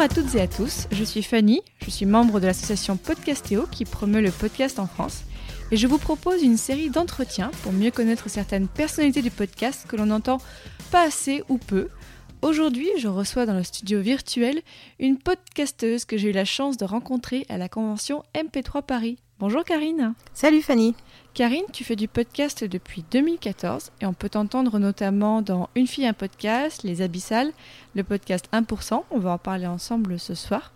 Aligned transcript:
Bonjour 0.00 0.18
à 0.18 0.22
toutes 0.22 0.34
et 0.34 0.40
à 0.40 0.48
tous, 0.48 0.86
je 0.92 1.04
suis 1.04 1.22
Fanny, 1.22 1.60
je 1.84 1.90
suis 1.90 2.06
membre 2.06 2.40
de 2.40 2.46
l'association 2.46 2.96
Podcastéo 2.96 3.66
qui 3.70 3.84
promeut 3.84 4.22
le 4.22 4.30
podcast 4.30 4.78
en 4.78 4.86
France 4.86 5.24
et 5.70 5.76
je 5.76 5.86
vous 5.86 5.98
propose 5.98 6.42
une 6.42 6.56
série 6.56 6.88
d'entretiens 6.88 7.50
pour 7.62 7.74
mieux 7.74 7.90
connaître 7.90 8.30
certaines 8.30 8.66
personnalités 8.66 9.20
du 9.20 9.30
podcast 9.30 9.84
que 9.86 9.96
l'on 9.96 10.06
n'entend 10.06 10.38
pas 10.90 11.02
assez 11.02 11.42
ou 11.50 11.58
peu. 11.58 11.88
Aujourd'hui, 12.40 12.88
je 12.96 13.08
reçois 13.08 13.44
dans 13.44 13.52
le 13.52 13.62
studio 13.62 14.00
virtuel 14.00 14.62
une 15.00 15.18
podcasteuse 15.18 16.06
que 16.06 16.16
j'ai 16.16 16.30
eu 16.30 16.32
la 16.32 16.46
chance 16.46 16.78
de 16.78 16.86
rencontrer 16.86 17.44
à 17.50 17.58
la 17.58 17.68
convention 17.68 18.22
MP3 18.34 18.80
Paris. 18.80 19.18
Bonjour 19.40 19.64
Karine. 19.64 20.12
Salut 20.34 20.60
Fanny. 20.60 20.94
Karine, 21.32 21.64
tu 21.72 21.82
fais 21.82 21.96
du 21.96 22.08
podcast 22.08 22.62
depuis 22.62 23.06
2014 23.10 23.90
et 24.02 24.04
on 24.04 24.12
peut 24.12 24.28
t'entendre 24.28 24.78
notamment 24.78 25.40
dans 25.40 25.70
Une 25.74 25.86
fille, 25.86 26.06
un 26.06 26.12
podcast, 26.12 26.82
Les 26.82 27.00
Abyssales, 27.00 27.50
le 27.94 28.04
podcast 28.04 28.50
1%. 28.52 29.02
On 29.10 29.18
va 29.18 29.30
en 29.30 29.38
parler 29.38 29.66
ensemble 29.66 30.18
ce 30.18 30.34
soir. 30.34 30.74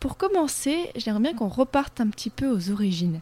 Pour 0.00 0.18
commencer, 0.18 0.90
j'aimerais 0.96 1.22
bien 1.22 1.32
qu'on 1.32 1.48
reparte 1.48 1.98
un 1.98 2.08
petit 2.08 2.28
peu 2.28 2.46
aux 2.46 2.70
origines. 2.70 3.20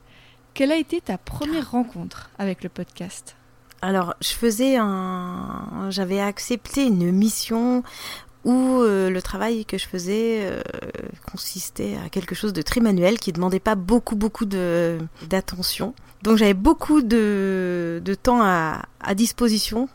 Quelle 0.52 0.72
a 0.72 0.76
été 0.76 1.00
ta 1.00 1.16
première 1.16 1.70
rencontre 1.70 2.30
avec 2.40 2.64
le 2.64 2.68
podcast? 2.68 3.36
Alors, 3.82 4.16
je 4.20 4.30
faisais 4.30 4.78
un. 4.78 5.90
J'avais 5.90 6.20
accepté 6.20 6.86
une 6.86 7.12
mission 7.12 7.84
où 8.44 8.80
euh, 8.82 9.10
le 9.10 9.22
travail 9.22 9.64
que 9.64 9.78
je 9.78 9.86
faisais 9.86 10.40
euh, 10.42 10.60
consistait 11.32 11.96
à 12.04 12.08
quelque 12.10 12.34
chose 12.34 12.52
de 12.52 12.62
très 12.62 12.80
manuel 12.80 13.18
qui 13.18 13.32
demandait 13.32 13.60
pas 13.60 13.74
beaucoup 13.74 14.14
beaucoup 14.16 14.44
de 14.44 14.98
d'attention. 15.28 15.94
Donc 16.22 16.36
j'avais 16.36 16.54
beaucoup 16.54 17.02
de, 17.02 18.00
de 18.04 18.14
temps 18.14 18.42
à, 18.42 18.82
à, 19.00 19.14
disposition 19.14 19.88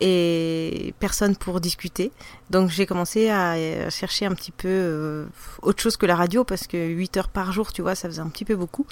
et 0.00 0.92
personne 0.98 1.36
pour 1.36 1.60
discuter. 1.60 2.12
Donc 2.50 2.68
j'ai 2.68 2.84
commencé 2.84 3.30
à 3.30 3.88
chercher 3.88 4.26
un 4.26 4.34
petit 4.34 4.50
peu 4.50 4.68
euh, 4.68 5.26
autre 5.62 5.80
chose 5.80 5.96
que 5.96 6.04
la 6.04 6.16
radio 6.16 6.44
parce 6.44 6.66
que 6.66 6.76
8 6.76 7.16
heures 7.16 7.28
par 7.28 7.52
jour, 7.52 7.72
tu 7.72 7.80
vois, 7.80 7.94
ça 7.94 8.08
faisait 8.08 8.20
un 8.20 8.28
petit 8.28 8.44
peu 8.44 8.56
beaucoup. 8.56 8.86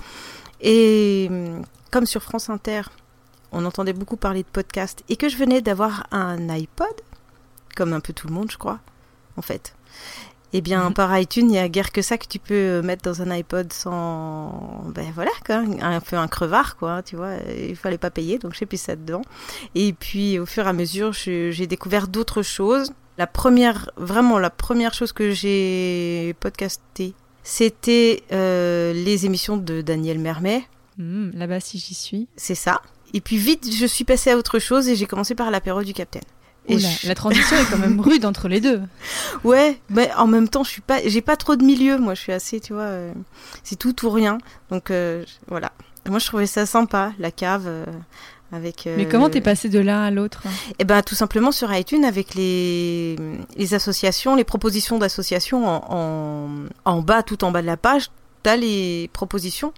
Et 0.62 1.29
comme 1.91 2.07
sur 2.07 2.23
France 2.23 2.48
Inter, 2.48 2.83
on 3.53 3.64
entendait 3.64 3.92
beaucoup 3.92 4.17
parler 4.17 4.42
de 4.42 4.48
podcast 4.48 5.03
et 5.09 5.17
que 5.17 5.29
je 5.29 5.36
venais 5.36 5.61
d'avoir 5.61 6.07
un 6.12 6.48
iPod, 6.48 6.95
comme 7.77 7.92
un 7.92 8.01
peu 8.01 8.12
tout 8.12 8.29
le 8.29 8.34
monde, 8.34 8.51
je 8.51 8.59
crois, 8.59 8.79
en 9.36 9.42
fait. 9.42 9.75
Eh 10.53 10.61
bien, 10.61 10.89
mhm. 10.89 10.95
par 10.95 11.17
iTunes, 11.19 11.47
il 11.47 11.53
n'y 11.53 11.59
a 11.59 11.69
guère 11.69 11.93
que 11.93 12.03
ça 12.03 12.19
que 12.19 12.27
tu 12.27 12.39
peux 12.39 12.83
mettre 12.83 13.03
dans 13.03 13.23
un 13.23 13.31
iPod 13.31 13.73
sans. 13.73 14.84
Ben 14.95 15.07
voilà, 15.15 15.31
quoi, 15.47 15.62
un 15.81 16.01
peu 16.01 16.17
un 16.17 16.29
crevard, 16.29 16.77
quoi, 16.77 17.03
tu 17.03 17.17
vois. 17.17 17.34
Il 17.57 17.77
fallait 17.77 17.98
pas 17.98 18.11
payer, 18.11 18.39
donc 18.39 18.55
j'ai 18.55 18.67
pris 18.67 18.79
ça 18.79 18.97
dedans. 18.97 19.23
Et 19.75 19.92
puis, 19.92 20.39
au 20.39 20.47
fur 20.47 20.67
et 20.67 20.69
à 20.69 20.73
mesure, 20.73 21.12
j'ai 21.12 21.67
découvert 21.67 22.09
d'autres 22.09 22.42
choses. 22.42 22.92
La 23.19 23.27
première, 23.27 23.91
vraiment, 23.97 24.39
la 24.39 24.51
première 24.51 24.95
chose 24.95 25.12
que 25.12 25.31
j'ai 25.31 26.34
podcasté, 26.41 27.14
c'était 27.42 28.23
euh, 28.33 28.92
les 28.92 29.27
émissions 29.27 29.57
de 29.57 29.83
Daniel 29.83 30.19
Mermet. 30.19 30.64
Hmm, 30.98 31.31
là-bas, 31.35 31.61
si 31.61 31.79
j'y 31.79 31.95
suis. 31.95 32.29
C'est 32.37 32.55
ça. 32.55 32.81
Et 33.12 33.20
puis 33.20 33.37
vite, 33.37 33.69
je 33.73 33.87
suis 33.87 34.05
passée 34.05 34.31
à 34.31 34.37
autre 34.37 34.59
chose 34.59 34.89
et 34.89 34.97
j'ai 34.97 35.07
commencé 35.07 35.35
par 35.35 35.51
l'apéro 35.51 35.83
du 35.83 35.92
Capitaine. 35.92 36.23
Et 36.71 37.07
La 37.07 37.15
transition 37.15 37.57
est 37.57 37.71
quand 37.71 37.79
même 37.79 38.01
rude 38.01 38.25
entre 38.25 38.49
les 38.49 38.61
deux. 38.61 38.81
Ouais, 39.45 39.81
mais 39.89 40.11
en 40.17 40.27
même 40.27 40.49
temps, 40.49 40.65
je 40.65 40.71
suis 40.71 40.81
pas, 40.81 40.99
j'ai 41.05 41.21
pas 41.21 41.37
trop 41.37 41.57
de 41.57 41.65
milieu. 41.65 41.99
Moi, 41.99 42.15
je 42.15 42.21
suis 42.21 42.33
assez, 42.33 42.61
tu 42.61 42.73
vois, 42.73 42.83
euh, 42.83 43.13
c'est 43.65 43.77
tout 43.77 44.05
ou 44.07 44.11
rien. 44.11 44.39
Donc 44.71 44.91
euh, 44.91 45.25
voilà. 45.48 45.73
Moi, 46.09 46.19
je 46.19 46.27
trouvais 46.27 46.47
ça 46.47 46.67
sympa, 46.67 47.13
la 47.19 47.31
cave. 47.31 47.65
Euh, 47.67 47.85
avec, 48.53 48.89
mais 48.97 49.07
comment 49.07 49.30
t'es 49.30 49.41
passé 49.41 49.69
de 49.69 49.79
l'un 49.79 50.03
à 50.03 50.11
l'autre? 50.11 50.42
Eh 50.80 50.85
ben, 50.85 51.03
tout 51.03 51.14
simplement 51.14 51.53
sur 51.53 51.73
iTunes 51.73 52.05
avec 52.05 52.35
les, 52.35 53.14
les 53.57 53.75
associations, 53.75 54.35
les 54.35 54.42
propositions 54.42 54.98
d'associations 54.98 55.69
en, 55.69 55.85
en, 55.89 56.48
en 56.85 57.01
bas, 57.01 57.23
tout 57.23 57.45
en 57.45 57.53
bas 57.53 57.63
de 57.63 57.69
la 57.69 57.77
page, 57.77 58.11
t'as 58.42 58.57
les 58.57 59.09
propositions 59.13 59.73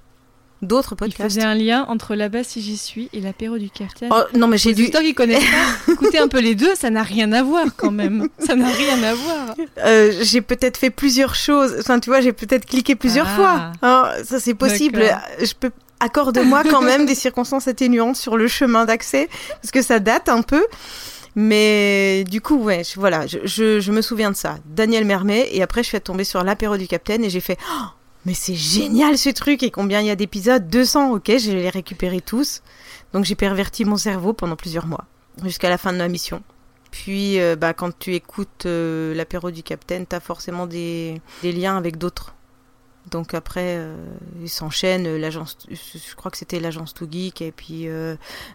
d'autres 0.63 0.95
podcasts. 0.95 1.21
Il 1.21 1.25
faisait 1.25 1.47
un 1.47 1.55
lien 1.55 1.85
entre 1.89 2.15
là-bas 2.15 2.45
si 2.45 2.63
j'y 2.63 2.77
suis 2.77 3.11
et 3.13 3.21
l'apéro 3.21 3.59
du 3.59 3.69
Capitaine. 3.69 4.11
Oh, 4.13 4.23
non 4.37 4.47
mais 4.47 4.59
j'ai 4.59 4.75
dû. 4.75 4.91
Toi 4.91 5.03
qui 5.03 5.15
connais 5.15 5.39
pas, 5.39 5.93
écoutez 5.93 6.19
un 6.19 6.29
peu 6.29 6.41
les 6.41 6.55
deux, 6.55 6.75
ça 6.75 6.91
n'a 6.91 7.03
rien 7.03 7.33
à 7.33 7.43
voir 7.43 7.67
quand 7.77 7.91
même. 7.91 8.29
Ça 8.39 8.55
n'a 8.55 8.69
rien 8.69 9.03
à 9.03 9.15
voir. 9.15 9.55
Euh, 9.85 10.13
j'ai 10.23 10.41
peut-être 10.41 10.77
fait 10.77 10.91
plusieurs 10.91 11.35
choses. 11.35 11.77
Enfin, 11.81 12.01
tu 12.01 12.11
vois, 12.11 12.21
j'ai 12.21 12.33
peut-être 12.33 12.67
cliqué 12.67 12.95
plusieurs 12.95 13.29
ah. 13.29 13.37
fois. 13.37 13.73
Hein, 13.83 14.09
ça 14.25 14.41
c'est 14.41 14.55
possible. 14.55 15.05
Je 15.41 15.53
peux 15.59 15.71
accorde-moi 16.01 16.65
quand 16.65 16.83
même 16.83 17.07
des 17.07 17.15
circonstances 17.15 17.69
atténuantes 17.69 18.17
sur 18.17 18.37
le 18.37 18.49
chemin 18.49 18.85
d'accès 18.85 19.29
parce 19.61 19.71
que 19.71 19.83
ça 19.83 20.01
date 20.01 20.29
un 20.29 20.43
peu. 20.43 20.65
Mais 21.35 22.25
du 22.25 22.43
coup, 22.43 22.57
ouais, 22.57 22.83
voilà, 22.97 23.27
je, 23.27 23.39
je, 23.45 23.81
je, 23.81 23.91
me 23.91 24.03
souviens 24.03 24.31
de 24.31 24.37
ça. 24.37 24.59
Daniel 24.67 25.07
Mermet, 25.07 25.49
et 25.53 25.63
après 25.63 25.83
je 25.83 25.89
suis 25.89 26.01
tombée 26.01 26.25
sur 26.25 26.45
l'apéro 26.45 26.77
du 26.77 26.87
Capitaine 26.87 27.25
et 27.25 27.31
j'ai 27.31 27.41
fait 27.41 27.57
oh, 27.71 27.87
mais 28.25 28.35
c'est 28.35 28.55
génial 28.55 29.19
ce 29.19 29.31
truc 29.31 29.63
et 29.63 29.71
combien 29.71 30.01
il 30.01 30.07
y 30.07 30.11
a 30.11 30.17
d'épisodes? 30.17 30.69
200, 30.69 31.13
ok, 31.15 31.27
je 31.27 31.51
vais 31.51 31.63
les 31.63 31.71
récupérer 31.71 32.21
tous. 32.21 32.63
Donc 33.13 33.25
j'ai 33.25 33.35
perverti 33.35 33.85
mon 33.85 33.97
cerveau 33.97 34.33
pendant 34.33 34.57
plusieurs 34.57 34.87
mois, 34.87 35.05
jusqu'à 35.43 35.69
la 35.69 35.79
fin 35.79 35.93
de 35.93 35.99
ma 35.99 36.09
mission. 36.09 36.43
Puis 36.93 37.41
euh, 37.41 37.57
bah, 37.57 37.73
quand 37.73 37.99
tu 37.99 38.15
écoutes 38.15 38.67
euh, 38.67 39.15
l'apéro 39.15 39.51
du 39.51 39.63
capitaine, 39.63 40.07
t'as 40.07 40.21
forcément 40.21 40.67
des, 40.67 41.21
liens 41.43 41.77
avec 41.77 41.97
d'autres. 41.97 42.35
Donc 43.11 43.35
après, 43.35 43.79
euh, 43.79 43.97
ils 44.41 44.49
s'enchaînent, 44.49 45.17
l'agence, 45.17 45.59
je 45.69 46.15
crois 46.15 46.31
que 46.31 46.37
c'était 46.37 46.61
l'agence 46.61 46.95
Too 46.95 47.09
Geek 47.11 47.43
et 47.43 47.51
puis 47.51 47.89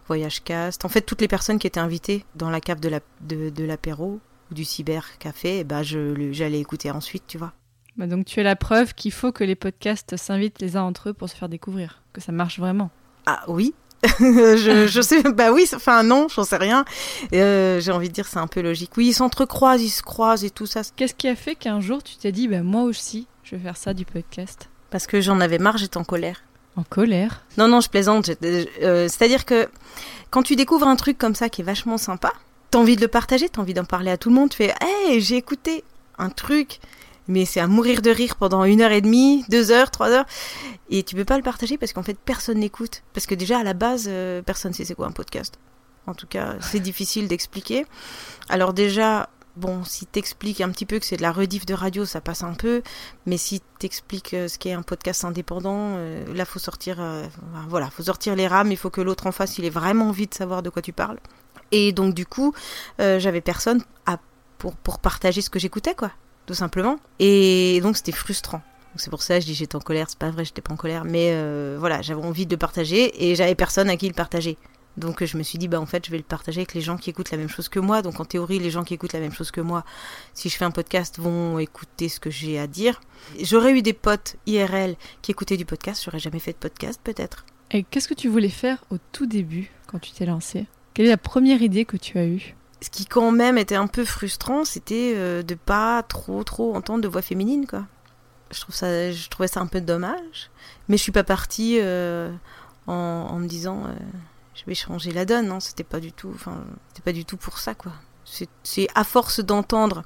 Voyage 0.08 0.42
Cast. 0.44 0.86
En 0.86 0.90
fait, 0.90 1.02
toutes 1.02 1.20
les 1.20 1.28
personnes 1.28 1.60
qui 1.60 1.68
étaient 1.68 1.82
invitées 1.82 2.24
dans 2.36 2.50
la 2.50 2.62
cave 2.62 2.80
de 2.80 3.64
l'apéro 3.66 4.22
ou 4.50 4.54
du 4.54 4.64
cybercafé, 4.64 5.66
bah, 5.66 5.84
j'allais 5.84 6.62
écouter 6.62 6.90
ensuite, 6.92 7.24
tu 7.28 7.38
vois. 7.38 7.52
Bah 7.98 8.08
donc 8.08 8.26
tu 8.26 8.40
es 8.40 8.44
la 8.44 8.56
preuve 8.56 8.94
qu'il 8.94 9.12
faut 9.12 9.32
que 9.32 9.44
les 9.44 9.56
podcasts 9.56 10.18
s'invitent 10.18 10.62
les 10.62 10.78
uns 10.78 10.84
entre 10.84 11.10
eux 11.10 11.14
pour 11.14 11.30
se 11.30 11.36
faire 11.36 11.50
découvrir, 11.50 12.04
que 12.14 12.22
ça 12.22 12.32
marche 12.32 12.60
vraiment. 12.60 12.92
Ah 13.26 13.44
oui, 13.48 13.74
je, 14.20 14.88
je, 14.88 15.02
sais, 15.02 15.24
bah 15.24 15.52
oui, 15.52 15.68
enfin 15.74 16.04
non, 16.04 16.28
j'en 16.28 16.44
sais 16.44 16.58
rien. 16.58 16.86
Euh, 17.34 17.80
J'ai 17.80 17.92
envie 17.92 18.10
de 18.10 18.14
dire, 18.14 18.28
c'est 18.28 18.38
un 18.38 18.48
peu 18.48 18.62
logique. 18.62 18.92
Oui, 18.98 19.08
ils 19.08 19.14
s'entrecroisent, 19.14 19.82
ils 19.82 19.90
se 19.90 20.04
croisent 20.04 20.44
et 20.44 20.50
tout 20.50 20.68
ça. 20.68 20.82
Qu'est-ce 20.96 21.16
qui 21.16 21.28
a 21.28 21.36
fait 21.36 21.56
qu'un 21.56 21.82
jour 21.82 22.04
tu 22.04 22.16
t'es 22.18 22.32
dit, 22.32 22.48
bah 22.48 22.62
moi 22.62 22.84
aussi, 22.84 23.28
je 23.44 23.56
vais 23.56 23.62
faire 23.64 23.78
ça 23.78 23.94
du 23.94 24.06
podcast? 24.06 24.70
Parce 24.92 25.08
que 25.08 25.20
j'en 25.20 25.40
avais 25.40 25.58
marre, 25.58 25.78
j'étais 25.78 25.98
en 25.98 26.04
colère. 26.04 26.44
En 26.76 26.84
colère? 26.84 27.44
Non, 27.58 27.68
non, 27.68 27.82
je 27.82 27.90
plaisante. 27.90 28.30
Euh, 28.44 29.08
C'est-à-dire 29.08 29.46
que 29.46 29.68
quand 30.30 30.44
tu 30.44 30.56
découvres 30.56 30.88
un 30.88 30.96
truc 30.96 31.18
comme 31.18 31.34
ça 31.36 31.50
qui 31.50 31.62
est 31.62 31.66
vachement 31.66 31.98
sympa, 31.98 32.32
t'as 32.70 32.78
envie 32.78 32.96
de 32.96 33.02
le 33.02 33.08
partager, 33.08 33.50
t'as 33.50 33.62
envie 33.62 33.74
d'en 33.74 33.86
parler 33.86 34.12
à 34.12 34.18
tout 34.18 34.30
le 34.30 34.36
monde. 34.36 34.52
Tu 34.52 34.58
fais, 34.58 34.76
hey, 34.80 35.20
j'ai 35.22 35.38
écouté 35.38 35.84
un 36.20 36.30
truc 36.30 36.80
mais 37.28 37.46
c'est 37.46 37.60
à 37.60 37.68
mourir 37.68 38.02
de 38.02 38.10
rire 38.10 38.36
pendant 38.36 38.64
une 38.64 38.82
heure 38.82 38.92
et 38.92 39.02
demie, 39.02 39.44
deux 39.50 39.72
heures, 39.72 39.92
trois 39.92 40.10
heures, 40.10 40.26
et 40.90 41.04
tu 41.04 41.16
peux 41.16 41.26
pas 41.26 41.38
le 41.38 41.44
partager 41.44 41.78
parce 41.78 41.94
qu'en 41.94 42.04
fait 42.04 42.18
personne 42.18 42.60
n'écoute, 42.60 43.04
parce 43.14 43.26
que 43.26 43.36
déjà 43.36 43.60
à 43.60 43.64
la 43.64 43.74
base 43.74 44.06
euh, 44.08 44.42
personne 44.42 44.74
sait 44.74 44.86
c'est 44.86 44.96
quoi 44.96 45.08
un 45.08 45.12
podcast. 45.12 45.60
En 46.06 46.14
tout 46.14 46.28
cas, 46.28 46.56
c'est 46.62 46.80
difficile 46.80 47.28
d'expliquer. 47.28 47.86
Alors 48.48 48.72
déjà, 48.72 49.28
bon, 49.58 49.84
si 49.84 50.06
t'expliques 50.06 50.62
un 50.62 50.70
petit 50.70 50.86
peu 50.86 51.00
que 51.00 51.06
c'est 51.06 51.18
de 51.18 51.22
la 51.22 51.34
rediff 51.34 51.66
de 51.66 51.74
radio, 51.74 52.06
ça 52.06 52.22
passe 52.22 52.44
un 52.44 52.54
peu, 52.54 52.82
mais 53.26 53.36
si 53.36 53.62
t'expliques 53.78 54.34
euh, 54.34 54.48
ce 54.48 54.58
qu'est 54.58 54.72
un 54.72 54.84
podcast 54.84 55.26
indépendant, 55.26 55.96
euh, 55.98 56.34
là 56.34 56.46
faut 56.46 56.60
sortir, 56.60 57.04
voilà, 57.68 57.90
faut 57.90 58.04
sortir 58.04 58.38
les 58.38 58.48
rames, 58.48 58.72
il 58.72 58.78
faut 58.78 58.90
que 58.90 59.02
l'autre 59.02 59.28
en 59.28 59.34
face 59.34 59.58
il 59.58 59.66
ait 59.66 59.70
vraiment 59.70 60.08
envie 60.08 60.28
de 60.28 60.34
savoir 60.34 60.64
de 60.64 60.70
quoi 60.70 60.82
tu 60.82 60.94
parles. 60.94 61.20
Et 61.74 61.92
donc 61.92 62.14
du 62.14 62.26
coup, 62.26 62.54
j'avais 62.98 63.42
personne 63.42 63.84
pour, 64.58 64.78
pour 64.78 65.00
partager 65.00 65.42
ce 65.42 65.50
que 65.50 65.60
j'écoutais, 65.60 65.94
quoi 65.94 66.12
tout 66.48 66.56
simplement. 66.56 66.98
Et 67.20 67.80
donc 67.84 67.98
c'était 67.98 68.12
frustrant. 68.12 68.64
C'est 68.96 69.12
pour 69.12 69.22
ça 69.22 69.36
que 69.36 69.42
je 69.42 69.46
dis 69.46 69.54
j'étais 69.54 69.76
en 69.76 69.80
colère, 69.80 70.08
c'est 70.10 70.18
pas 70.18 70.32
vrai, 70.32 70.44
j'étais 70.44 70.62
pas 70.62 70.74
en 70.74 70.78
colère, 70.78 71.06
mais 71.06 71.30
euh, 71.32 71.78
voilà, 71.80 72.02
j'avais 72.02 72.24
envie 72.24 72.48
de 72.48 72.56
partager 72.56 73.30
et 73.30 73.36
j'avais 73.36 73.54
personne 73.54 73.92
à 73.92 73.98
qui 73.98 74.08
le 74.08 74.16
partager. 74.16 74.58
Donc 74.96 75.24
je 75.24 75.38
me 75.38 75.44
suis 75.44 75.60
dit 75.60 75.68
bah 75.68 75.80
en 75.80 75.86
fait 75.86 76.04
je 76.04 76.10
vais 76.10 76.18
le 76.18 76.24
partager 76.24 76.62
avec 76.62 76.74
les 76.74 76.82
gens 76.82 76.98
qui 76.98 77.12
écoutent 77.12 77.30
la 77.30 77.38
même 77.38 77.50
chose 77.50 77.70
que 77.70 77.80
moi. 77.80 78.02
Donc 78.02 78.20
en 78.20 78.26
théorie 78.26 78.58
les 78.58 78.72
gens 78.72 78.84
qui 78.84 78.96
écoutent 78.96 79.14
la 79.14 79.20
même 79.20 79.34
chose 79.34 79.52
que 79.52 79.62
moi, 79.62 79.84
si 80.34 80.50
je 80.50 80.56
fais 80.58 80.66
un 80.66 80.72
podcast, 80.72 81.20
vont 81.20 81.60
écouter 81.60 82.10
ce 82.10 82.20
que 82.20 82.32
j'ai 82.32 82.58
à 82.58 82.66
dire. 82.66 83.00
J'aurais 83.40 83.74
eu 83.74 83.84
des 83.84 83.94
potes 83.94 84.38
IRL 84.48 84.96
qui 85.22 85.32
écoutaient 85.32 85.58
du 85.58 85.66
podcast, 85.66 86.02
j'aurais 86.04 86.20
jamais 86.20 86.40
fait 86.40 86.54
de 86.54 86.58
podcast 86.58 87.00
peut-être. 87.04 87.46
Et 87.70 87.84
qu'est-ce 87.84 88.08
que 88.08 88.16
tu 88.16 88.30
voulais 88.30 88.50
faire 88.50 88.84
au 88.90 88.98
tout 89.12 89.28
début 89.28 89.70
quand 89.86 90.00
tu 90.00 90.12
t'es 90.12 90.26
lancé 90.26 90.66
Quelle 90.96 91.06
est 91.06 91.10
la 91.10 91.18
première 91.18 91.62
idée 91.62 91.86
que 91.86 91.98
tu 91.98 92.18
as 92.18 92.26
eue? 92.26 92.57
Ce 92.82 92.90
qui 92.90 93.06
quand 93.06 93.32
même 93.32 93.58
était 93.58 93.76
un 93.76 93.88
peu 93.88 94.06
frustrant, 94.06 94.66
c'était 94.66 95.14
euh, 95.16 95.42
de 95.42 95.56
pas 95.56 96.04
trop 96.04 96.44
trop 96.44 96.76
entendre 96.76 97.02
de 97.02 97.08
voix 97.08 97.22
féminine 97.22 97.66
quoi. 97.66 97.86
Je 98.52 98.62
trouve 98.62 98.76
ça, 98.76 99.12
je 99.12 99.30
trouvais 99.30 99.48
ça 99.48 99.60
un 99.60 99.68
peu 99.68 99.82
dommage, 99.82 100.52
mais 100.88 100.98
je 100.98 101.04
suis 101.04 101.12
pas 101.12 101.24
partie 101.24 101.80
euh, 101.82 102.32
en, 102.86 103.40
me 103.40 103.48
disant 103.48 103.84
euh, 103.86 103.94
je 104.54 104.64
vais 104.66 104.76
changer 104.76 105.12
la 105.12 105.26
donne, 105.26 105.48
non, 105.48 105.60
c'était 105.60 105.84
pas 105.84 106.00
du 106.00 106.14
tout, 106.14 106.32
enfin 106.34 106.64
pas 107.04 107.12
du 107.14 107.26
tout 107.26 107.38
pour 107.38 107.58
ça 107.58 107.74
quoi. 107.74 107.94
C'est 108.64 108.90
à 108.94 109.06
force 109.06 109.40
d'entendre 109.40 110.04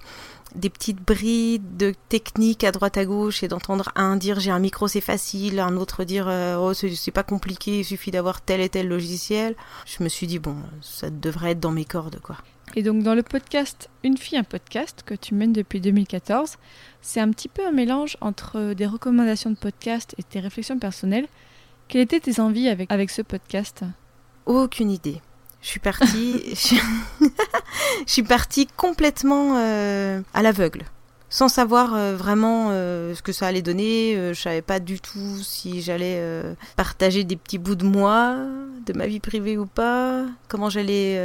des 0.54 0.70
petites 0.70 1.02
brides 1.02 1.76
de 1.78 1.96
techniques 2.10 2.64
à 2.64 2.72
droite 2.72 2.98
à 2.98 3.06
gauche 3.06 3.42
et 3.42 3.48
d'entendre 3.48 3.92
un 3.96 4.16
dire 4.16 4.40
j'ai 4.40 4.52
un 4.52 4.60
micro 4.60 4.88
c'est 4.88 5.02
facile, 5.02 5.60
un 5.60 5.76
autre 5.76 6.04
dire 6.04 6.28
oh 6.60 6.74
c'est 6.74 7.12
pas 7.12 7.24
compliqué, 7.24 7.80
il 7.80 7.84
suffit 7.84 8.12
d'avoir 8.12 8.42
tel 8.42 8.62
et 8.62 8.70
tel 8.70 8.88
logiciel. 8.88 9.56
Je 9.86 10.04
me 10.04 10.10
suis 10.10 10.28
dit 10.28 10.40
bon 10.40 10.56
ça 10.82 11.10
devrait 11.10 11.52
être 11.52 11.60
dans 11.60 11.72
mes 11.72 11.86
cordes 11.86 12.20
quoi. 12.22 12.38
Et 12.76 12.84
donc 12.84 13.04
dans 13.04 13.16
le 13.16 13.24
podcast 13.24 13.90
Une 14.04 14.18
fille, 14.18 14.38
un 14.38 14.44
podcast 14.44 15.04
que 15.06 15.14
tu 15.14 15.36
mènes 15.36 15.52
depuis 15.52 15.82
2014, 15.82 16.58
c'est 17.02 17.20
un 17.20 17.30
petit 17.32 17.50
peu 17.50 17.66
un 17.66 17.72
mélange 17.72 18.16
entre 18.22 18.74
des 18.74 18.86
recommandations 18.86 19.50
de 19.50 19.58
podcast 19.58 20.16
et 20.18 20.24
tes 20.24 20.40
réflexions 20.40 20.80
personnelles. 20.80 21.28
Quelles 21.90 22.02
étaient 22.02 22.22
tes 22.22 22.40
envies 22.40 22.70
avec, 22.70 22.90
avec 22.90 23.10
ce 23.10 23.22
podcast? 23.22 23.84
Aucune 24.46 24.90
idée. 24.90 25.22
Je 25.62 25.68
suis 25.68 25.80
partie, 25.82 26.44
je 28.08 28.12
suis 28.12 28.24
partie 28.24 28.68
complètement 28.68 29.58
euh, 29.58 30.22
à 30.34 30.42
l'aveugle, 30.42 30.84
sans 31.32 31.48
savoir 31.48 31.96
euh, 31.96 32.16
vraiment 32.16 32.68
euh, 32.70 33.16
ce 33.16 33.24
que 33.24 33.32
ça 33.32 33.48
allait 33.48 33.64
donner. 33.64 34.16
je 34.34 34.40
savais 34.40 34.62
pas 34.62 34.80
du 34.80 35.00
tout 35.00 35.40
si 35.42 35.82
j'allais 35.82 36.22
partager 36.76 37.24
des 37.24 37.36
petits 37.36 37.58
bouts 37.58 37.76
de 37.76 37.86
moi, 37.86 38.38
de 38.86 38.94
ma 38.94 39.08
vie 39.08 39.20
privée 39.20 39.58
ou 39.58 39.66
pas, 39.66 40.26
comment 40.48 40.70
j'allais 40.70 41.20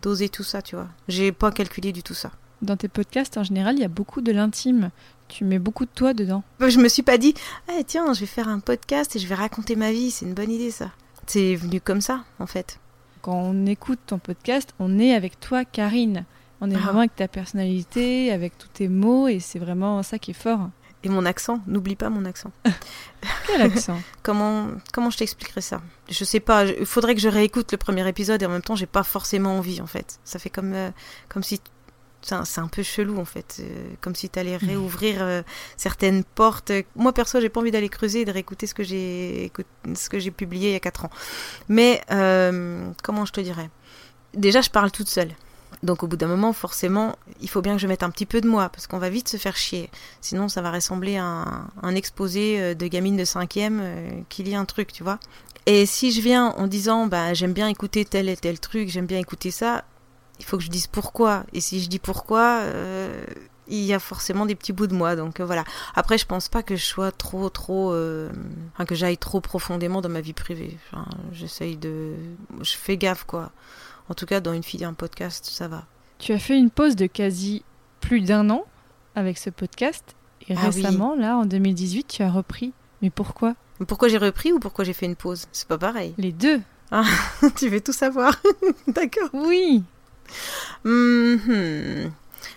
doser 0.00 0.30
tout 0.30 0.42
ça, 0.42 0.62
tu 0.62 0.76
vois. 0.76 0.88
J'ai 1.08 1.32
pas 1.32 1.50
calculé 1.50 1.92
du 1.92 2.02
tout 2.02 2.14
ça. 2.14 2.30
Dans 2.62 2.76
tes 2.78 2.88
podcasts, 2.88 3.36
en 3.36 3.44
général, 3.44 3.76
il 3.76 3.82
y 3.82 3.84
a 3.84 3.88
beaucoup 3.88 4.22
de 4.22 4.32
l'intime. 4.32 4.90
Tu 5.28 5.44
mets 5.44 5.58
beaucoup 5.58 5.84
de 5.84 5.90
toi 5.94 6.14
dedans. 6.14 6.42
Je 6.60 6.78
me 6.78 6.88
suis 6.88 7.02
pas 7.02 7.18
dit, 7.18 7.34
ah, 7.68 7.82
tiens, 7.86 8.10
je 8.14 8.20
vais 8.20 8.26
faire 8.26 8.48
un 8.48 8.60
podcast 8.60 9.16
et 9.16 9.18
je 9.18 9.26
vais 9.26 9.34
raconter 9.34 9.76
ma 9.76 9.92
vie. 9.92 10.10
C'est 10.10 10.24
une 10.24 10.34
bonne 10.34 10.50
idée, 10.50 10.70
ça. 10.70 10.90
C'est 11.26 11.54
venu 11.56 11.80
comme 11.80 12.00
ça, 12.00 12.24
en 12.38 12.46
fait 12.46 12.78
quand 13.24 13.40
on 13.40 13.64
écoute 13.64 14.00
ton 14.06 14.18
podcast, 14.18 14.74
on 14.78 14.98
est 14.98 15.14
avec 15.14 15.40
toi, 15.40 15.64
Karine. 15.64 16.26
On 16.60 16.70
est 16.70 16.76
ah. 16.76 16.78
vraiment 16.78 17.00
avec 17.00 17.16
ta 17.16 17.28
personnalité, 17.28 18.32
avec 18.32 18.56
tous 18.58 18.68
tes 18.68 18.88
mots, 18.88 19.28
et 19.28 19.40
c'est 19.40 19.58
vraiment 19.58 20.02
ça 20.02 20.18
qui 20.18 20.32
est 20.32 20.34
fort. 20.34 20.70
Et 21.02 21.10
mon 21.10 21.26
accent, 21.26 21.60
n'oublie 21.66 21.96
pas 21.96 22.08
mon 22.08 22.24
accent. 22.24 22.50
Quel 23.46 23.60
accent? 23.60 24.00
Comment 24.22 24.68
comment 24.92 25.10
je 25.10 25.18
t'expliquerai 25.18 25.60
ça? 25.60 25.82
Je 26.08 26.24
sais 26.24 26.40
pas. 26.40 26.64
Il 26.64 26.86
faudrait 26.86 27.14
que 27.14 27.20
je 27.20 27.28
réécoute 27.28 27.72
le 27.72 27.78
premier 27.78 28.08
épisode 28.08 28.42
et 28.42 28.46
en 28.46 28.50
même 28.50 28.62
temps, 28.62 28.74
j'ai 28.74 28.86
pas 28.86 29.02
forcément 29.02 29.58
envie 29.58 29.82
en 29.82 29.86
fait. 29.86 30.18
Ça 30.24 30.38
fait 30.38 30.48
comme 30.48 30.72
euh, 30.72 30.90
comme 31.28 31.42
si 31.42 31.60
c'est 32.44 32.60
un 32.60 32.68
peu 32.68 32.82
chelou 32.82 33.18
en 33.18 33.24
fait, 33.24 33.56
euh, 33.60 33.64
comme 34.00 34.14
si 34.14 34.30
tu 34.30 34.38
allais 34.38 34.56
réouvrir 34.56 35.16
euh, 35.20 35.42
certaines 35.76 36.24
portes. 36.24 36.72
Moi 36.96 37.12
perso, 37.12 37.40
j'ai 37.40 37.48
pas 37.48 37.60
envie 37.60 37.70
d'aller 37.70 37.88
creuser 37.88 38.22
et 38.22 38.24
de 38.24 38.30
réécouter 38.30 38.66
ce 38.66 38.74
que 38.74 38.82
j'ai 38.82 39.52
ce 39.94 40.08
que 40.08 40.18
j'ai 40.18 40.30
publié 40.30 40.70
il 40.70 40.72
y 40.72 40.76
a 40.76 40.80
4 40.80 41.04
ans. 41.04 41.10
Mais 41.68 42.00
euh, 42.10 42.90
comment 43.02 43.24
je 43.24 43.32
te 43.32 43.40
dirais? 43.40 43.68
Déjà, 44.32 44.60
je 44.60 44.70
parle 44.70 44.90
toute 44.90 45.08
seule. 45.08 45.30
Donc 45.82 46.02
au 46.02 46.06
bout 46.06 46.16
d'un 46.16 46.26
moment, 46.26 46.52
forcément, 46.52 47.16
il 47.40 47.48
faut 47.48 47.62
bien 47.62 47.74
que 47.74 47.80
je 47.80 47.86
mette 47.86 48.02
un 48.02 48.10
petit 48.10 48.26
peu 48.26 48.40
de 48.40 48.48
moi, 48.48 48.68
parce 48.68 48.86
qu'on 48.86 48.98
va 48.98 49.10
vite 49.10 49.28
se 49.28 49.36
faire 49.36 49.56
chier. 49.56 49.90
Sinon, 50.20 50.48
ça 50.48 50.62
va 50.62 50.70
ressembler 50.70 51.16
à 51.16 51.44
un, 51.82 51.94
exposé 51.94 52.74
de 52.74 52.86
gamine 52.86 53.16
de 53.16 53.24
5e 53.24 54.24
qui 54.28 54.42
lit 54.42 54.54
un 54.54 54.64
truc, 54.64 54.92
tu 54.92 55.02
vois. 55.02 55.18
Et 55.66 55.86
si 55.86 56.12
je 56.12 56.20
viens 56.20 56.48
en 56.56 56.66
disant, 56.66 57.06
bah, 57.06 57.34
j'aime 57.34 57.52
bien 57.52 57.68
écouter 57.68 58.04
tel 58.04 58.28
et 58.28 58.36
tel 58.36 58.60
truc, 58.60 58.88
j'aime 58.88 59.06
bien 59.06 59.18
écouter 59.18 59.50
ça, 59.50 59.84
il 60.38 60.44
faut 60.44 60.56
que 60.56 60.62
je 60.62 60.70
dise 60.70 60.86
pourquoi. 60.86 61.44
Et 61.52 61.60
si 61.60 61.80
je 61.80 61.88
dis 61.88 61.98
pourquoi, 61.98 62.60
euh, 62.62 63.24
il 63.68 63.80
y 63.80 63.94
a 63.94 63.98
forcément 63.98 64.46
des 64.46 64.54
petits 64.54 64.72
bouts 64.72 64.86
de 64.86 64.94
moi. 64.94 65.16
Donc 65.16 65.40
euh, 65.40 65.44
voilà. 65.44 65.64
Après, 65.94 66.18
je 66.18 66.26
pense 66.26 66.48
pas 66.48 66.62
que 66.62 66.76
je 66.76 66.84
sois 66.84 67.12
trop, 67.12 67.48
trop. 67.50 67.92
Euh, 67.92 68.30
que 68.86 68.94
j'aille 68.94 69.18
trop 69.18 69.40
profondément 69.40 70.00
dans 70.00 70.08
ma 70.08 70.20
vie 70.20 70.32
privée. 70.32 70.76
J'essaye 71.32 71.76
de. 71.76 72.14
Je 72.60 72.76
fais 72.76 72.96
gaffe, 72.96 73.24
quoi. 73.24 73.50
En 74.08 74.14
tout 74.14 74.26
cas, 74.26 74.40
dans 74.40 74.52
une 74.52 74.62
fille, 74.62 74.84
un 74.84 74.92
podcast, 74.92 75.46
ça 75.46 75.68
va. 75.68 75.84
Tu 76.18 76.32
as 76.32 76.38
fait 76.38 76.58
une 76.58 76.70
pause 76.70 76.96
de 76.96 77.06
quasi 77.06 77.64
plus 78.00 78.20
d'un 78.20 78.50
an 78.50 78.64
avec 79.14 79.38
ce 79.38 79.50
podcast. 79.50 80.14
Et 80.48 80.54
ah 80.56 80.60
récemment, 80.60 81.14
là, 81.14 81.36
en 81.36 81.46
2018, 81.46 82.06
tu 82.08 82.22
as 82.22 82.30
repris. 82.30 82.72
Mais 83.00 83.10
pourquoi? 83.10 83.54
Pourquoi 83.88 84.08
j'ai 84.08 84.18
repris 84.18 84.52
ou 84.52 84.58
pourquoi 84.58 84.84
j'ai 84.84 84.92
fait 84.92 85.06
une 85.06 85.16
pause? 85.16 85.46
C'est 85.52 85.68
pas 85.68 85.78
pareil. 85.78 86.14
Les 86.18 86.32
deux. 86.32 86.60
Ah, 86.90 87.04
tu 87.56 87.68
veux 87.68 87.80
tout 87.80 87.92
savoir 87.92 88.40
D'accord. 88.86 89.30
Oui. 89.32 89.82
Mhm. 90.84 92.12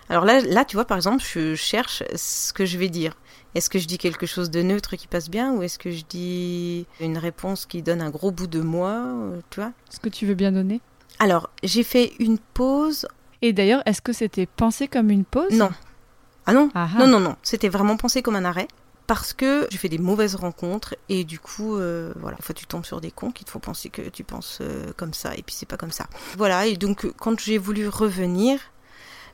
Alors 0.10 0.26
là, 0.26 0.42
là, 0.42 0.66
tu 0.66 0.76
vois, 0.76 0.86
par 0.86 0.98
exemple, 0.98 1.24
je 1.24 1.56
cherche 1.56 2.04
ce 2.16 2.54
que 2.54 2.66
je 2.66 2.78
vais 2.78 2.90
dire. 2.90 3.14
Est-ce 3.56 3.70
que 3.70 3.80
je 3.80 3.88
dis 3.88 3.98
quelque 3.98 4.26
chose 4.26 4.52
de 4.52 4.62
neutre 4.62 4.96
qui 4.98 5.08
passe 5.08 5.30
bien 5.30 5.54
ou 5.54 5.64
est-ce 5.64 5.80
que 5.80 5.92
je 5.92 6.04
dis 6.08 6.86
une 7.00 7.18
réponse 7.18 7.66
qui 7.66 7.82
donne 7.82 8.02
un 8.02 8.10
gros 8.10 8.32
bout 8.32 8.48
de 8.48 8.62
moi, 8.62 8.92
euh, 8.92 9.40
tu 9.50 9.62
vois? 9.62 9.72
Ce 9.90 10.00
que 10.00 10.10
tu 10.10 10.26
veux 10.26 10.36
bien 10.36 10.52
donner 10.52 10.82
Alors, 11.20 11.50
j'ai 11.64 11.84
fait 11.84 12.14
une 12.20 12.38
pause. 12.38 13.08
Et 13.42 13.54
d'ailleurs, 13.54 13.82
est-ce 13.86 14.02
que 14.02 14.14
c'était 14.14 14.46
pensé 14.46 14.88
comme 14.88 15.10
une 15.10 15.26
pause? 15.26 15.52
Non. 15.52 15.70
Ah 16.46 16.54
non? 16.54 16.70
Ah 16.74 16.90
ah. 16.96 17.00
Non, 17.00 17.08
non, 17.08 17.20
non. 17.20 17.36
C'était 17.44 17.70
vraiment 17.70 17.98
pensé 17.98 18.22
comme 18.22 18.36
un 18.36 18.46
arrêt 18.46 18.68
parce 19.08 19.32
que 19.34 19.68
j'ai 19.72 19.78
fait 19.78 19.90
des 19.90 19.98
mauvaises 19.98 20.36
rencontres 20.36 20.96
et 21.08 21.24
du 21.24 21.40
coup, 21.40 21.78
euh, 21.78 22.12
voilà, 22.18 22.38
fois 22.42 22.54
tu 22.54 22.66
tombes 22.68 22.86
sur 22.86 23.00
des 23.00 23.10
cons 23.10 23.32
qu'il 23.32 23.46
te 23.46 23.52
faut 23.52 23.60
penser 23.60 23.90
que 23.90 24.02
tu 24.10 24.26
penses 24.26 24.60
euh, 24.62 24.92
comme 24.98 25.14
ça 25.14 25.34
et 25.36 25.44
puis 25.44 25.56
c'est 25.56 25.66
pas 25.66 25.78
comme 25.78 25.92
ça. 25.92 26.08
Voilà, 26.38 26.66
et 26.68 26.76
donc 26.76 27.10
quand 27.18 27.40
j'ai 27.40 27.58
voulu 27.58 27.88
revenir, 27.88 28.60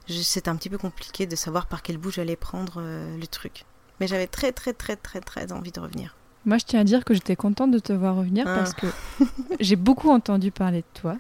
c'était 0.08 0.50
un 0.50 0.56
petit 0.56 0.70
peu 0.70 0.78
compliqué 0.78 1.26
de 1.26 1.36
savoir 1.36 1.66
par 1.66 1.82
quel 1.82 1.98
bout 1.98 2.12
j'allais 2.12 2.36
prendre 2.36 2.76
euh, 2.78 3.18
le 3.18 3.26
truc. 3.26 3.66
Mais 4.00 4.08
j'avais 4.08 4.28
très 4.28 4.52
très 4.52 4.74
très 4.74 4.96
très 4.96 5.22
très 5.22 5.52
envie 5.52 5.72
de 5.72 5.80
revenir. 5.80 6.16
Moi, 6.46 6.58
je 6.58 6.66
tiens 6.66 6.82
à 6.82 6.84
dire 6.84 7.06
que 7.06 7.14
j'étais 7.14 7.36
contente 7.36 7.72
de 7.72 7.80
te 7.80 7.94
voir 7.94 8.16
revenir 8.16 8.46
ah. 8.48 8.56
parce 8.56 8.74
que 8.74 8.88
j'ai 9.60 9.76
beaucoup 9.76 10.10
entendu 10.10 10.52
parler 10.52 10.80
de 10.82 11.00
toi. 11.00 11.16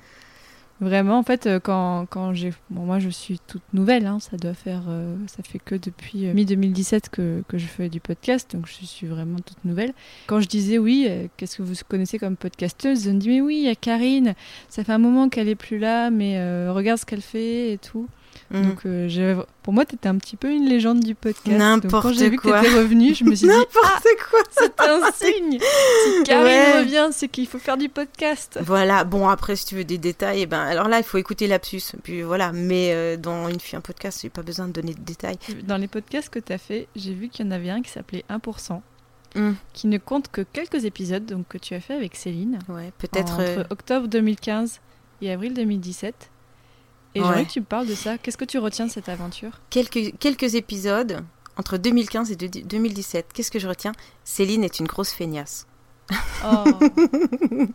Vraiment, 0.84 1.18
en 1.18 1.24
fait, 1.24 1.48
euh, 1.48 1.60
quand, 1.62 2.06
quand 2.10 2.34
j'ai. 2.34 2.52
Moi, 2.70 3.00
je 3.00 3.08
suis 3.08 3.40
toute 3.48 3.62
nouvelle, 3.72 4.06
hein, 4.06 4.20
ça 4.20 4.36
doit 4.36 4.54
faire. 4.54 4.82
Euh, 4.90 5.16
ça 5.28 5.42
fait 5.42 5.60
que 5.60 5.76
depuis 5.76 6.28
euh, 6.28 6.34
mi-2017 6.34 7.04
que, 7.10 7.42
que, 7.48 7.58
je 7.58 7.66
fais 7.68 7.88
du 7.88 8.02
podcast, 8.02 8.54
donc 8.54 8.68
je 8.68 8.86
suis 8.86 9.08
vraiment 9.08 9.38
toute 9.38 9.64
nouvelle. 9.64 9.94
Quand 10.28 10.42
je 10.42 10.48
disais 10.48 10.78
oui, 10.78 11.10
qu'est-ce 11.38 11.58
que 11.58 11.64
vous 11.64 11.74
connaissez 11.88 12.20
comme 12.20 12.36
podcasteuse 12.36 13.06
Ils 13.06 13.14
me 13.14 13.20
dit 13.20 13.30
mais 13.30 13.42
oui, 13.42 13.56
il 13.60 13.64
y 13.64 13.70
a 13.70 13.76
Karine, 13.76 14.36
ça 14.68 14.84
fait 14.84 14.92
un 14.92 14.98
moment 14.98 15.30
qu'elle 15.30 15.48
est 15.48 15.56
plus 15.56 15.80
là, 15.80 16.10
mais 16.10 16.38
regarde 16.70 17.00
ce 17.00 17.06
qu'elle 17.06 17.22
fait 17.22 17.72
et 17.72 17.78
tout. 17.78 18.08
Mm. 18.52 18.62
Donc, 18.62 18.86
euh, 18.86 19.44
pour 19.64 19.74
moi, 19.74 19.86
tu 19.86 19.96
étais 19.96 20.08
un 20.08 20.18
petit 20.18 20.36
peu 20.36 20.50
une 20.50 20.66
légende 20.66 21.00
du 21.00 21.16
podcast. 21.16 21.58
N'importe 21.58 21.92
quoi. 21.92 22.02
Quand 22.02 22.14
j'ai 22.14 22.30
vu 22.30 22.38
que 22.38 22.44
tu 22.44 22.50
étais 22.50 22.76
revenue, 22.76 23.16
je 23.16 23.24
me 23.24 23.36
suis 23.36 23.48
dit 23.48 23.54
N'importe 23.54 24.06
ah, 24.06 24.26
quoi 24.30 24.40
C'est 24.52 24.82
un 24.82 25.12
signe 25.12 25.60
Si 25.60 26.24
Karine 26.26 26.80
revient, 26.80 27.10
c'est 27.12 27.28
qu'il 27.28 27.48
faut 27.48 27.60
faire 27.60 27.78
du 27.78 27.90
podcast. 27.90 28.60
Voilà, 28.64 29.04
bon, 29.04 29.28
après, 29.28 29.56
si 29.56 29.66
tu 29.66 29.76
veux 29.76 29.84
des 29.84 29.98
détails, 29.98 30.42
eh 30.42 30.46
ben, 30.46 30.62
alors 30.62 30.88
là, 30.88 31.00
il 31.00 31.04
faut 31.04 31.18
écouter 31.18 31.48
Lapsus. 31.48 31.82
Puis 32.04 32.22
voilà, 32.22 32.52
mais 32.52 32.92
euh, 32.94 33.18
dans 33.18 33.48
Une 33.48 33.60
fille, 33.60 33.78
un 33.78 33.82
podcast, 33.82 34.20
j'ai 34.22 34.30
pas 34.30 34.44
besoin 34.44 34.68
de 34.68 34.74
donner 34.74 34.94
de 34.94 35.02
détails. 35.02 35.38
Dans 35.64 35.78
les 35.78 35.88
podcasts 35.88 36.30
que 36.30 36.40
tu 36.40 36.54
as 36.54 36.58
fait, 36.58 36.88
j'ai 36.96 37.14
vu 37.14 37.30
qu'il 37.30 37.46
y 37.46 37.48
en 37.48 37.52
avait 37.52 37.70
un 37.70 37.82
qui 37.82 37.92
s'appelait 37.92 38.26
1%. 38.30 38.82
Mm. 39.36 39.54
qui 39.74 39.88
ne 39.88 39.98
compte 39.98 40.30
que 40.30 40.42
quelques 40.42 40.86
épisodes 40.86 41.26
donc 41.26 41.48
que 41.48 41.58
tu 41.58 41.74
as 41.74 41.80
fait 41.80 41.96
avec 41.96 42.16
Céline. 42.16 42.60
Ouais, 42.70 42.92
peut-être 43.00 43.34
entre 43.34 43.42
euh, 43.42 43.64
octobre 43.72 44.08
2015 44.08 44.80
et 45.24 45.32
avril 45.32 45.56
2017. 45.56 46.30
Et 47.16 47.22
j'aimerais 47.22 47.46
que 47.46 47.52
tu 47.52 47.60
me 47.60 47.66
parles 47.66 47.88
de 47.88 47.96
ça. 47.96 48.18
Qu'est-ce 48.18 48.38
que 48.38 48.46
tu 48.46 48.58
retiens 48.58 48.88
de 48.88 48.92
cette 48.92 49.10
aventure? 49.10 49.62
Quelques, 49.70 50.18
quelques 50.20 50.56
épisodes 50.56 51.24
entre 51.58 51.78
2015 51.78 52.32
et 52.32 52.36
2017. 52.36 53.28
Qu'est-ce 53.34 53.52
que 53.52 53.60
je 53.60 53.68
retiens? 53.68 53.92
Céline 54.24 54.64
est 54.64 54.80
une 54.80 54.88
grosse 54.88 55.12
feignasse. 55.12 55.68
Oh. 56.46 56.64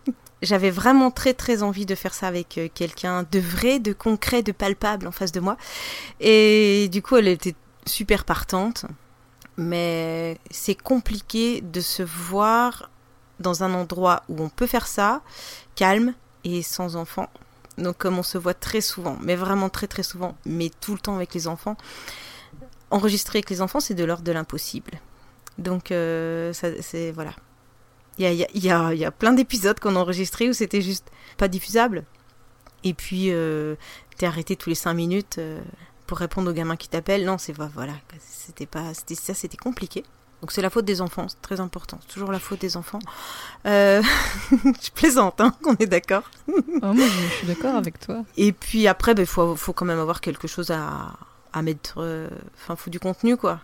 J'avais 0.42 0.70
vraiment 0.70 1.10
très 1.10 1.34
très 1.34 1.62
envie 1.62 1.86
de 1.86 1.94
faire 1.94 2.14
ça 2.14 2.28
avec 2.28 2.58
euh, 2.58 2.68
quelqu'un 2.72 3.24
de 3.30 3.38
vrai, 3.38 3.78
de 3.80 3.92
concret, 3.92 4.42
de 4.42 4.52
palpable 4.52 5.06
en 5.06 5.12
face 5.12 5.32
de 5.32 5.40
moi. 5.40 5.56
Et 6.20 6.88
du 6.92 7.02
coup, 7.02 7.16
elle 7.16 7.28
était 7.28 7.54
super 7.86 8.24
partante. 8.24 8.84
Mais 9.56 10.38
c'est 10.50 10.76
compliqué 10.76 11.60
de 11.60 11.80
se 11.80 12.04
voir 12.04 12.90
dans 13.40 13.64
un 13.64 13.74
endroit 13.74 14.22
où 14.28 14.40
on 14.40 14.48
peut 14.48 14.68
faire 14.68 14.86
ça, 14.86 15.22
calme 15.74 16.14
et 16.44 16.62
sans 16.62 16.94
enfant. 16.94 17.28
Donc 17.78 17.96
comme 17.98 18.18
on 18.18 18.22
se 18.22 18.38
voit 18.38 18.54
très 18.54 18.80
souvent, 18.80 19.16
mais 19.22 19.36
vraiment 19.36 19.68
très 19.68 19.86
très 19.86 20.02
souvent, 20.02 20.36
mais 20.44 20.70
tout 20.80 20.92
le 20.92 20.98
temps 20.98 21.16
avec 21.16 21.32
les 21.34 21.46
enfants, 21.46 21.76
enregistrer 22.90 23.38
avec 23.38 23.50
les 23.50 23.62
enfants, 23.62 23.80
c'est 23.80 23.94
de 23.94 24.04
l'ordre 24.04 24.24
de 24.24 24.32
l'impossible. 24.32 24.92
Donc 25.58 25.90
euh, 25.90 26.52
c'est 26.52 27.12
voilà. 27.12 27.32
Il 28.18 28.24
y 28.24 28.26
a, 28.26 28.32
y, 28.32 28.70
a, 28.70 28.94
y 28.94 29.04
a, 29.04 29.10
plein 29.12 29.32
d'épisodes 29.32 29.78
qu'on 29.78 29.94
a 29.94 29.98
enregistrés 30.00 30.48
où 30.48 30.52
c'était 30.52 30.82
juste 30.82 31.06
pas 31.36 31.46
diffusable. 31.46 32.04
Et 32.82 32.92
puis 32.92 33.30
euh, 33.30 33.76
t'es 34.16 34.26
arrêté 34.26 34.56
tous 34.56 34.70
les 34.70 34.74
5 34.74 34.92
minutes 34.94 35.36
euh, 35.38 35.60
pour 36.06 36.18
répondre 36.18 36.50
aux 36.50 36.54
gamins 36.54 36.76
qui 36.76 36.88
t'appellent. 36.88 37.24
Non, 37.24 37.38
c'est 37.38 37.52
voilà, 37.52 37.92
c'était 38.20 38.66
pas, 38.66 38.92
c'était 38.94 39.14
ça, 39.14 39.34
c'était 39.34 39.56
compliqué. 39.56 40.04
Donc 40.40 40.52
c'est 40.52 40.62
la 40.62 40.70
faute 40.70 40.84
des 40.84 41.00
enfants, 41.00 41.26
c'est 41.28 41.42
très 41.42 41.58
important. 41.58 41.98
C'est 42.02 42.12
toujours 42.14 42.30
la 42.30 42.38
faute 42.38 42.60
des 42.60 42.76
enfants. 42.76 43.00
Euh... 43.66 44.02
je 44.52 44.90
plaisante, 44.94 45.40
hein, 45.40 45.52
on 45.64 45.74
est 45.76 45.86
d'accord. 45.86 46.30
oh, 46.48 46.52
moi, 46.80 46.94
je 46.94 47.34
suis 47.34 47.46
d'accord 47.46 47.74
avec 47.74 47.98
toi. 47.98 48.24
Et 48.36 48.52
puis 48.52 48.86
après, 48.86 49.12
il 49.12 49.16
ben, 49.16 49.26
faut, 49.26 49.56
faut, 49.56 49.72
quand 49.72 49.84
même 49.84 49.98
avoir 49.98 50.20
quelque 50.20 50.46
chose 50.46 50.70
à, 50.70 51.14
à 51.52 51.62
mettre. 51.62 51.96
Euh, 51.98 52.28
enfin, 52.54 52.74
il 52.74 52.76
faut 52.76 52.90
du 52.90 53.00
contenu, 53.00 53.36
quoi. 53.36 53.60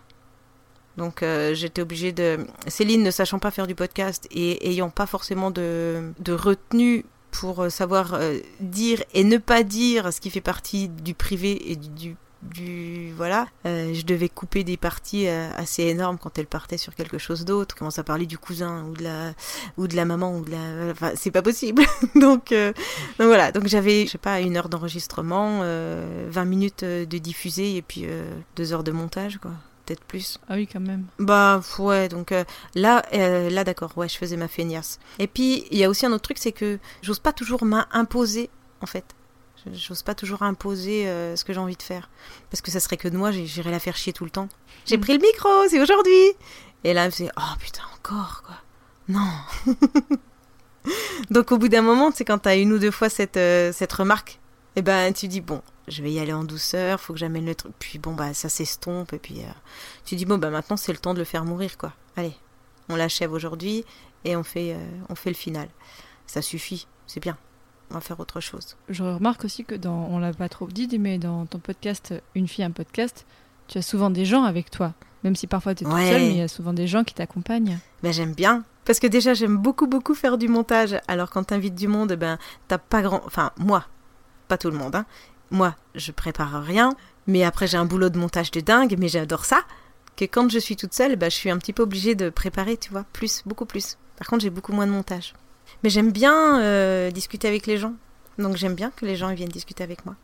Donc 0.96 1.24
euh, 1.24 1.54
j'étais 1.54 1.82
obligée 1.82 2.12
de... 2.12 2.46
Céline, 2.68 3.02
ne 3.02 3.10
sachant 3.10 3.40
pas 3.40 3.50
faire 3.50 3.66
du 3.66 3.74
podcast 3.74 4.28
et 4.30 4.70
ayant 4.70 4.90
pas 4.90 5.06
forcément 5.06 5.50
de, 5.50 6.12
de 6.20 6.32
retenue 6.32 7.04
pour 7.32 7.64
euh, 7.64 7.68
savoir 7.68 8.16
dire 8.60 9.02
et 9.12 9.24
ne 9.24 9.38
pas 9.38 9.64
dire 9.64 10.12
ce 10.12 10.20
qui 10.20 10.30
fait 10.30 10.40
partie 10.40 10.88
du 10.88 11.14
privé 11.14 11.72
et 11.72 11.74
du, 11.74 11.88
du 11.88 12.16
voilà, 13.16 13.46
euh, 13.66 13.94
je 13.94 14.04
devais 14.04 14.28
couper 14.28 14.64
des 14.64 14.76
parties 14.76 15.28
euh, 15.28 15.48
assez 15.56 15.84
énormes 15.84 16.18
quand 16.18 16.38
elle 16.38 16.46
partait 16.46 16.76
sur 16.76 16.94
quelque 16.94 17.18
chose 17.18 17.44
d'autre, 17.44 17.74
commence 17.74 17.98
à 17.98 18.04
parler 18.04 18.26
du 18.26 18.38
cousin 18.38 18.84
ou 18.84 18.94
de 18.94 19.04
la 19.04 19.34
ou 19.76 19.86
de 19.86 19.96
la 19.96 20.04
maman 20.04 20.36
ou 20.36 20.44
de 20.44 20.50
la, 20.50 20.90
enfin 20.90 21.12
c'est 21.16 21.30
pas 21.30 21.42
possible. 21.42 21.82
donc 22.14 22.52
euh, 22.52 22.72
donc 23.18 23.28
voilà, 23.28 23.52
donc 23.52 23.66
j'avais 23.66 24.06
je 24.06 24.12
sais 24.12 24.18
pas 24.18 24.40
une 24.40 24.56
heure 24.56 24.68
d'enregistrement, 24.68 25.60
20 25.60 26.44
minutes 26.44 26.84
de 26.84 27.18
diffusé 27.18 27.76
et 27.76 27.82
puis 27.82 28.06
deux 28.56 28.72
heures 28.72 28.84
de 28.84 28.92
montage 28.92 29.38
quoi 29.38 29.52
peut-être 29.86 30.04
plus. 30.04 30.38
Ah 30.48 30.54
oui, 30.54 30.66
quand 30.66 30.80
même. 30.80 31.04
Bah 31.18 31.60
ouais, 31.78 32.08
donc 32.08 32.32
là, 32.74 33.02
là 33.12 33.64
d'accord, 33.64 33.92
ouais, 33.98 34.08
je 34.08 34.16
faisais 34.16 34.38
ma 34.38 34.48
feignasse. 34.48 34.98
Et 35.18 35.26
puis 35.26 35.66
il 35.70 35.76
y 35.76 35.84
a 35.84 35.90
aussi 35.90 36.06
un 36.06 36.12
autre 36.12 36.22
truc, 36.22 36.38
c'est 36.38 36.52
que 36.52 36.78
j'ose 37.02 37.18
pas 37.18 37.32
toujours 37.32 37.64
m'imposer 37.64 38.48
en 38.80 38.86
fait. 38.86 39.04
J'ose 39.72 40.02
pas 40.02 40.14
toujours 40.14 40.42
imposer 40.42 41.08
euh, 41.08 41.36
ce 41.36 41.44
que 41.44 41.52
j'ai 41.52 41.60
envie 41.60 41.76
de 41.76 41.82
faire. 41.82 42.10
Parce 42.50 42.60
que 42.60 42.70
ça 42.70 42.80
serait 42.80 42.96
que 42.96 43.08
de 43.08 43.16
moi, 43.16 43.30
j'irais 43.30 43.70
la 43.70 43.78
faire 43.78 43.96
chier 43.96 44.12
tout 44.12 44.24
le 44.24 44.30
temps. 44.30 44.48
J'ai 44.84 44.98
mm. 44.98 45.00
pris 45.00 45.12
le 45.14 45.20
micro, 45.20 45.48
c'est 45.68 45.80
aujourd'hui. 45.80 46.32
Et 46.84 46.92
là, 46.92 47.02
elle 47.02 47.06
me 47.06 47.12
fait 47.12 47.30
Oh 47.36 47.56
putain, 47.58 47.82
encore 47.96 48.42
quoi. 48.42 48.56
Non. 49.08 49.30
Donc 51.30 51.50
au 51.52 51.58
bout 51.58 51.68
d'un 51.68 51.82
moment, 51.82 52.10
c'est 52.14 52.24
quand 52.24 52.38
t'as 52.38 52.56
une 52.56 52.72
ou 52.72 52.78
deux 52.78 52.90
fois 52.90 53.08
cette, 53.08 53.38
euh, 53.38 53.72
cette 53.72 53.92
remarque, 53.92 54.40
et 54.76 54.80
eh 54.80 54.82
ben 54.82 55.12
tu 55.14 55.28
dis 55.28 55.40
Bon, 55.40 55.62
je 55.88 56.02
vais 56.02 56.12
y 56.12 56.18
aller 56.18 56.32
en 56.32 56.44
douceur, 56.44 57.00
faut 57.00 57.14
que 57.14 57.18
j'amène 57.18 57.46
le 57.46 57.54
truc. 57.54 57.72
Puis 57.78 57.98
bon, 57.98 58.14
bah 58.14 58.34
ça 58.34 58.50
s'estompe. 58.50 59.14
Et 59.14 59.18
puis 59.18 59.40
euh, 59.40 59.52
tu 60.04 60.16
dis 60.16 60.26
Bon, 60.26 60.36
bah 60.36 60.50
maintenant 60.50 60.76
c'est 60.76 60.92
le 60.92 60.98
temps 60.98 61.14
de 61.14 61.20
le 61.20 61.24
faire 61.24 61.44
mourir 61.44 61.78
quoi. 61.78 61.94
Allez, 62.16 62.34
on 62.90 62.96
l'achève 62.96 63.32
aujourd'hui 63.32 63.84
et 64.24 64.36
on 64.36 64.42
fait, 64.42 64.76
on 65.08 65.14
fait 65.14 65.30
le 65.30 65.36
final. 65.36 65.68
Ça 66.26 66.42
suffit, 66.42 66.86
c'est 67.06 67.20
bien 67.20 67.36
on 67.94 67.98
va 67.98 68.00
faire 68.00 68.18
autre 68.18 68.40
chose. 68.40 68.76
Je 68.88 69.04
remarque 69.04 69.44
aussi 69.44 69.64
que 69.64 69.74
dans, 69.74 70.08
on 70.10 70.18
l'a 70.18 70.32
pas 70.32 70.48
trop 70.48 70.66
dit, 70.66 70.98
mais 70.98 71.18
dans 71.18 71.46
ton 71.46 71.58
podcast 71.58 72.12
Une 72.34 72.48
fille, 72.48 72.64
un 72.64 72.70
podcast, 72.70 73.24
tu 73.68 73.78
as 73.78 73.82
souvent 73.82 74.10
des 74.10 74.24
gens 74.24 74.42
avec 74.42 74.70
toi. 74.70 74.94
Même 75.22 75.36
si 75.36 75.46
parfois 75.46 75.74
tu 75.74 75.84
es 75.84 75.86
toute 75.86 75.96
seule, 75.96 76.20
mais 76.20 76.30
il 76.30 76.36
y 76.36 76.42
a 76.42 76.48
souvent 76.48 76.72
des 76.72 76.86
gens 76.86 77.04
qui 77.04 77.14
t'accompagnent. 77.14 77.78
Ben, 78.02 78.12
j'aime 78.12 78.34
bien. 78.34 78.64
Parce 78.84 78.98
que 78.98 79.06
déjà, 79.06 79.32
j'aime 79.32 79.56
beaucoup, 79.56 79.86
beaucoup 79.86 80.14
faire 80.14 80.36
du 80.36 80.48
montage. 80.48 80.96
Alors 81.08 81.30
quand 81.30 81.44
tu 81.44 81.54
invites 81.54 81.74
du 81.74 81.88
monde, 81.88 82.12
ben, 82.14 82.38
t'as 82.68 82.78
pas 82.78 83.00
grand. 83.00 83.22
Enfin, 83.24 83.52
moi, 83.56 83.86
pas 84.48 84.58
tout 84.58 84.70
le 84.70 84.76
monde. 84.76 84.96
Hein. 84.96 85.06
Moi, 85.50 85.74
je 85.94 86.12
prépare 86.12 86.62
rien. 86.62 86.94
Mais 87.26 87.44
après, 87.44 87.66
j'ai 87.66 87.78
un 87.78 87.86
boulot 87.86 88.10
de 88.10 88.18
montage 88.18 88.50
de 88.50 88.60
dingue, 88.60 88.96
mais 88.98 89.08
j'adore 89.08 89.44
ça. 89.44 89.62
Que 90.16 90.26
quand 90.26 90.50
je 90.50 90.58
suis 90.58 90.76
toute 90.76 90.92
seule, 90.92 91.16
ben, 91.16 91.30
je 91.30 91.36
suis 91.36 91.50
un 91.50 91.58
petit 91.58 91.72
peu 91.72 91.84
obligée 91.84 92.14
de 92.14 92.28
préparer, 92.28 92.76
tu 92.76 92.90
vois, 92.90 93.04
plus, 93.12 93.42
beaucoup 93.46 93.66
plus. 93.66 93.96
Par 94.16 94.28
contre, 94.28 94.42
j'ai 94.42 94.50
beaucoup 94.50 94.72
moins 94.72 94.86
de 94.86 94.92
montage. 94.92 95.34
Mais 95.82 95.90
j'aime 95.90 96.12
bien 96.12 96.60
euh, 96.62 97.10
discuter 97.10 97.48
avec 97.48 97.66
les 97.66 97.76
gens. 97.76 97.94
Donc 98.38 98.56
j'aime 98.56 98.74
bien 98.74 98.90
que 98.90 99.06
les 99.06 99.16
gens 99.16 99.32
viennent 99.34 99.48
discuter 99.48 99.84
avec 99.84 100.04
moi. 100.04 100.16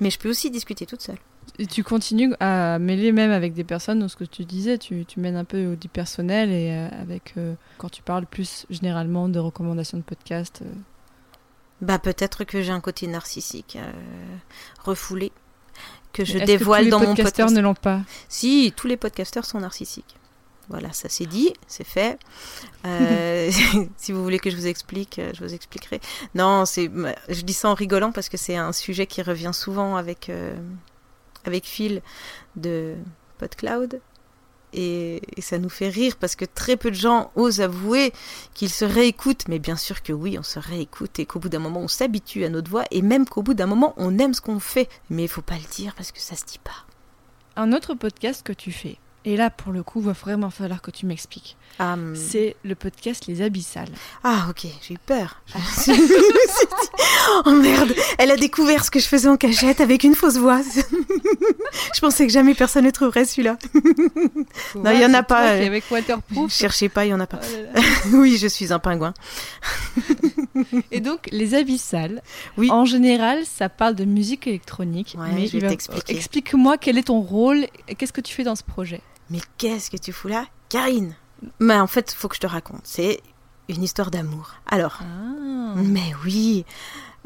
Mais 0.00 0.10
je 0.10 0.18
peux 0.18 0.30
aussi 0.30 0.50
discuter 0.50 0.86
toute 0.86 1.02
seule. 1.02 1.18
Et 1.58 1.66
tu 1.66 1.84
continues 1.84 2.34
à 2.40 2.78
mêler 2.78 3.12
même 3.12 3.30
avec 3.30 3.52
des 3.52 3.64
personnes, 3.64 3.98
dans 3.98 4.08
ce 4.08 4.16
que 4.16 4.24
tu 4.24 4.44
disais, 4.44 4.78
tu, 4.78 5.04
tu 5.04 5.20
mènes 5.20 5.36
un 5.36 5.44
peu 5.44 5.76
du 5.76 5.88
personnel 5.88 6.50
et 6.50 6.70
euh, 6.70 6.88
avec 7.00 7.34
euh, 7.36 7.54
quand 7.78 7.88
tu 7.88 8.02
parles 8.02 8.26
plus 8.26 8.66
généralement 8.70 9.28
de 9.28 9.38
recommandations 9.38 9.98
de 9.98 10.02
podcasts. 10.02 10.62
Bah 11.80 11.98
peut-être 11.98 12.44
que 12.44 12.62
j'ai 12.62 12.70
un 12.70 12.80
côté 12.80 13.08
narcissique 13.08 13.76
refoulé 14.84 15.32
que 16.12 16.24
je 16.24 16.38
dévoile 16.38 16.88
dans 16.88 17.00
mon 17.00 17.14
podcast. 17.14 17.50
Les 17.50 17.56
ne 17.56 17.60
l'ont 17.60 17.74
pas? 17.74 18.02
Si, 18.28 18.72
tous 18.76 18.86
les 18.86 18.96
podcasteurs 18.96 19.44
sont 19.44 19.60
narcissiques. 19.60 20.16
Voilà, 20.72 20.90
ça 20.94 21.10
c'est 21.10 21.26
dit, 21.26 21.52
c'est 21.66 21.86
fait. 21.86 22.18
Euh, 22.86 23.50
si 23.98 24.10
vous 24.10 24.22
voulez 24.22 24.38
que 24.38 24.48
je 24.48 24.56
vous 24.56 24.66
explique, 24.66 25.18
euh, 25.18 25.30
je 25.34 25.44
vous 25.44 25.52
expliquerai. 25.52 26.00
Non, 26.34 26.64
c'est, 26.64 26.90
je 27.28 27.42
dis 27.42 27.52
ça 27.52 27.68
en 27.68 27.74
rigolant 27.74 28.10
parce 28.10 28.30
que 28.30 28.38
c'est 28.38 28.56
un 28.56 28.72
sujet 28.72 29.06
qui 29.06 29.20
revient 29.20 29.50
souvent 29.52 29.96
avec, 29.96 30.30
euh, 30.30 30.56
avec 31.44 31.66
Phil 31.66 32.00
de 32.56 32.94
PodCloud. 33.36 34.00
Et, 34.72 35.20
et, 35.36 35.42
ça 35.42 35.58
nous 35.58 35.68
fait 35.68 35.90
rire 35.90 36.16
parce 36.18 36.34
que 36.34 36.46
très 36.46 36.78
peu 36.78 36.90
de 36.90 36.96
gens 36.96 37.30
osent 37.36 37.60
avouer 37.60 38.14
qu'ils 38.54 38.70
se 38.70 38.86
réécoutent. 38.86 39.46
Mais 39.48 39.58
bien 39.58 39.76
sûr 39.76 40.02
que 40.02 40.14
oui, 40.14 40.38
on 40.38 40.42
se 40.42 40.58
réécoute 40.58 41.18
et 41.18 41.26
qu'au 41.26 41.38
bout 41.38 41.50
d'un 41.50 41.58
moment, 41.58 41.80
on 41.80 41.88
s'habitue 41.88 42.44
à 42.44 42.48
notre 42.48 42.70
voix 42.70 42.84
et 42.90 43.02
même 43.02 43.28
qu'au 43.28 43.42
bout 43.42 43.52
d'un 43.52 43.66
moment, 43.66 43.92
on 43.98 44.18
aime 44.18 44.32
ce 44.32 44.40
qu'on 44.40 44.58
fait. 44.58 44.88
Mais 45.10 45.24
il 45.24 45.28
faut 45.28 45.42
pas 45.42 45.56
le 45.56 45.74
dire 45.76 45.94
parce 45.94 46.12
que 46.12 46.20
ça 46.20 46.34
se 46.34 46.46
dit 46.46 46.60
pas. 46.64 46.86
Un 47.56 47.74
autre 47.74 47.92
podcast 47.92 48.42
que 48.42 48.54
tu 48.54 48.72
fais, 48.72 48.96
et 49.24 49.36
là, 49.36 49.50
pour 49.50 49.72
le 49.72 49.82
coup, 49.82 50.00
il 50.00 50.06
va 50.06 50.12
vraiment 50.12 50.50
falloir 50.50 50.82
que 50.82 50.90
tu 50.90 51.06
m'expliques. 51.06 51.56
Um... 51.78 52.14
C'est 52.16 52.56
le 52.64 52.74
podcast 52.74 53.26
Les 53.26 53.40
Abyssales. 53.40 53.88
Ah, 54.24 54.46
ok, 54.50 54.66
j'ai 54.82 54.94
eu 54.94 54.98
peur. 54.98 55.40
oh 57.46 57.50
merde, 57.50 57.94
elle 58.18 58.30
a 58.30 58.36
découvert 58.36 58.84
ce 58.84 58.90
que 58.90 58.98
je 58.98 59.06
faisais 59.06 59.28
en 59.28 59.36
cachette 59.36 59.80
avec 59.80 60.02
une 60.02 60.14
fausse 60.14 60.36
voix. 60.36 60.60
je 61.94 62.00
pensais 62.00 62.26
que 62.26 62.32
jamais 62.32 62.54
personne 62.54 62.84
ne 62.84 62.90
trouverait 62.90 63.24
celui-là. 63.24 63.58
non, 64.74 64.90
il 64.90 64.98
n'y 64.98 65.06
en 65.06 65.14
a 65.14 65.22
pas. 65.22 65.50
Avec 65.50 65.84
Waterproof. 65.90 66.52
Cherchez 66.52 66.88
pas, 66.88 67.04
il 67.04 67.08
n'y 67.08 67.14
en 67.14 67.20
a 67.20 67.26
pas. 67.26 67.40
Oh 67.76 67.80
oui, 68.14 68.38
je 68.38 68.48
suis 68.48 68.72
un 68.72 68.80
pingouin. 68.80 69.14
Et 70.90 71.00
donc, 71.00 71.28
Les 71.30 71.54
Abyssales, 71.54 72.22
oui. 72.58 72.70
en 72.70 72.84
général, 72.84 73.44
ça 73.46 73.68
parle 73.68 73.94
de 73.94 74.04
musique 74.04 74.46
électronique. 74.46 75.16
Ouais, 75.16 75.28
mais 75.32 75.46
je 75.46 75.58
vais 75.58 75.68
t'expliquer. 75.68 76.16
Explique-moi 76.16 76.76
quel 76.76 76.98
est 76.98 77.04
ton 77.04 77.20
rôle 77.20 77.66
et 77.88 77.94
qu'est-ce 77.94 78.12
que 78.12 78.20
tu 78.20 78.34
fais 78.34 78.44
dans 78.44 78.56
ce 78.56 78.64
projet. 78.64 79.00
Mais 79.30 79.40
qu'est-ce 79.58 79.90
que 79.90 79.96
tu 79.96 80.12
fous 80.12 80.28
là 80.28 80.46
Karine? 80.68 81.14
Mais 81.58 81.78
en 81.78 81.86
fait, 81.86 82.12
il 82.12 82.16
faut 82.16 82.28
que 82.28 82.36
je 82.36 82.40
te 82.40 82.46
raconte. 82.46 82.82
C'est 82.84 83.20
une 83.68 83.82
histoire 83.82 84.10
d'amour. 84.10 84.54
Alors, 84.66 85.00
ah. 85.02 85.74
mais 85.76 86.12
oui 86.24 86.64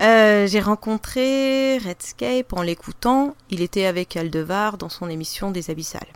euh, 0.00 0.46
J'ai 0.46 0.60
rencontré 0.60 1.78
Redscape 1.78 2.52
en 2.52 2.62
l'écoutant. 2.62 3.34
Il 3.50 3.60
était 3.60 3.86
avec 3.86 4.16
Aldevar 4.16 4.78
dans 4.78 4.88
son 4.88 5.08
émission 5.08 5.50
des 5.50 5.70
Abyssales. 5.70 6.06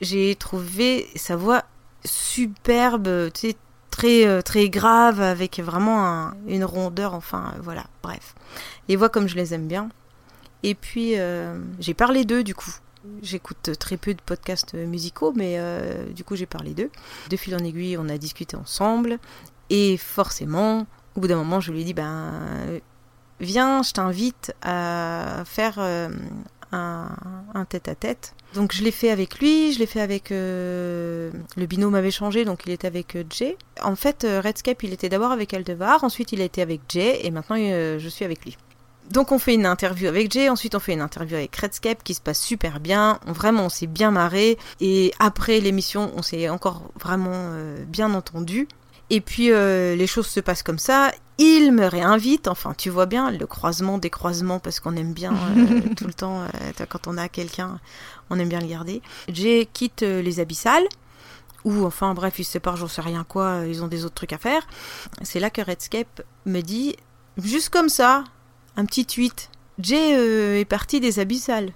J'ai 0.00 0.36
trouvé 0.36 1.08
sa 1.16 1.34
voix 1.34 1.64
superbe, 2.04 3.32
tu 3.32 3.48
sais, 3.48 3.56
très, 3.90 4.26
euh, 4.26 4.40
très 4.40 4.68
grave, 4.68 5.20
avec 5.20 5.58
vraiment 5.58 6.30
une 6.46 6.64
rondeur, 6.64 7.14
enfin, 7.14 7.54
voilà, 7.60 7.84
bref. 8.02 8.34
Les 8.88 8.96
voix 8.96 9.08
comme 9.08 9.26
je 9.26 9.34
les 9.34 9.54
aime 9.54 9.66
bien. 9.66 9.88
Et 10.62 10.74
puis, 10.74 11.18
euh, 11.18 11.58
j'ai 11.80 11.94
parlé 11.94 12.24
d'eux, 12.24 12.42
du 12.42 12.54
coup. 12.54 12.74
J'écoute 13.22 13.70
très 13.78 13.96
peu 13.96 14.14
de 14.14 14.20
podcasts 14.20 14.74
musicaux, 14.74 15.32
mais 15.36 15.56
euh, 15.58 16.06
du 16.12 16.24
coup 16.24 16.36
j'ai 16.36 16.46
parlé 16.46 16.74
d'eux. 16.74 16.90
De 17.28 17.36
fil 17.36 17.54
en 17.54 17.58
aiguille, 17.58 17.96
on 17.98 18.08
a 18.08 18.18
discuté 18.18 18.56
ensemble. 18.56 19.18
Et 19.70 19.96
forcément, 19.96 20.86
au 21.16 21.20
bout 21.20 21.28
d'un 21.28 21.36
moment, 21.36 21.60
je 21.60 21.72
lui 21.72 21.82
ai 21.82 21.84
dit, 21.84 21.94
ben, 21.94 22.32
viens, 23.40 23.82
je 23.82 23.92
t'invite 23.92 24.54
à 24.62 25.42
faire 25.46 25.76
euh, 25.78 26.08
un 26.72 27.64
tête-à-tête. 27.68 28.34
Donc 28.54 28.72
je 28.72 28.82
l'ai 28.82 28.90
fait 28.90 29.10
avec 29.10 29.38
lui, 29.38 29.72
je 29.72 29.78
l'ai 29.78 29.86
fait 29.86 30.00
avec... 30.00 30.32
Euh, 30.32 31.30
le 31.56 31.66
binôme 31.66 31.94
avait 31.94 32.10
changé, 32.10 32.44
donc 32.44 32.62
il 32.66 32.72
était 32.72 32.86
avec 32.86 33.16
Jay. 33.30 33.56
En 33.82 33.96
fait, 33.96 34.26
Redscape, 34.42 34.82
il 34.82 34.92
était 34.92 35.08
d'abord 35.08 35.30
avec 35.30 35.52
Aldevar, 35.52 36.04
ensuite 36.04 36.32
il 36.32 36.40
a 36.40 36.44
été 36.44 36.62
avec 36.62 36.82
Jay, 36.88 37.20
et 37.26 37.30
maintenant 37.30 37.56
je 37.56 38.08
suis 38.08 38.24
avec 38.24 38.44
lui. 38.44 38.56
Donc 39.10 39.32
on 39.32 39.38
fait 39.38 39.54
une 39.54 39.66
interview 39.66 40.08
avec 40.08 40.32
Jay, 40.32 40.48
ensuite 40.48 40.74
on 40.74 40.80
fait 40.80 40.94
une 40.94 41.02
interview 41.02 41.36
avec 41.36 41.54
Redscape 41.56 42.02
qui 42.02 42.14
se 42.14 42.20
passe 42.20 42.40
super 42.40 42.80
bien. 42.80 43.18
On, 43.26 43.32
vraiment 43.32 43.66
on 43.66 43.68
s'est 43.68 43.86
bien 43.86 44.10
marré 44.10 44.58
et 44.80 45.12
après 45.18 45.60
l'émission 45.60 46.10
on 46.16 46.22
s'est 46.22 46.48
encore 46.48 46.90
vraiment 46.98 47.32
euh, 47.34 47.84
bien 47.84 48.14
entendu. 48.14 48.66
Et 49.10 49.20
puis 49.20 49.52
euh, 49.52 49.94
les 49.94 50.06
choses 50.06 50.26
se 50.26 50.40
passent 50.40 50.62
comme 50.62 50.78
ça. 50.78 51.12
Il 51.36 51.72
me 51.72 51.86
réinvite, 51.86 52.48
enfin 52.48 52.74
tu 52.76 52.88
vois 52.88 53.06
bien 53.06 53.30
le 53.30 53.46
croisement 53.46 53.98
des 53.98 54.08
croisements 54.08 54.58
parce 54.58 54.80
qu'on 54.80 54.96
aime 54.96 55.12
bien 55.12 55.34
euh, 55.34 55.80
tout 55.96 56.06
le 56.06 56.14
temps 56.14 56.46
quand 56.88 57.06
on 57.06 57.18
a 57.18 57.28
quelqu'un, 57.28 57.80
on 58.30 58.38
aime 58.38 58.48
bien 58.48 58.60
le 58.60 58.68
garder. 58.68 59.02
Jay 59.28 59.68
quitte 59.70 60.00
les 60.00 60.40
abyssales 60.40 60.86
ou 61.64 61.84
enfin 61.84 62.14
bref 62.14 62.38
ils 62.38 62.44
se 62.44 62.52
séparent, 62.52 62.76
j'en 62.76 62.88
sais 62.88 63.02
rien 63.02 63.24
quoi, 63.24 63.62
ils 63.66 63.82
ont 63.82 63.88
des 63.88 64.06
autres 64.06 64.14
trucs 64.14 64.32
à 64.32 64.38
faire. 64.38 64.66
C'est 65.22 65.40
là 65.40 65.50
que 65.50 65.60
Redscape 65.60 66.22
me 66.46 66.62
dit 66.62 66.96
juste 67.36 67.68
comme 67.68 67.88
ça, 67.88 68.24
un 68.76 68.84
petit 68.84 69.06
tweet. 69.06 69.50
Jay 69.78 70.16
euh, 70.16 70.58
est 70.58 70.64
parti 70.64 71.00
des 71.00 71.18
abyssales. 71.18 71.72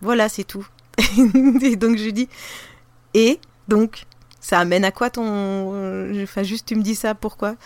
Voilà, 0.00 0.28
c'est 0.28 0.44
tout. 0.44 0.66
et 1.62 1.76
donc 1.76 1.96
je 1.96 2.10
dis, 2.10 2.28
et 3.14 3.38
donc, 3.68 4.04
ça 4.40 4.58
amène 4.58 4.84
à 4.84 4.90
quoi 4.90 5.10
ton... 5.10 5.22
Enfin, 6.22 6.42
juste 6.42 6.66
tu 6.66 6.76
me 6.76 6.82
dis 6.82 6.94
ça, 6.94 7.14
pourquoi? 7.14 7.56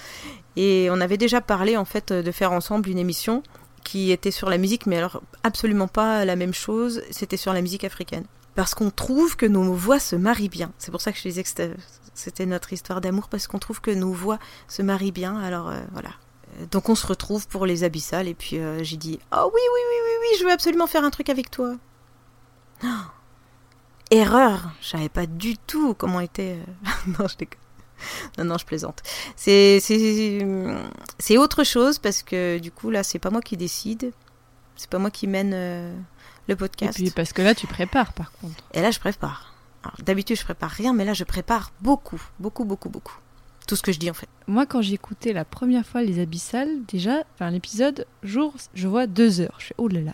Et 0.56 0.88
on 0.90 1.00
avait 1.00 1.16
déjà 1.16 1.40
parlé 1.40 1.76
en 1.76 1.84
fait 1.84 2.12
de 2.12 2.32
faire 2.32 2.52
ensemble 2.52 2.88
une 2.88 2.98
émission 2.98 3.42
qui 3.84 4.10
était 4.10 4.30
sur 4.30 4.50
la 4.50 4.58
musique, 4.58 4.86
mais 4.86 4.96
alors 4.96 5.22
absolument 5.44 5.86
pas 5.86 6.24
la 6.24 6.34
même 6.34 6.54
chose, 6.54 7.02
c'était 7.10 7.36
sur 7.36 7.52
la 7.52 7.62
musique 7.62 7.84
africaine. 7.84 8.24
Parce 8.56 8.74
qu'on 8.74 8.90
trouve 8.90 9.36
que 9.36 9.46
nos 9.46 9.74
voix 9.74 10.00
se 10.00 10.16
marient 10.16 10.48
bien. 10.48 10.72
C'est 10.78 10.90
pour 10.90 11.00
ça 11.00 11.12
que 11.12 11.18
je 11.18 11.22
disais 11.22 11.44
que 11.44 11.50
c'était 12.14 12.46
notre 12.46 12.72
histoire 12.72 13.00
d'amour, 13.00 13.28
parce 13.28 13.46
qu'on 13.46 13.58
trouve 13.58 13.80
que 13.80 13.90
nos 13.90 14.12
voix 14.12 14.38
se 14.66 14.82
marient 14.82 15.12
bien. 15.12 15.38
Alors 15.38 15.68
euh, 15.68 15.78
voilà, 15.92 16.08
donc 16.70 16.88
on 16.88 16.94
se 16.94 17.06
retrouve 17.06 17.46
pour 17.48 17.66
les 17.66 17.84
abyssales 17.84 18.28
et 18.28 18.34
puis 18.34 18.58
euh, 18.58 18.82
j'ai 18.82 18.96
dit 18.96 19.18
oh 19.32 19.50
oui 19.52 19.60
oui 19.74 19.80
oui 19.90 19.96
oui 20.04 20.12
oui 20.20 20.38
je 20.38 20.44
veux 20.44 20.52
absolument 20.52 20.86
faire 20.86 21.04
un 21.04 21.10
truc 21.10 21.28
avec 21.28 21.50
toi. 21.50 21.76
erreur, 24.10 24.70
je 24.80 24.88
savais 24.88 25.08
pas 25.08 25.26
du 25.26 25.56
tout 25.58 25.94
comment 25.94 26.20
était. 26.20 26.58
Euh, 26.58 26.90
non 27.18 27.28
je 27.28 27.36
déconne. 27.36 27.60
Non 28.38 28.44
non 28.44 28.58
je 28.58 28.66
plaisante. 28.66 29.02
C'est 29.36 29.80
c'est 29.80 31.38
autre 31.38 31.64
chose 31.64 31.98
parce 31.98 32.22
que 32.22 32.58
du 32.58 32.70
coup 32.70 32.90
là 32.90 33.02
c'est 33.02 33.18
pas 33.18 33.30
moi 33.30 33.40
qui 33.40 33.56
décide, 33.56 34.12
c'est 34.76 34.90
pas 34.90 34.98
moi 34.98 35.10
qui 35.10 35.26
mène 35.26 35.52
euh, 35.54 35.94
le 36.48 36.52
Et 36.54 36.56
podcast. 36.56 36.94
puis 36.94 37.10
parce 37.10 37.32
que 37.32 37.42
là, 37.42 37.54
tu 37.54 37.66
prépares 37.66 38.12
par 38.12 38.32
contre. 38.32 38.62
Et 38.72 38.80
là, 38.80 38.90
je 38.90 39.00
prépare. 39.00 39.54
D'habitude, 40.00 40.36
je 40.36 40.44
prépare 40.44 40.70
rien, 40.70 40.92
mais 40.92 41.04
là, 41.04 41.14
je 41.14 41.24
prépare 41.24 41.72
beaucoup, 41.80 42.20
beaucoup, 42.40 42.64
beaucoup, 42.64 42.88
beaucoup. 42.88 43.16
Tout 43.66 43.76
ce 43.76 43.82
que 43.82 43.90
je 43.92 43.98
dis, 43.98 44.10
en 44.10 44.14
fait. 44.14 44.28
Moi, 44.46 44.64
quand 44.66 44.80
j'ai 44.80 44.94
écouté 44.94 45.32
la 45.32 45.44
première 45.44 45.84
fois 45.84 46.02
Les 46.02 46.20
Abyssales, 46.20 46.84
déjà, 46.86 47.24
enfin, 47.34 47.50
l'épisode, 47.50 48.06
jour, 48.22 48.54
je 48.74 48.86
vois 48.86 49.06
deux 49.06 49.40
heures. 49.40 49.56
Je 49.58 49.66
fais, 49.66 49.74
oh 49.78 49.88
là 49.88 50.00
là. 50.00 50.12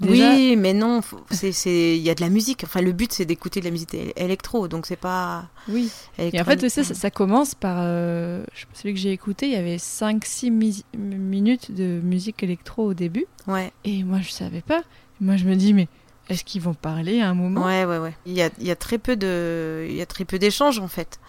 Déjà, 0.00 0.32
Oui, 0.32 0.56
mais 0.56 0.72
non, 0.72 1.00
il 1.30 1.96
y 1.98 2.08
a 2.10 2.14
de 2.14 2.20
la 2.22 2.30
musique. 2.30 2.64
Enfin, 2.64 2.80
le 2.80 2.92
but, 2.92 3.12
c'est 3.12 3.24
d'écouter 3.26 3.60
de 3.60 3.66
la 3.66 3.70
musique 3.70 3.94
électro, 4.16 4.66
donc 4.66 4.86
c'est 4.86 4.96
pas. 4.96 5.48
Oui. 5.68 5.90
Et 6.18 6.40
en 6.40 6.44
fait, 6.44 6.56
tu 6.56 6.70
sais, 6.70 6.82
ça, 6.82 6.94
ça 6.94 7.10
commence 7.10 7.54
par. 7.54 7.76
euh, 7.80 8.42
celui 8.72 8.94
que 8.94 9.00
j'ai 9.00 9.12
écouté, 9.12 9.46
il 9.46 9.52
y 9.52 9.56
avait 9.56 9.76
5-6 9.76 10.50
minutes 10.96 11.72
de 11.72 12.00
musique 12.02 12.42
électro 12.42 12.84
au 12.86 12.94
début. 12.94 13.26
Ouais, 13.46 13.72
Et 13.84 14.02
moi, 14.02 14.20
je 14.22 14.30
savais 14.30 14.62
pas. 14.62 14.82
Moi, 15.20 15.36
je 15.36 15.44
me 15.44 15.56
dis, 15.56 15.74
mais 15.74 15.88
est-ce 16.28 16.42
qu'ils 16.42 16.62
vont 16.62 16.74
parler 16.74 17.20
à 17.20 17.28
un 17.28 17.34
moment? 17.34 17.64
Ouais, 17.66 17.84
ouais, 17.84 17.98
ouais. 17.98 18.14
Il 18.24 18.32
y 18.32 18.42
a, 18.42 18.50
y 18.60 18.70
a 18.70 18.76
très 18.76 18.96
peu 18.98 19.14
d'échanges 19.16 20.78
en 20.78 20.88
fait. 20.88 21.20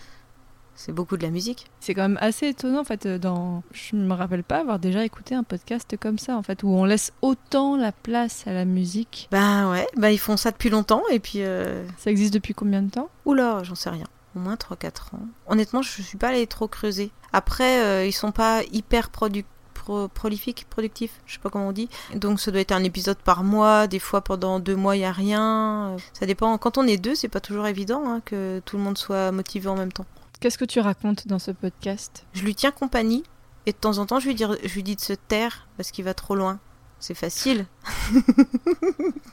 C'est 0.75 0.92
beaucoup 0.92 1.18
de 1.18 1.24
la 1.24 1.30
musique. 1.30 1.68
C'est 1.80 1.94
quand 1.94 2.01
même 2.01 2.18
assez 2.20 2.48
étonnant, 2.48 2.80
en 2.82 2.84
fait. 2.84 3.06
euh, 3.06 3.18
Dans... 3.20 3.62
Je 3.72 3.96
me 3.96 4.13
rappelle 4.13 4.44
pas 4.44 4.60
avoir 4.60 4.80
déjà 4.80 5.06
écouté 5.06 5.36
un 5.36 5.44
podcast 5.44 5.96
comme 6.00 6.18
ça, 6.18 6.36
en 6.36 6.42
fait, 6.44 6.63
où 6.63 6.70
on 6.70 6.84
laisse 6.86 7.13
autant 7.22 7.77
la 7.77 7.92
place 7.92 8.46
à 8.48 8.53
la 8.53 8.65
musique. 8.65 9.27
Bah 9.32 9.70
ouais, 9.70 9.88
bah 9.98 10.12
ils 10.12 10.18
font 10.20 10.36
ça 10.38 10.51
depuis 10.51 10.70
longtemps 10.70 11.03
et 11.12 11.20
puis. 11.20 11.39
euh, 11.44 11.86
Ça 11.98 12.10
existe 12.10 12.34
depuis 12.34 12.53
combien 12.53 12.82
de 12.82 12.89
temps? 12.89 13.10
Oula, 13.25 13.62
j'en 13.63 13.75
sais 13.75 13.89
rien. 13.92 14.08
Au 14.36 14.39
moins 14.39 14.56
3-4 14.56 15.15
ans. 15.15 15.20
Honnêtement, 15.48 15.84
je 15.84 16.01
suis 16.01 16.18
pas 16.18 16.30
allée 16.30 16.48
trop 16.48 16.68
creuser. 16.68 17.12
Après, 17.34 17.84
euh, 17.84 18.06
ils 18.08 18.12
sont 18.12 18.32
pas 18.32 18.63
hyper 18.72 19.10
produ- 19.10 19.46
pro- 19.75 20.08
prolifiques, 20.08 20.65
productifs, 20.72 21.22
je 21.27 21.34
sais 21.34 21.39
pas 21.39 21.51
comment 21.51 21.68
on 21.68 21.72
dit. 21.72 21.88
Donc 22.15 22.39
ça 22.39 22.50
doit 22.50 22.62
être 22.62 22.72
un 22.72 22.84
épisode 22.84 23.18
par 23.20 23.44
mois. 23.44 23.86
Des 23.86 24.00
fois, 24.00 24.22
pendant 24.22 24.60
deux 24.60 24.75
mois, 24.75 24.96
il 24.98 25.01
y 25.01 25.06
a 25.06 25.12
rien. 25.12 25.92
Euh, 25.94 25.98
Ça 26.13 26.25
dépend. 26.25 26.58
Quand 26.58 26.80
on 26.80 26.88
est 26.88 26.98
deux, 26.98 27.13
c'est 27.13 27.27
pas 27.30 27.42
toujours 27.42 27.68
évident 27.68 28.01
hein, 28.08 28.22
que 28.25 28.60
tout 28.65 28.75
le 28.77 28.82
monde 28.84 28.98
soit 28.98 29.32
motivé 29.32 29.68
en 29.68 29.75
même 29.75 29.92
temps. 29.92 30.06
Qu'est-ce 30.43 30.57
que 30.57 30.65
tu 30.65 30.81
racontes 30.81 31.25
dans 31.25 31.39
ce 31.39 31.51
podcast? 31.51 32.25
Je 32.33 32.43
lui 32.43 32.53
tiens 32.53 32.71
compagnie 32.71 33.23
et 33.65 33.71
de 33.71 33.77
temps 33.77 33.97
en 34.00 34.05
temps, 34.05 34.19
je 34.19 34.27
lui 34.27 34.35
dis, 34.35 34.43
je 34.43 34.73
lui 34.73 34.83
dis 34.83 34.97
de 34.97 35.00
se 35.00 35.13
taire 35.13 35.69
parce 35.77 35.89
qu'il 35.89 36.03
va 36.03 36.13
trop 36.13 36.35
loin. 36.35 36.59
C'est 37.00 37.13
facile. 37.13 37.65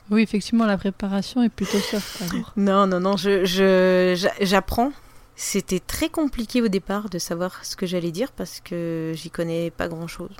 Oui, 0.09 0.21
effectivement, 0.21 0.65
la 0.65 0.77
préparation 0.77 1.43
est 1.43 1.49
plutôt 1.49 1.79
soft 1.79 2.21
alors. 2.21 2.53
Non, 2.55 2.87
non, 2.87 3.01
non, 3.01 3.17
je, 3.17 3.43
je, 3.43 4.13
j'a- 4.15 4.31
j'apprends. 4.39 4.93
C'était 5.35 5.81
très 5.81 6.07
compliqué 6.07 6.61
au 6.61 6.69
départ 6.69 7.09
de 7.09 7.19
savoir 7.19 7.65
ce 7.65 7.75
que 7.75 7.85
j'allais 7.85 8.11
dire 8.11 8.31
parce 8.31 8.61
que 8.61 9.11
j'y 9.13 9.31
connais 9.31 9.69
pas 9.69 9.89
grand 9.89 10.07
chose. 10.07 10.35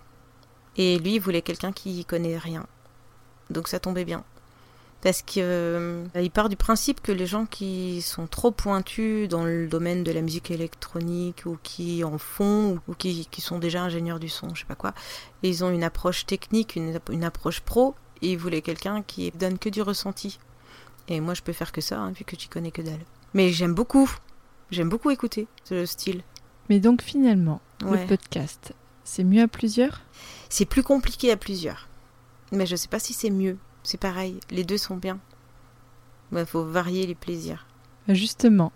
Et 0.78 1.00
lui, 1.00 1.16
il 1.16 1.20
voulait 1.20 1.42
quelqu'un 1.42 1.74
qui 1.74 2.00
y 2.00 2.06
connaît 2.06 2.38
rien. 2.38 2.66
Donc 3.50 3.68
ça 3.68 3.80
tombait 3.82 4.06
bien. 4.06 4.24
Parce 5.02 5.24
que 5.24 5.40
euh, 5.40 6.06
il 6.16 6.30
part 6.30 6.48
du 6.48 6.56
principe 6.56 7.02
que 7.02 7.12
les 7.12 7.26
gens 7.26 7.48
qui 7.48 8.04
sont 8.04 8.28
trop 8.28 8.52
pointus 8.52 9.28
dans 9.28 9.44
le 9.44 9.68
domaine 9.68 10.04
de 10.04 10.12
la 10.12 10.22
musique 10.22 10.52
électronique 10.52 11.44
ou 11.48 11.58
qui 11.64 12.04
en 12.04 12.20
font 12.20 12.80
ou 12.88 12.94
qui, 12.94 13.26
qui 13.32 13.42
sont 13.42 13.58
déjà 13.58 13.82
ingénieurs 13.82 14.20
du 14.20 14.30
son, 14.30 14.54
je 14.54 14.60
sais 14.62 14.68
pas 14.68 14.76
quoi, 14.76 14.94
ils 15.42 15.64
ont 15.64 15.72
une 15.72 15.84
approche 15.84 16.28
technique, 16.28 16.76
une, 16.76 17.00
une 17.10 17.24
approche 17.24 17.62
pro, 17.62 17.96
et 18.22 18.34
il 18.34 18.38
voulait 18.38 18.62
quelqu'un 18.62 19.02
qui 19.02 19.32
donne 19.32 19.58
que 19.58 19.70
du 19.70 19.82
ressenti. 19.82 20.38
Et 21.08 21.20
moi, 21.20 21.34
je 21.34 21.42
peux 21.42 21.54
faire 21.54 21.72
que 21.72 21.82
ça, 21.82 22.00
hein, 22.00 22.12
vu 22.12 22.24
que 22.24 22.36
tu 22.36 22.48
connais 22.48 22.70
que 22.72 22.84
dalle. 22.84 23.04
Mais 23.34 23.50
j'aime 23.52 23.74
beaucoup. 23.74 24.10
J'aime 24.70 24.90
beaucoup 24.90 25.10
écouter 25.10 25.48
ce 25.64 25.86
style. 25.88 26.22
Mais 26.70 26.80
donc 26.80 27.02
finalement, 27.02 27.60
Ouais. 27.84 28.02
le 28.02 28.08
podcast, 28.08 28.74
c'est 29.04 29.24
mieux 29.24 29.42
à 29.42 29.48
plusieurs? 29.48 30.02
C'est 30.48 30.66
plus 30.66 30.84
compliqué 30.84 31.32
à 31.32 31.38
plusieurs. 31.38 31.88
Mais 32.52 32.68
je 32.68 32.76
sais 32.76 32.88
pas 32.88 33.00
si 33.00 33.14
c'est 33.14 33.32
mieux. 33.32 33.58
C'est 33.84 34.00
pareil. 34.00 34.40
Les 34.50 34.64
deux 34.64 34.78
sont 34.78 34.96
bien. 34.96 35.20
Il 36.36 36.46
faut 36.46 36.64
varier 36.64 37.06
les 37.08 37.16
plaisirs. 37.16 37.66
Justement, 38.08 38.72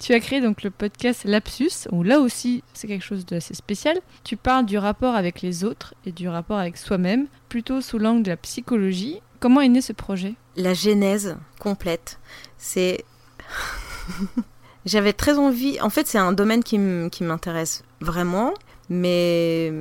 tu 0.00 0.14
as 0.14 0.20
créé 0.20 0.40
donc 0.40 0.62
le 0.62 0.70
podcast 0.70 1.24
Lapsus, 1.24 1.88
où 1.90 2.02
là 2.02 2.20
aussi 2.20 2.62
c'est 2.74 2.86
quelque 2.86 3.04
chose 3.04 3.26
d'assez 3.26 3.54
spécial. 3.54 3.98
Tu 4.24 4.36
parles 4.36 4.66
du 4.66 4.78
rapport 4.78 5.14
avec 5.14 5.42
les 5.42 5.64
autres 5.64 5.94
et 6.06 6.12
du 6.12 6.28
rapport 6.28 6.58
avec 6.58 6.76
soi-même, 6.76 7.26
plutôt 7.48 7.80
sous 7.80 7.98
l'angle 7.98 8.22
de 8.22 8.30
la 8.30 8.36
psychologie. 8.36 9.20
Comment 9.40 9.60
est 9.60 9.68
né 9.68 9.80
ce 9.80 9.92
projet? 9.92 10.34
La 10.56 10.74
genèse 10.74 11.36
complète, 11.58 12.20
c'est. 12.56 13.04
J'avais 14.86 15.12
très 15.12 15.38
envie. 15.38 15.80
En 15.80 15.90
fait, 15.90 16.06
c'est 16.06 16.18
un 16.18 16.32
domaine 16.32 16.62
qui 16.62 16.78
m'intéresse 16.78 17.82
vraiment, 18.00 18.54
mais 18.88 19.72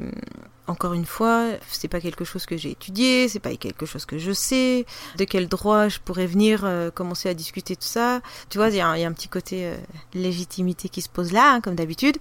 encore 0.67 0.93
une 0.93 1.05
fois, 1.05 1.47
c'est 1.69 1.87
pas 1.87 1.99
quelque 2.01 2.25
chose 2.25 2.45
que 2.45 2.57
j'ai 2.57 2.71
étudié, 2.71 3.27
c'est 3.29 3.39
pas 3.39 3.55
quelque 3.55 3.85
chose 3.85 4.05
que 4.05 4.17
je 4.17 4.31
sais. 4.31 4.85
De 5.17 5.23
quel 5.23 5.47
droit 5.47 5.87
je 5.87 5.99
pourrais 5.99 6.27
venir 6.27 6.61
euh, 6.63 6.91
commencer 6.91 7.29
à 7.29 7.33
discuter 7.33 7.75
de 7.75 7.83
ça 7.83 8.21
Tu 8.49 8.57
vois, 8.57 8.69
il 8.69 8.75
y, 8.75 8.81
a 8.81 8.87
un- 8.89 9.13
petit 9.13 9.29
côté 9.29 9.65
euh, 9.65 9.77
légitimité 10.13 10.89
qui 10.89 11.01
se 11.01 11.09
pose 11.09 11.31
là, 11.31 11.53
hein, 11.53 11.61
comme 11.61 11.75
d'habitude. 11.75 12.17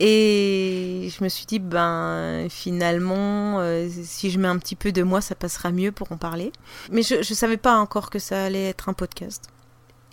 Et 0.00 1.08
je 1.16 1.22
me 1.22 1.28
suis 1.28 1.46
dit, 1.46 1.58
ben 1.58 2.48
finalement, 2.50 3.60
euh, 3.60 3.88
si 4.02 4.30
je 4.30 4.38
mets 4.38 4.48
un 4.48 4.58
petit 4.58 4.76
peu 4.76 4.90
de 4.90 5.02
moi, 5.02 5.20
ça 5.20 5.34
passera 5.34 5.70
mieux 5.70 5.92
pour 5.92 6.10
en 6.10 6.16
parler. 6.16 6.52
Mais 6.90 7.02
je 7.02 7.16
ne 7.16 7.22
savais 7.22 7.56
pas 7.56 7.76
encore 7.76 8.10
que 8.10 8.18
ça 8.18 8.44
allait 8.44 8.68
être 8.68 8.88
un 8.88 8.94
podcast. 8.94 9.44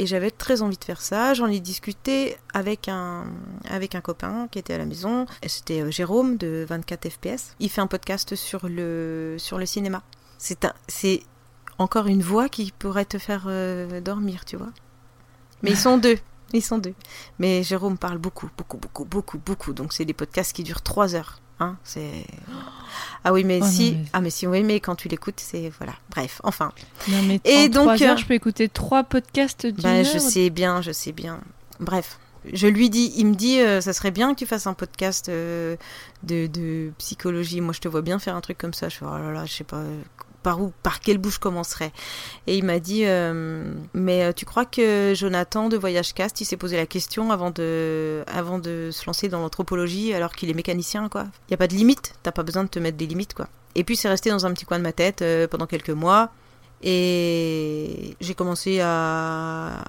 Et 0.02 0.08
j'avais 0.08 0.32
très 0.32 0.64
envie 0.64 0.78
de 0.78 0.84
faire 0.84 1.00
ça. 1.00 1.36
J'en 1.36 1.46
ai 1.46 1.60
discuté 1.60 2.36
avec 2.56 2.88
un, 2.88 3.26
avec 3.70 3.94
un 3.94 4.02
copain 4.02 4.48
qui 4.50 4.58
était 4.58 4.74
à 4.74 4.80
la 4.80 4.86
maison. 4.86 5.28
C'était 5.46 5.82
euh, 5.82 5.92
Jérôme 5.92 6.38
de 6.38 6.66
24 6.68 7.08
FPS. 7.08 7.56
Il 7.60 7.70
fait 7.70 7.82
un 7.82 7.86
podcast 7.88 8.34
sur 8.36 8.68
le, 8.68 9.36
sur 9.38 9.60
le 9.60 9.68
cinéma. 9.68 10.02
C'est 10.40 10.66
un- 10.66 10.74
c'est 10.88 11.22
encore 11.78 12.08
une 12.08 12.24
voix 12.24 12.50
qui 12.50 12.74
pourrait 12.80 13.06
te 13.06 13.20
faire 13.20 13.44
euh, 13.46 14.02
dormir, 14.02 14.44
tu 14.44 14.56
vois. 14.58 14.72
Mais 15.62 15.70
ils 15.70 15.78
sont 15.78 16.00
deux. 16.00 16.18
Ils 16.52 16.64
sont 16.64 16.80
deux. 16.80 16.96
Mais 17.38 17.62
Jérôme 17.62 18.00
parle 18.00 18.18
beaucoup, 18.18 18.50
beaucoup, 18.58 18.78
beaucoup, 18.78 19.06
beaucoup, 19.06 19.38
beaucoup. 19.38 19.74
Donc 19.74 19.94
c'est 19.94 20.06
des 20.06 20.14
podcasts 20.14 20.54
qui 20.54 20.64
durent 20.64 20.82
trois 20.82 21.14
heures. 21.14 21.42
Hein, 21.62 21.78
c'est... 21.84 22.26
Ah 23.24 23.32
oui, 23.32 23.44
mais 23.44 23.60
Oh 23.62 23.66
non, 23.66 23.72
si... 23.72 23.92
mais- 23.92 24.06
Ah 24.14 24.22
mais 24.22 24.30
si, 24.32 24.48
oui, 24.48 24.64
mais 24.64 24.80
quand 24.80 24.96
tu 24.96 25.08
l'écoutes, 25.08 25.40
c'est... 25.40 25.72
Voilà. 25.78 25.94
Bref, 26.10 26.42
enfin. 26.44 26.72
Non, 27.08 27.22
mais 27.28 27.40
Et 27.46 27.66
en 27.66 27.68
donc, 27.70 28.02
heures, 28.02 28.16
euh, 28.16 28.18
je 28.18 28.26
peux 28.26 28.34
écouter 28.34 28.68
trois 28.68 29.04
podcasts 29.04 29.66
d'une 29.68 29.84
Bah, 29.84 30.02
je 30.04 30.18
sais 30.18 30.50
bien, 30.50 30.82
je 30.82 30.92
sais 30.92 31.12
bien. 31.12 31.40
Bref, 31.80 32.18
je 32.52 32.66
lui 32.68 32.90
dis, 32.90 33.14
il 33.16 33.28
me 33.28 33.36
dit, 33.36 33.60
euh, 33.60 33.80
ça 33.80 33.94
serait 33.94 34.10
bien 34.12 34.34
que 34.34 34.40
tu 34.40 34.48
fasses 34.48 34.66
un 34.66 34.74
podcast 34.74 35.30
euh, 35.30 35.76
de, 36.24 36.48
de 36.48 36.92
psychologie. 36.98 37.62
Moi, 37.62 37.74
je 37.74 37.80
te 37.80 37.88
vois 37.88 38.02
bien 38.02 38.18
faire 38.18 38.36
un 38.36 38.42
truc 38.42 38.58
comme 38.58 38.74
ça. 38.74 38.90
Je 38.90 38.96
fais, 38.98 39.06
oh 39.06 39.18
là 39.18 39.32
là, 39.32 39.46
je 39.46 39.54
sais 39.54 39.64
pas 39.64 39.84
par 40.42 40.62
où, 40.62 40.74
par 40.84 41.00
quelle 41.00 41.18
bouche 41.18 41.38
commencerait. 41.38 41.92
Et 42.48 42.58
il 42.58 42.64
m'a 42.64 42.80
dit, 42.80 43.06
euh, 43.06 43.74
mais 43.94 44.24
euh, 44.24 44.34
tu 44.34 44.46
crois 44.46 44.66
que 44.66 45.14
Jonathan 45.16 45.70
de 45.70 45.78
Voyage 45.78 46.14
Cast, 46.14 46.42
il 46.42 46.46
s'est 46.46 46.58
posé 46.58 46.78
la 46.78 46.86
question 46.86 47.32
avant 47.32 47.52
de, 47.52 48.24
avant 48.28 48.60
de 48.60 48.90
se 48.92 49.06
lancer 49.06 49.30
dans 49.30 49.40
l'anthropologie, 49.40 50.14
alors 50.14 50.34
qu'il 50.34 50.50
est 50.50 50.54
mécanicien, 50.54 51.10
quoi. 51.10 51.26
Il 51.48 51.52
y 51.52 51.54
a 51.54 51.58
pas 51.58 51.68
de 51.68 51.76
limite. 51.76 52.14
T'as 52.24 52.32
pas 52.32 52.44
besoin 52.44 52.64
de 52.64 52.70
te 52.70 52.80
mettre 52.80 52.98
des 52.98 53.08
limites, 53.08 53.34
quoi. 53.34 53.48
Et 53.76 53.84
puis 53.84 53.96
c'est 53.96 54.10
resté 54.10 54.30
dans 54.30 54.46
un 54.46 54.54
petit 54.54 54.66
coin 54.66 54.78
de 54.78 54.84
ma 54.84 54.94
tête 54.94 55.22
euh, 55.22 55.48
pendant 55.48 55.68
quelques 55.68 55.90
mois. 55.90 56.32
Et 56.84 58.18
j'ai 58.20 58.34
commencé 58.34 58.80
à, 58.82 59.84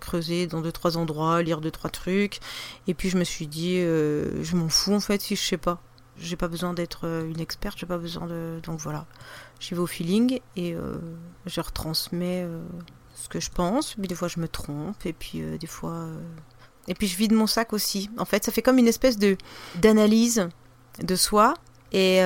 creuser 0.00 0.46
dans 0.46 0.60
deux 0.60 0.70
trois 0.70 0.98
endroits, 0.98 1.42
lire 1.42 1.62
deux 1.62 1.70
trois 1.70 1.88
trucs. 1.88 2.40
Et 2.86 2.92
puis 2.92 3.08
je 3.08 3.16
me 3.16 3.24
suis 3.24 3.46
dit, 3.46 3.80
je 3.80 4.54
m'en 4.54 4.68
fous 4.68 4.92
en 4.92 5.00
fait 5.00 5.22
si 5.22 5.34
je 5.34 5.42
sais 5.42 5.56
pas. 5.56 5.80
J'ai 6.18 6.36
pas 6.36 6.48
besoin 6.48 6.72
d'être 6.72 7.06
euh, 7.06 7.28
une 7.28 7.40
experte, 7.40 7.78
j'ai 7.78 7.86
pas 7.86 7.98
besoin 7.98 8.26
de. 8.26 8.60
Donc 8.64 8.80
voilà, 8.80 9.06
j'y 9.60 9.74
vais 9.74 9.80
au 9.80 9.86
feeling 9.86 10.40
et 10.56 10.74
euh, 10.74 10.96
je 11.46 11.60
retransmets 11.60 12.42
euh, 12.44 12.62
ce 13.14 13.28
que 13.28 13.40
je 13.40 13.50
pense. 13.50 13.96
Mais 13.98 14.06
des 14.06 14.14
fois 14.14 14.28
je 14.28 14.40
me 14.40 14.48
trompe 14.48 15.04
et 15.04 15.12
puis 15.12 15.42
des 15.58 15.66
fois. 15.66 16.08
Et 16.88 16.94
puis 16.94 17.06
je 17.06 17.16
vide 17.16 17.32
mon 17.32 17.46
sac 17.46 17.72
aussi. 17.72 18.10
En 18.16 18.24
fait, 18.24 18.44
ça 18.44 18.52
fait 18.52 18.62
comme 18.62 18.78
une 18.78 18.88
espèce 18.88 19.18
de 19.18 19.36
d'analyse 19.74 20.48
de 21.02 21.16
soi 21.16 21.54
et 21.92 22.20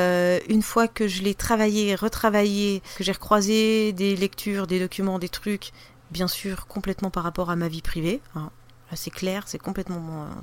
une 0.48 0.62
fois 0.62 0.88
que 0.88 1.06
je 1.06 1.22
l'ai 1.22 1.34
travaillé, 1.34 1.94
retravaillé, 1.94 2.82
que 2.96 3.04
j'ai 3.04 3.12
recroisé 3.12 3.92
des 3.92 4.16
lectures, 4.16 4.66
des 4.66 4.80
documents, 4.80 5.18
des 5.18 5.28
trucs, 5.28 5.72
bien 6.10 6.28
sûr 6.28 6.66
complètement 6.66 7.10
par 7.10 7.22
rapport 7.22 7.50
à 7.50 7.56
ma 7.56 7.68
vie 7.68 7.82
privée. 7.82 8.20
hein. 8.34 8.50
Là, 8.90 8.96
c'est 8.96 9.10
clair, 9.10 9.44
c'est 9.46 9.58
complètement 9.58 10.00
moi. 10.00 10.26
hein, 10.36 10.40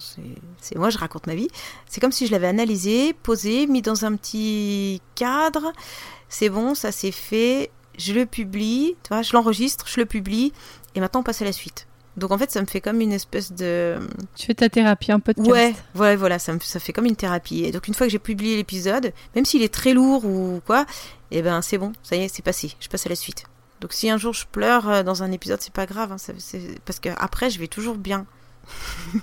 c'est- 0.61 0.77
moi, 0.77 0.89
je 0.89 0.97
raconte 0.97 1.27
ma 1.27 1.35
vie. 1.35 1.49
C'est 1.89 1.99
comme 1.99 2.11
si 2.13 2.27
je 2.27 2.31
l'avais 2.31 2.47
analysé, 2.47 3.13
posé, 3.13 3.67
mis 3.67 3.81
dans 3.81 4.05
un 4.05 4.15
petit 4.15 5.01
cadre. 5.15 5.73
C'est 6.29 6.49
bon, 6.49 6.73
ça 6.75 6.91
c'est 6.91 7.11
fait. 7.11 7.71
Je 7.97 8.13
le 8.13 8.25
publie, 8.25 8.95
tu 9.03 9.09
vois, 9.09 9.21
je 9.23 9.33
l'enregistre, 9.33 9.85
je 9.87 9.99
le 9.99 10.05
publie, 10.05 10.53
et 10.95 10.99
maintenant 10.99 11.21
on 11.21 11.23
passe 11.23 11.41
à 11.41 11.45
la 11.45 11.51
suite. 11.51 11.87
Donc 12.15 12.31
en 12.31 12.37
fait, 12.37 12.49
ça 12.51 12.61
me 12.61 12.65
fait 12.67 12.79
comme 12.81 13.01
une 13.01 13.11
espèce 13.11 13.51
de 13.51 13.97
Tu 14.35 14.45
fais 14.45 14.53
ta 14.53 14.69
thérapie 14.69 15.11
en 15.13 15.19
podcast. 15.19 15.47
Ouais, 15.49 15.75
ouais, 15.95 16.15
voilà, 16.15 16.39
ça, 16.39 16.53
me, 16.53 16.59
ça 16.59 16.79
fait 16.79 16.93
comme 16.93 17.05
une 17.05 17.15
thérapie. 17.15 17.63
Et 17.63 17.71
donc 17.71 17.87
une 17.87 17.93
fois 17.93 18.07
que 18.07 18.11
j'ai 18.11 18.17
publié 18.19 18.55
l'épisode, 18.55 19.13
même 19.35 19.45
s'il 19.45 19.61
est 19.61 19.73
très 19.73 19.93
lourd 19.93 20.25
ou 20.25 20.61
quoi, 20.65 20.85
eh 21.31 21.41
ben 21.41 21.61
c'est 21.61 21.77
bon, 21.77 21.91
ça 22.03 22.15
y 22.15 22.21
est, 22.23 22.27
c'est 22.27 22.41
passé. 22.43 22.73
Je 22.79 22.87
passe 22.87 23.05
à 23.05 23.09
la 23.09 23.15
suite. 23.15 23.43
Donc 23.81 23.93
si 23.93 24.09
un 24.09 24.17
jour 24.17 24.33
je 24.33 24.45
pleure 24.51 24.89
euh, 24.89 25.03
dans 25.03 25.21
un 25.21 25.31
épisode, 25.31 25.61
c'est 25.61 25.73
pas 25.73 25.85
grave, 25.85 26.11
hein, 26.11 26.17
ça- 26.17 26.33
c'est- 26.39 26.79
parce 26.85 26.99
que 26.99 27.09
après 27.17 27.49
je 27.51 27.59
vais 27.59 27.67
toujours 27.67 27.97
bien. 27.97 28.25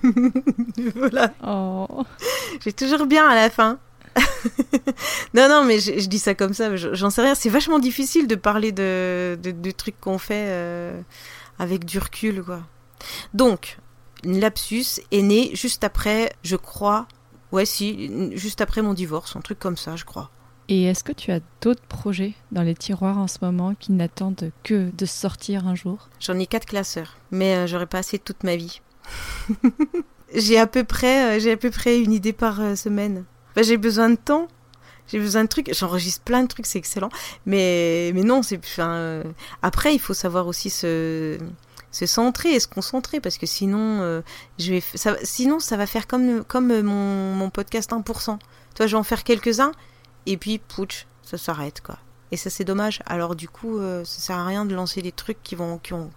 voilà, 0.96 1.32
Oh. 1.46 1.86
je 2.60 2.64
vais 2.64 2.72
toujours 2.72 3.06
bien 3.06 3.28
à 3.28 3.34
la 3.34 3.50
fin. 3.50 3.78
non, 5.34 5.48
non, 5.48 5.64
mais 5.64 5.78
je, 5.80 5.98
je 5.98 6.06
dis 6.08 6.18
ça 6.18 6.34
comme 6.34 6.54
ça, 6.54 6.76
je- 6.76 6.94
j'en 6.94 7.10
sais 7.10 7.22
rien. 7.22 7.34
C'est 7.34 7.48
vachement 7.48 7.78
difficile 7.78 8.26
de 8.26 8.34
parler 8.34 8.72
de, 8.72 9.38
de, 9.42 9.50
de 9.50 9.70
trucs 9.70 10.00
qu'on 10.00 10.18
fait 10.18 10.46
euh, 10.48 11.00
avec 11.58 11.84
du 11.84 11.98
recul, 11.98 12.42
quoi. 12.42 12.60
Donc, 13.34 13.78
lapsus 14.22 15.00
est 15.10 15.22
née 15.22 15.50
juste 15.54 15.84
après, 15.84 16.32
je 16.42 16.56
crois, 16.56 17.06
ouais, 17.52 17.66
si, 17.66 18.36
juste 18.36 18.60
après 18.60 18.82
mon 18.82 18.94
divorce, 18.94 19.34
un 19.36 19.40
truc 19.40 19.58
comme 19.58 19.76
ça, 19.76 19.96
je 19.96 20.04
crois. 20.04 20.30
Et 20.68 20.84
est-ce 20.84 21.04
que 21.04 21.12
tu 21.12 21.30
as 21.30 21.40
d'autres 21.60 21.82
projets 21.82 22.32
dans 22.50 22.62
les 22.62 22.74
tiroirs 22.74 23.18
en 23.18 23.26
ce 23.28 23.36
moment 23.42 23.74
qui 23.74 23.92
n'attendent 23.92 24.50
que 24.62 24.90
de 24.96 25.04
sortir 25.06 25.66
un 25.66 25.74
jour? 25.74 26.08
J'en 26.20 26.38
ai 26.38 26.46
quatre 26.46 26.64
classeurs, 26.66 27.18
mais 27.30 27.54
euh, 27.56 27.66
j'aurais 27.66 27.84
pas 27.86 27.98
assez 27.98 28.18
toute 28.18 28.44
ma 28.44 28.56
vie. 28.56 28.80
j'ai 30.34 30.58
à 30.58 30.66
peu 30.66 30.84
près, 30.84 31.36
euh, 31.36 31.40
j'ai 31.40 31.52
à 31.52 31.56
peu 31.56 31.70
près 31.70 32.00
une 32.00 32.12
idée 32.12 32.32
par 32.32 32.60
euh, 32.60 32.74
semaine. 32.76 33.24
Enfin, 33.50 33.62
j'ai 33.62 33.76
besoin 33.76 34.10
de 34.10 34.16
temps. 34.16 34.48
J'ai 35.06 35.18
besoin 35.18 35.44
de 35.44 35.48
trucs. 35.48 35.72
J'enregistre 35.74 36.22
plein 36.22 36.42
de 36.42 36.48
trucs, 36.48 36.66
c'est 36.66 36.78
excellent. 36.78 37.10
Mais, 37.46 38.12
mais 38.14 38.22
non, 38.22 38.42
c'est. 38.42 38.58
Enfin, 38.58 38.92
euh, 38.92 39.22
après, 39.62 39.94
il 39.94 39.98
faut 39.98 40.14
savoir 40.14 40.46
aussi 40.46 40.70
se, 40.70 41.38
se 41.90 42.06
centrer 42.06 42.54
et 42.54 42.60
se 42.60 42.68
concentrer 42.68 43.20
parce 43.20 43.36
que 43.36 43.46
sinon, 43.46 44.22
je 44.58 44.72
vais, 44.72 44.82
ça, 44.94 45.16
sinon, 45.22 45.60
ça 45.60 45.76
va 45.76 45.86
faire 45.86 46.06
comme, 46.06 46.42
comme 46.44 46.80
mon, 46.80 47.34
mon 47.34 47.50
podcast 47.50 47.90
1%. 47.90 48.38
Toi, 48.74 48.86
je 48.86 48.92
vais 48.92 48.98
en 48.98 49.04
faire 49.04 49.24
quelques-uns 49.24 49.72
et 50.26 50.38
puis, 50.38 50.58
pouch, 50.58 51.06
ça 51.22 51.36
s'arrête, 51.36 51.82
quoi. 51.82 51.98
Et 52.30 52.36
ça, 52.36 52.50
c'est 52.50 52.64
dommage. 52.64 53.00
Alors, 53.06 53.36
du 53.36 53.48
coup, 53.48 53.78
euh, 53.78 54.04
ça 54.04 54.20
sert 54.20 54.36
à 54.36 54.46
rien 54.46 54.64
de 54.64 54.74
lancer 54.74 55.02
des 55.02 55.12
trucs 55.12 55.42
qui 55.42 55.54
vont, 55.54 55.78
qui 55.78 55.92
vont, 55.92 56.10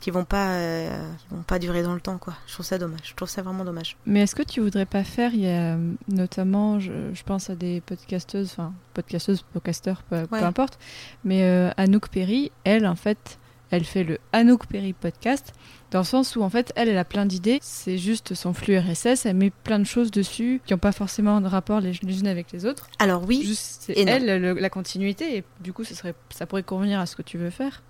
qui 0.00 0.10
vont 0.10 0.24
pas, 0.24 0.50
euh, 0.50 1.12
qui 1.18 1.34
vont 1.34 1.42
pas 1.42 1.58
durer 1.58 1.82
dans 1.82 1.94
le 1.94 2.00
temps, 2.00 2.18
quoi. 2.18 2.34
Je 2.46 2.54
trouve 2.54 2.66
ça 2.66 2.78
dommage. 2.78 3.00
Je 3.04 3.14
trouve 3.14 3.28
ça 3.28 3.42
vraiment 3.42 3.64
dommage. 3.64 3.96
Mais 4.06 4.20
est-ce 4.20 4.34
que 4.34 4.42
tu 4.42 4.60
voudrais 4.60 4.86
pas 4.86 5.04
faire 5.04 5.34
Il 5.34 5.40
y 5.40 5.48
a 5.48 5.76
notamment, 6.08 6.80
je, 6.80 6.92
je 7.12 7.22
pense 7.22 7.50
à 7.50 7.54
des 7.54 7.80
podcasteuses, 7.82 8.52
enfin 8.52 8.72
podcasteuses, 8.94 9.42
podcasteurs, 9.52 10.02
peu, 10.04 10.26
importe. 10.32 10.78
Mais 11.24 11.42
euh, 11.42 11.70
Anouk 11.76 12.08
Perry, 12.08 12.52
elle, 12.64 12.86
en 12.86 12.96
fait, 12.96 13.38
elle 13.70 13.84
fait 13.84 14.04
le 14.04 14.18
Anouk 14.32 14.66
Perry 14.66 14.92
podcast, 14.92 15.52
dans 15.90 16.00
le 16.00 16.04
sens 16.04 16.36
où 16.36 16.42
en 16.42 16.50
fait, 16.50 16.72
elle, 16.76 16.88
elle 16.88 16.98
a 16.98 17.04
plein 17.04 17.26
d'idées. 17.26 17.58
C'est 17.62 17.98
juste 17.98 18.34
son 18.34 18.52
flux 18.52 18.76
RSS. 18.78 19.26
Elle 19.26 19.36
met 19.36 19.50
plein 19.50 19.78
de 19.78 19.84
choses 19.84 20.10
dessus 20.10 20.60
qui 20.66 20.72
n'ont 20.72 20.78
pas 20.78 20.92
forcément 20.92 21.40
de 21.40 21.46
rapport 21.48 21.80
les, 21.80 21.92
les 22.02 22.20
unes 22.20 22.26
avec 22.28 22.52
les 22.52 22.66
autres. 22.66 22.88
Alors 22.98 23.24
oui, 23.26 23.42
Juste, 23.44 23.82
c'est 23.86 23.92
et 23.94 24.08
elle 24.08 24.40
le- 24.40 24.54
la 24.54 24.70
continuité. 24.70 25.36
Et 25.38 25.44
du 25.60 25.72
coup, 25.72 25.84
ce 25.84 25.94
serait, 25.94 26.14
ça 26.30 26.46
pourrait 26.46 26.62
convenir 26.62 27.00
à 27.00 27.06
ce 27.06 27.16
que 27.16 27.22
tu 27.22 27.38
veux 27.38 27.50
faire. 27.50 27.82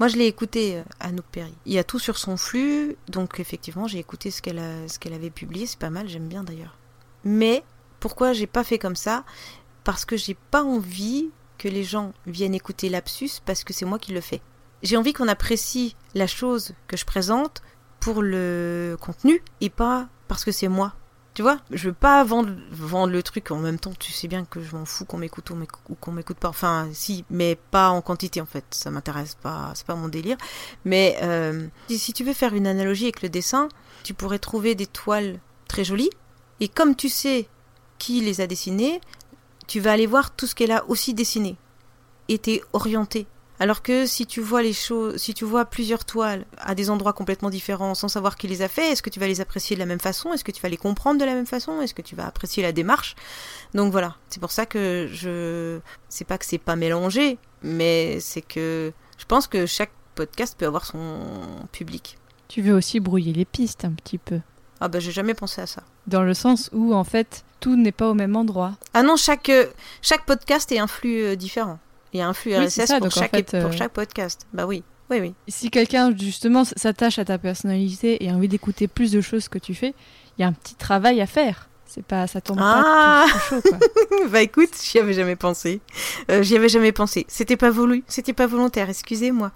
Moi, 0.00 0.08
je 0.08 0.16
l'ai 0.16 0.26
écouté, 0.26 0.76
euh, 0.78 0.82
Anouk 1.00 1.24
Perry. 1.30 1.54
Il 1.66 1.72
y 1.72 1.78
a 1.78 1.84
tout 1.84 1.98
sur 2.00 2.18
son 2.18 2.36
flux, 2.36 2.96
donc 3.08 3.38
effectivement, 3.40 3.86
j'ai 3.86 3.98
écouté 3.98 4.30
ce 4.30 4.42
qu'elle 4.42 4.58
a- 4.58 4.88
ce 4.88 4.98
qu'elle 4.98 5.12
avait 5.14 5.30
publié. 5.30 5.66
C'est 5.66 5.78
pas 5.78 5.90
mal, 5.90 6.08
j'aime 6.08 6.26
bien 6.28 6.42
d'ailleurs. 6.44 6.76
Mais 7.24 7.62
pourquoi 8.00 8.32
j'ai 8.32 8.46
pas 8.48 8.64
fait 8.64 8.78
comme 8.78 8.96
ça? 8.96 9.24
Parce 9.84 10.04
que 10.04 10.16
j'ai 10.16 10.36
pas 10.50 10.62
envie 10.64 11.30
que 11.58 11.68
les 11.68 11.84
gens 11.84 12.12
viennent 12.26 12.54
écouter 12.54 12.88
Lapsus 12.88 13.30
parce 13.44 13.62
que 13.64 13.72
c'est 13.72 13.84
moi 13.84 13.98
qui 13.98 14.12
le 14.12 14.20
fais. 14.20 14.40
J'ai 14.84 14.98
envie 14.98 15.14
qu'on 15.14 15.28
apprécie 15.28 15.96
la 16.14 16.26
chose 16.26 16.74
que 16.88 16.96
je 16.96 17.06
présente 17.06 17.62
pour 18.00 18.20
le 18.20 18.98
contenu 19.00 19.42
et 19.62 19.70
pas 19.70 20.08
parce 20.28 20.44
que 20.44 20.52
c'est 20.52 20.68
moi. 20.68 20.92
Tu 21.32 21.42
vois, 21.42 21.58
je 21.70 21.88
veux 21.88 21.94
pas 21.94 22.22
vendre, 22.22 22.54
vendre 22.70 23.12
le 23.12 23.22
truc 23.22 23.50
en 23.50 23.56
même 23.56 23.78
temps. 23.78 23.94
Tu 23.98 24.12
sais 24.12 24.28
bien 24.28 24.44
que 24.44 24.60
je 24.60 24.76
m'en 24.76 24.84
fous 24.84 25.06
qu'on 25.06 25.16
m'écoute 25.16 25.50
ou 25.50 25.94
qu'on 25.94 26.12
m'écoute 26.12 26.36
pas. 26.36 26.50
Enfin, 26.50 26.88
si, 26.92 27.24
mais 27.30 27.58
pas 27.70 27.88
en 27.88 28.02
quantité 28.02 28.42
en 28.42 28.46
fait. 28.46 28.64
Ça 28.70 28.90
m'intéresse 28.90 29.36
pas, 29.36 29.72
c'est 29.74 29.86
pas 29.86 29.96
mon 29.96 30.08
délire. 30.08 30.36
Mais 30.84 31.16
euh, 31.22 31.66
si 31.88 32.12
tu 32.12 32.22
veux 32.22 32.34
faire 32.34 32.54
une 32.54 32.66
analogie 32.66 33.04
avec 33.04 33.22
le 33.22 33.30
dessin, 33.30 33.70
tu 34.04 34.12
pourrais 34.12 34.38
trouver 34.38 34.74
des 34.74 34.86
toiles 34.86 35.40
très 35.66 35.82
jolies. 35.82 36.10
Et 36.60 36.68
comme 36.68 36.94
tu 36.94 37.08
sais 37.08 37.48
qui 37.98 38.20
les 38.20 38.42
a 38.42 38.46
dessinées, 38.46 39.00
tu 39.66 39.80
vas 39.80 39.92
aller 39.92 40.06
voir 40.06 40.30
tout 40.36 40.46
ce 40.46 40.54
qu'elle 40.54 40.72
a 40.72 40.84
aussi 40.88 41.14
dessiné. 41.14 41.56
Et 42.28 42.38
t'es 42.38 42.62
orienté. 42.74 43.26
Alors 43.64 43.80
que 43.80 44.04
si 44.04 44.26
tu 44.26 44.42
vois 44.42 44.60
les 44.60 44.74
choses, 44.74 45.16
si 45.16 45.32
tu 45.32 45.46
vois 45.46 45.64
plusieurs 45.64 46.04
toiles 46.04 46.44
à 46.58 46.74
des 46.74 46.90
endroits 46.90 47.14
complètement 47.14 47.48
différents 47.48 47.94
sans 47.94 48.08
savoir 48.08 48.36
qui 48.36 48.46
les 48.46 48.60
a 48.60 48.68
fait, 48.68 48.92
est-ce 48.92 49.00
que 49.00 49.08
tu 49.08 49.18
vas 49.18 49.26
les 49.26 49.40
apprécier 49.40 49.74
de 49.74 49.80
la 49.80 49.86
même 49.86 50.00
façon? 50.00 50.34
Est-ce 50.34 50.44
que 50.44 50.52
tu 50.52 50.60
vas 50.60 50.68
les 50.68 50.76
comprendre 50.76 51.18
de 51.18 51.24
la 51.24 51.32
même 51.32 51.46
façon? 51.46 51.80
Est-ce 51.80 51.94
que 51.94 52.02
tu 52.02 52.14
vas 52.14 52.26
apprécier 52.26 52.62
la 52.62 52.72
démarche? 52.72 53.16
Donc 53.72 53.90
voilà, 53.90 54.16
c'est 54.28 54.38
pour 54.38 54.50
ça 54.50 54.66
que 54.66 55.08
je 55.10 55.80
c'est 56.10 56.26
pas 56.26 56.36
que 56.36 56.44
c'est 56.44 56.58
pas 56.58 56.76
mélangé, 56.76 57.38
mais 57.62 58.20
c'est 58.20 58.42
que 58.42 58.92
je 59.16 59.24
pense 59.24 59.46
que 59.46 59.64
chaque 59.64 59.92
podcast 60.14 60.56
peut 60.58 60.66
avoir 60.66 60.84
son 60.84 61.20
public. 61.72 62.18
Tu 62.48 62.60
veux 62.60 62.74
aussi 62.74 63.00
brouiller 63.00 63.32
les 63.32 63.46
pistes 63.46 63.86
un 63.86 63.92
petit 63.92 64.18
peu. 64.18 64.40
Ah 64.80 64.88
bah 64.88 65.00
j'ai 65.00 65.12
jamais 65.12 65.32
pensé 65.32 65.62
à 65.62 65.66
ça. 65.66 65.84
Dans 66.06 66.22
le 66.22 66.34
sens 66.34 66.68
où, 66.74 66.92
en 66.92 67.04
fait, 67.04 67.46
tout 67.60 67.76
n'est 67.76 67.92
pas 67.92 68.10
au 68.10 68.14
même 68.14 68.36
endroit. 68.36 68.74
Ah 68.92 69.02
non, 69.02 69.16
chaque 69.16 69.48
euh, 69.48 69.68
chaque 70.02 70.26
podcast 70.26 70.70
est 70.70 70.78
un 70.78 70.86
flux 70.86 71.22
euh, 71.22 71.34
différent. 71.34 71.78
Il 72.14 72.18
y 72.18 72.22
a 72.22 72.28
un 72.28 72.32
flux 72.32 72.56
Oui, 72.56 72.64
RSS 72.66 72.86
ça, 72.86 72.98
pour 72.98 73.08
en 73.08 73.10
chaque 73.10 73.32
fait, 73.32 73.50
pour 73.60 73.70
euh, 73.70 73.72
chaque 73.72 73.92
podcast. 73.92 74.46
Bah 74.52 74.66
oui. 74.66 74.82
Oui 75.10 75.18
oui. 75.20 75.34
Si 75.48 75.68
quelqu'un, 75.70 76.16
justement, 76.16 76.64
s'attache 76.64 77.18
à 77.18 77.24
ta 77.24 77.36
personnalité 77.38 78.24
et 78.24 78.30
a 78.30 78.32
envie 78.34 78.48
d'écouter 78.48 78.88
plus 78.88 79.12
de 79.12 79.20
choses 79.20 79.48
que 79.48 79.58
tu 79.58 79.74
fais, 79.74 79.94
il 80.38 80.42
y 80.42 80.44
a 80.44 80.48
un 80.48 80.52
petit 80.52 80.76
travail 80.76 81.20
à 81.20 81.26
faire. 81.26 81.68
C'est 81.86 82.04
pas, 82.04 82.26
ça 82.26 82.40
tombe 82.40 82.58
Ah 82.60 83.26
pas 83.26 83.38
tout, 83.48 83.60
tout 83.60 83.68
chaud, 83.68 83.78
quoi. 84.08 84.28
bah 84.30 84.40
écoute, 84.42 84.70
j'y 84.82 84.98
avais 84.98 85.12
jamais 85.12 85.36
pensé. 85.36 85.80
Euh, 86.30 86.42
j'y 86.42 86.56
avais 86.56 86.68
jamais 86.70 86.92
pensé. 86.92 87.26
C'était 87.28 87.56
pas 87.56 87.70
voulu, 87.70 88.02
c'était 88.08 88.32
pas 88.32 88.46
volontaire, 88.46 88.88
excusez-moi. 88.88 89.52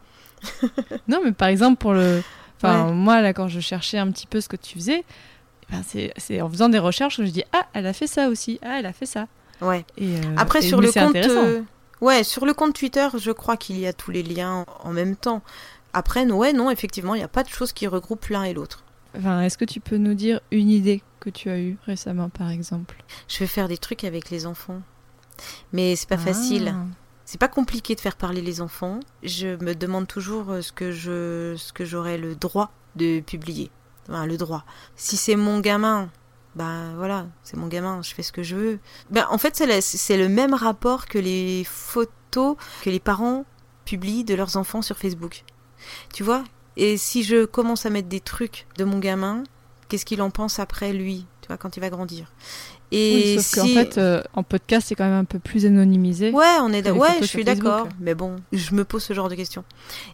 non, 1.09 1.21
mais 1.25 1.33
par 1.33 1.49
exemple, 1.49 1.79
pour 1.79 1.95
le... 1.95 2.23
Enfin, 2.61 2.87
Ouais. 2.89 2.93
moi, 2.93 3.21
là, 3.23 3.33
quand 3.33 3.47
je 3.49 3.61
cherchais 3.61 3.99
un 3.99 4.11
petit 4.11 4.27
peu 4.27 4.41
ce 4.41 4.49
que 4.49 4.57
tu 4.57 4.75
faisais, 4.75 5.05
eh 5.71 5.73
ben, 5.73 5.83
c'est 6.17 6.41
en 6.43 6.51
faisant 6.51 6.69
des 6.69 6.79
recherches 6.81 7.19
que 7.19 7.25
je 7.25 7.31
dis 7.31 7.45
«Ah, 7.53 7.67
elle 7.73 7.87
a 7.87 7.93
fait 7.93 8.09
ça 8.09 8.29
aussi. 8.29 8.59
Ah, 8.63 8.77
elle 8.81 8.87
a 8.87 8.93
fait 8.93 9.07
ça. 9.07 9.27
Ouais.» 9.61 9.85
Et, 9.97 10.07
euh, 10.17 10.21
Après 10.37 10.59
et- 10.59 10.63
sur 10.63 10.81
le 10.81 10.91
compte 10.93 11.15
Ouais, 12.01 12.23
sur 12.25 12.47
le 12.47 12.55
compte 12.55 12.75
Twitter, 12.75 13.09
je 13.17 13.31
crois 13.33 13.57
qu'il 13.57 13.79
y 13.79 13.87
a 13.87 13.93
tous 13.93 14.11
les 14.11 14.23
liens 14.23 14.65
en 14.85 14.93
même 14.93 15.17
temps. 15.17 15.43
Après 15.93 16.25
ouais, 16.31 16.53
non, 16.53 16.71
effectivement, 16.71 17.15
il 17.15 17.19
n'y 17.19 17.25
a 17.25 17.29
pas 17.29 17.43
de 17.43 17.49
choses 17.49 17.73
qui 17.73 17.87
regroupent 17.87 18.29
l'un 18.29 18.45
et 18.45 18.55
l'autre. 18.55 18.85
Enfin, 19.17 19.41
est-ce 19.43 19.59
que 19.59 19.65
tu 19.65 19.81
peux 19.81 19.97
nous 19.97 20.15
dire 20.15 20.41
une 20.53 20.71
idée 20.71 21.03
que 21.19 21.31
tu 21.31 21.49
as 21.51 21.59
eue 21.59 21.77
récemment, 21.87 22.29
par 22.29 22.51
exemple? 22.51 22.97
Je 23.27 23.39
vais 23.39 23.47
faire 23.47 23.69
des 23.69 23.79
trucs 23.79 24.05
avec 24.05 24.31
les 24.31 24.47
enfants. 24.47 24.83
Mais 25.73 25.97
c'est 25.97 26.09
pas 26.09 26.17
Ah. 26.17 26.19
facile. 26.19 26.75
C'est 27.25 27.39
pas 27.41 27.49
compliqué 27.49 27.95
de 27.95 28.01
faire 28.01 28.17
parler 28.17 28.41
les 28.43 28.61
enfants. 28.61 29.01
Je 29.23 29.49
me 29.63 29.75
demande 29.75 30.07
toujours 30.07 30.51
euh, 30.51 30.63
ce 30.63 30.73
que 30.73 30.93
je 30.93 31.55
ce 31.59 31.73
que 31.73 31.85
j'aurais 31.85 32.17
le 32.19 32.35
droit 32.35 32.71
de 32.97 33.21
publier. 33.21 33.71
Enfin, 34.09 34.25
le 34.27 34.37
droit. 34.39 34.65
Si 34.97 35.17
c'est 35.17 35.37
mon 35.37 35.61
gamin, 35.61 36.09
bah 36.59 36.93
voilà, 36.97 37.27
c'est 37.45 37.57
mon 37.57 37.69
gamin, 37.69 38.03
je 38.03 38.13
fais 38.13 38.25
ce 38.25 38.33
que 38.33 38.43
je 38.43 38.57
veux. 38.57 38.79
Ben, 39.11 39.27
en 39.31 39.39
fait, 39.39 39.55
c'est 39.81 40.17
le 40.17 40.29
même 40.29 40.55
rapport 40.55 41.07
que 41.07 41.19
les 41.19 41.63
photos 41.65 42.57
que 42.83 42.91
les 42.91 42.99
parents 43.01 43.45
publient 43.85 44.25
de 44.25 44.35
leurs 44.35 44.57
enfants 44.57 44.83
sur 44.83 44.99
Facebook. 44.99 45.45
Tu 46.13 46.25
vois? 46.25 46.43
Et 46.77 46.97
si 46.97 47.23
je 47.23 47.45
commence 47.45 47.87
à 47.87 47.91
mettre 47.91 48.09
des 48.09 48.21
trucs 48.21 48.67
de 48.77 48.85
mon 48.85 48.99
gamin, 48.99 49.45
qu'est-ce 49.89 50.05
qu'il 50.05 50.21
en 50.21 50.31
pense 50.31 50.59
après 50.59 50.93
lui, 50.93 51.27
tu 51.43 51.47
vois, 51.47 51.57
quand 51.59 51.77
il 51.77 51.81
va 51.81 51.91
grandir? 51.91 52.33
Et 52.91 53.35
Oui, 53.37 53.43
sauf 53.43 53.55
qu'en 53.61 53.67
si- 53.67 53.75
fait, 53.75 53.99
euh, 53.99 54.23
en 54.33 54.43
podcast, 54.43 54.87
c'est 54.89 54.95
quand 54.95 55.05
même 55.05 55.13
un 55.21 55.25
peu 55.25 55.39
plus 55.39 55.67
anonymisé. 55.67 56.31
Ouais, 56.31 56.57
on 56.63 56.73
est 56.73 56.89
ouais, 56.91 57.19
je 57.21 57.27
suis 57.27 57.45
d'accord. 57.45 57.87
Mais 58.01 58.15
bon, 58.15 58.37
je 58.53 58.75
me 58.75 58.85
pose 58.85 59.03
ce 59.03 59.13
genre 59.13 59.29
de 59.29 59.35
questions. 59.35 59.65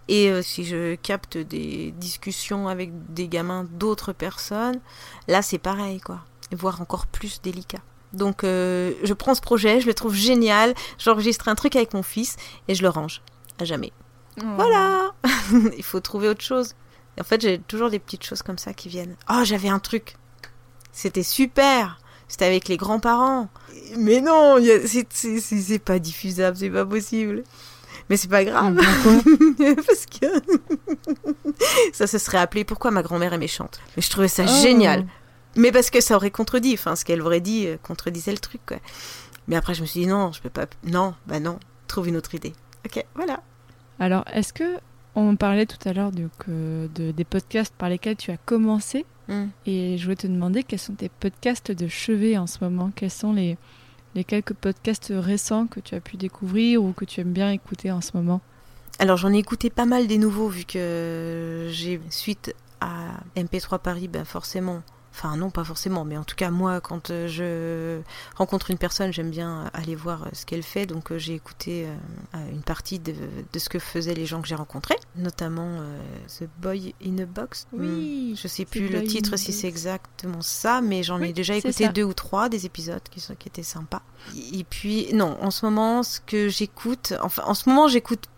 Et 0.09 0.29
euh, 0.29 0.43
si 0.43 0.65
je 0.65 0.97
capte 0.97 1.37
des 1.39 1.93
discussions 1.99 2.67
avec 2.67 2.91
des 3.15 3.29
gamins 3.29 3.65
d'autres 3.79 4.13
personnes, 4.13 4.81
là 5.29 5.41
c'est 5.43 5.59
pareil, 5.59 6.01
quoi. 6.01 6.21
Voire 6.55 6.81
encore 6.81 7.07
plus 7.07 7.41
délicat. 7.43 7.79
Donc 8.13 8.45
euh, 8.45 8.93
je 9.03 9.13
prends 9.13 9.35
ce 9.35 9.41
projet, 9.41 9.81
je 9.81 9.87
le 9.87 9.95
trouve 9.95 10.15
génial, 10.15 10.75
j'enregistre 10.99 11.49
un 11.49 11.55
truc 11.57 11.75
avec 11.77 11.95
mon 11.95 12.03
fils 12.05 12.37
et 12.69 12.75
je 12.75 12.83
le 12.83 12.89
range. 12.89 13.23
À 13.61 13.65
jamais. 13.65 13.93
Oh. 14.41 14.45
Voilà 14.57 15.13
Il 15.77 15.83
faut 15.83 16.01
trouver 16.01 16.29
autre 16.29 16.43
chose. 16.45 16.75
Et 17.17 17.21
en 17.21 17.25
fait, 17.25 17.41
j'ai 17.41 17.59
toujours 17.61 17.91
des 17.91 17.99
petites 17.99 18.25
choses 18.25 18.43
comme 18.43 18.59
ça 18.59 18.73
qui 18.73 18.89
viennent. 18.89 19.17
Oh, 19.31 19.41
j'avais 19.45 19.69
un 19.69 19.79
truc. 19.81 20.15
C'était 20.93 21.23
super 21.25 21.99
C'était 22.29 22.45
avec 22.45 22.69
les 22.69 22.77
grands-parents. 22.77 23.49
Mais 23.97 24.21
non, 24.21 24.57
c'est- 24.85 25.79
pas 25.85 25.99
diffusable, 25.99 26.57
c'est 26.57 26.71
pas 26.71 26.87
possible. 26.87 27.43
Mais 28.11 28.17
c'est 28.17 28.29
pas 28.29 28.39
Ah, 28.39 28.45
grave. 28.45 28.75
pourquoi 29.03 29.75
Parce 29.87 30.07
que 30.07 30.27
ça 31.93 32.07
se 32.07 32.19
serait 32.19 32.39
appelé 32.39 32.65
Pourquoi 32.65 32.91
ma 32.91 33.03
grand-mère 33.03 33.33
est 33.33 33.39
méchante. 33.39 33.81
Mais 33.97 34.03
je 34.03 34.11
trouvais 34.11 34.29
ça 34.29 34.45
Oh. 34.47 34.63
génial. 34.63 35.07
Mais 35.57 35.73
parce 35.73 35.91
que 35.91 36.01
ça 36.01 36.17
aurait 36.17 36.31
contredit. 36.31 36.75
Enfin, 36.75 36.97
ce 36.97 37.05
qu'elle 37.05 37.23
aurait 37.23 37.41
dit 37.41 37.67
euh, 37.67 37.77
contredisait 37.83 38.33
le 38.33 38.39
truc, 38.39 38.61
quoi. 38.67 38.79
Mais 39.47 39.57
après, 39.57 39.75
je 39.75 39.83
me 39.83 39.87
suis 39.87 40.01
dit 40.01 40.07
non, 40.07 40.33
je 40.33 40.41
peux 40.41 40.51
pas. 40.51 40.67
Non, 40.85 41.15
bah 41.27 41.41
non, 41.41 41.59
trouve 41.87 42.09
une 42.09 42.17
autre 42.17 42.35
idée. 42.35 42.53
Ok, 42.87 43.05
voilà. 43.15 43.43
Alors, 43.99 44.25
est-ce 44.33 44.53
que 44.53 44.79
on 45.15 45.37
parlait 45.37 45.67
tout 45.67 45.89
à 45.89 45.93
l'heure 45.93 46.11
donc, 46.11 46.49
de, 46.49 46.89
des 47.13 47.25
podcasts 47.25 47.75
par 47.77 47.89
lesquels 47.89 48.17
tu 48.17 48.31
as 48.31 48.37
commencé? 48.37 49.05
Hmm. 49.27 49.47
et 49.65 49.97
je 49.97 50.05
voulais 50.05 50.17
te 50.17 50.27
demander 50.27 50.63
quels 50.63 50.79
sont 50.79 50.93
tes 50.93 51.09
podcasts 51.09 51.73
de 51.73 51.89
chevet 51.89 52.37
en 52.37 52.47
ce 52.47 52.63
moment? 52.63 52.93
Quels 52.95 53.11
sont 53.11 53.33
les, 53.33 53.57
les 54.15 54.25
quelques 54.25 54.53
podcasts 54.53 55.13
récents 55.15 55.67
que 55.67 55.81
tu 55.81 55.95
as 55.95 56.01
pu 56.01 56.19
découvrir 56.19 56.83
ou 56.83 56.93
que 56.93 57.07
tu 57.07 57.21
aimes 57.21 57.33
bien 57.33 57.51
écouter 57.51 57.91
en 57.91 58.03
ce 58.03 58.11
moment? 58.15 58.43
Alors 58.99 59.17
j'en 59.17 59.33
ai 59.33 59.39
écouté 59.39 59.71
pas 59.71 59.87
mal 59.87 60.07
des 60.07 60.19
nouveaux 60.19 60.49
vu 60.49 60.65
que 60.65 61.69
j'ai 61.71 62.01
suite 62.11 62.55
à 62.81 63.15
MP3 63.37 63.81
Paris, 63.81 64.09
ben 64.09 64.25
forcément 64.25 64.83
Enfin 65.17 65.37
non, 65.37 65.51
pas 65.51 65.63
forcément, 65.63 66.05
mais 66.05 66.17
en 66.17 66.25
tout 66.25 66.35
cas 66.35 66.51
moi, 66.51 66.81
quand 66.81 67.11
euh, 67.11 67.29
je 67.29 68.03
rencontre 68.37 68.73
une 68.73 68.79
personne, 68.79 69.13
j'aime 69.13 69.31
bien 69.31 69.71
aller 69.73 69.95
voir 69.95 70.25
euh, 70.25 70.29
ce 70.33 70.45
qu'elle 70.45 70.65
fait. 70.65 70.87
Donc 70.87 71.13
euh, 71.13 71.19
j'ai 71.19 71.35
écouté 71.35 71.87
une 72.35 72.63
partie 72.63 72.99
de, 72.99 73.15
ce 73.57 73.69
que 73.69 73.79
faisaient 73.79 74.15
les 74.15 74.27
gens 74.27 74.43
que 74.43 74.49
j'ai 74.49 74.57
rencontrés, 74.57 74.97
notamment 75.15 75.79
The 76.27 76.49
Boy 76.61 76.97
in 77.05 77.19
a 77.19 77.27
Box. 77.27 77.69
Oui. 77.73 78.33
Hmm, 78.33 78.37
je 78.37 78.49
sais 78.49 78.65
plus 78.65 78.89
le 78.89 79.05
titre 79.05 79.37
si 79.37 79.53
c'est 79.53 79.69
exactement 79.69 80.41
ça, 80.41 80.81
mais 80.81 81.05
j'en 81.05 81.21
ai 81.21 81.33
déjà 81.33 81.55
écouté 81.55 81.89
deux 81.91 82.03
ou 82.03 82.15
trois 82.15 82.49
des 82.49 82.67
épisodes 82.67 83.03
qui, 83.09 83.21
sont, 83.21 83.37
qui 83.37 83.49
étaient 83.49 83.63
sympas. 83.63 84.03
Et 84.53 84.65
puis 84.65 85.13
non, 85.15 85.39
en 85.41 85.53
ce 85.53 85.65
moment, 85.65 86.03
ce 86.03 86.19
que 86.19 86.49
j'écoute, 86.49 87.15
enfin 87.23 87.45
en 87.47 87.55
ce 87.55 87.69
moment 87.69 87.87
j'écoute 87.87 88.29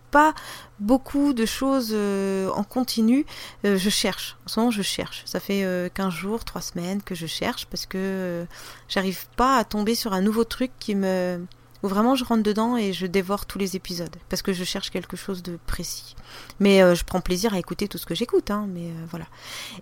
beaucoup 0.79 1.33
de 1.33 1.45
choses 1.45 1.91
euh, 1.91 2.49
en 2.51 2.63
continu. 2.63 3.25
Euh, 3.65 3.77
je 3.77 3.89
cherche. 3.89 4.37
En 4.45 4.49
ce 4.49 4.59
moment, 4.59 4.71
je 4.71 4.81
cherche. 4.81 5.23
Ça 5.25 5.39
fait 5.39 5.61
15 5.93 6.07
euh, 6.07 6.09
jours, 6.09 6.45
3 6.45 6.61
semaines 6.61 7.01
que 7.01 7.15
je 7.15 7.25
cherche 7.25 7.65
parce 7.65 7.85
que 7.85 8.45
j'arrive 8.87 9.27
pas 9.35 9.57
à 9.57 9.63
tomber 9.63 9.95
sur 9.95 10.13
un 10.13 10.21
nouveau 10.21 10.43
truc 10.43 10.71
qui 10.79 10.95
me. 10.95 11.39
où 11.83 11.87
vraiment 11.87 12.15
je 12.15 12.23
rentre 12.23 12.43
dedans 12.43 12.77
et 12.77 12.93
je 12.93 13.05
dévore 13.05 13.45
tous 13.45 13.59
les 13.59 13.75
épisodes 13.75 14.15
parce 14.29 14.41
que 14.41 14.53
je 14.53 14.63
cherche 14.63 14.89
quelque 14.89 15.17
chose 15.17 15.43
de 15.43 15.57
précis. 15.67 16.15
Mais 16.59 16.79
je 16.95 17.03
prends 17.03 17.21
plaisir 17.21 17.53
à 17.53 17.59
écouter 17.59 17.87
tout 17.87 17.97
ce 17.97 18.05
que 18.05 18.15
j'écoute. 18.15 18.51
Hein, 18.51 18.67
mais 18.69 18.91
voilà. 19.09 19.25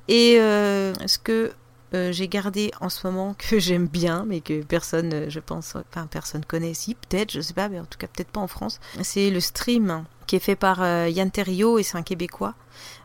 Et 0.08 0.36
ce 0.38 1.17
que 1.17 1.52
j'ai 1.93 2.28
gardé 2.28 2.71
en 2.82 2.89
ce 2.89 3.08
moment 3.08 3.34
que 3.38 3.60
j'aime 3.60 3.88
bien, 3.88 4.26
mais 4.28 4.41
que 4.41 4.63
personne, 4.63 5.30
je 5.30 5.39
pense, 5.39 5.76
enfin 5.76 6.08
personne 6.08 6.43
connaît, 6.45 6.74
si 6.74 6.95
peut-être, 6.95 7.32
je 7.32 7.41
sais 7.41 7.54
pas, 7.54 7.69
mais 7.69 7.80
en 7.80 7.86
tout 7.86 7.98
cas 7.98 8.08
peut-être 8.08 8.32
pas 8.32 8.41
en 8.41 8.48
France. 8.48 8.80
C'est 9.02 9.30
le 9.30 9.39
stream 9.39 10.04
qui 10.28 10.36
est 10.36 10.39
fait 10.39 10.56
par 10.56 10.82
euh, 10.82 11.08
Yann 11.10 11.30
Terriot 11.30 11.80
et 11.80 11.84
c'est 11.84 11.98
un 11.98 12.02
Québécois. 12.02 12.56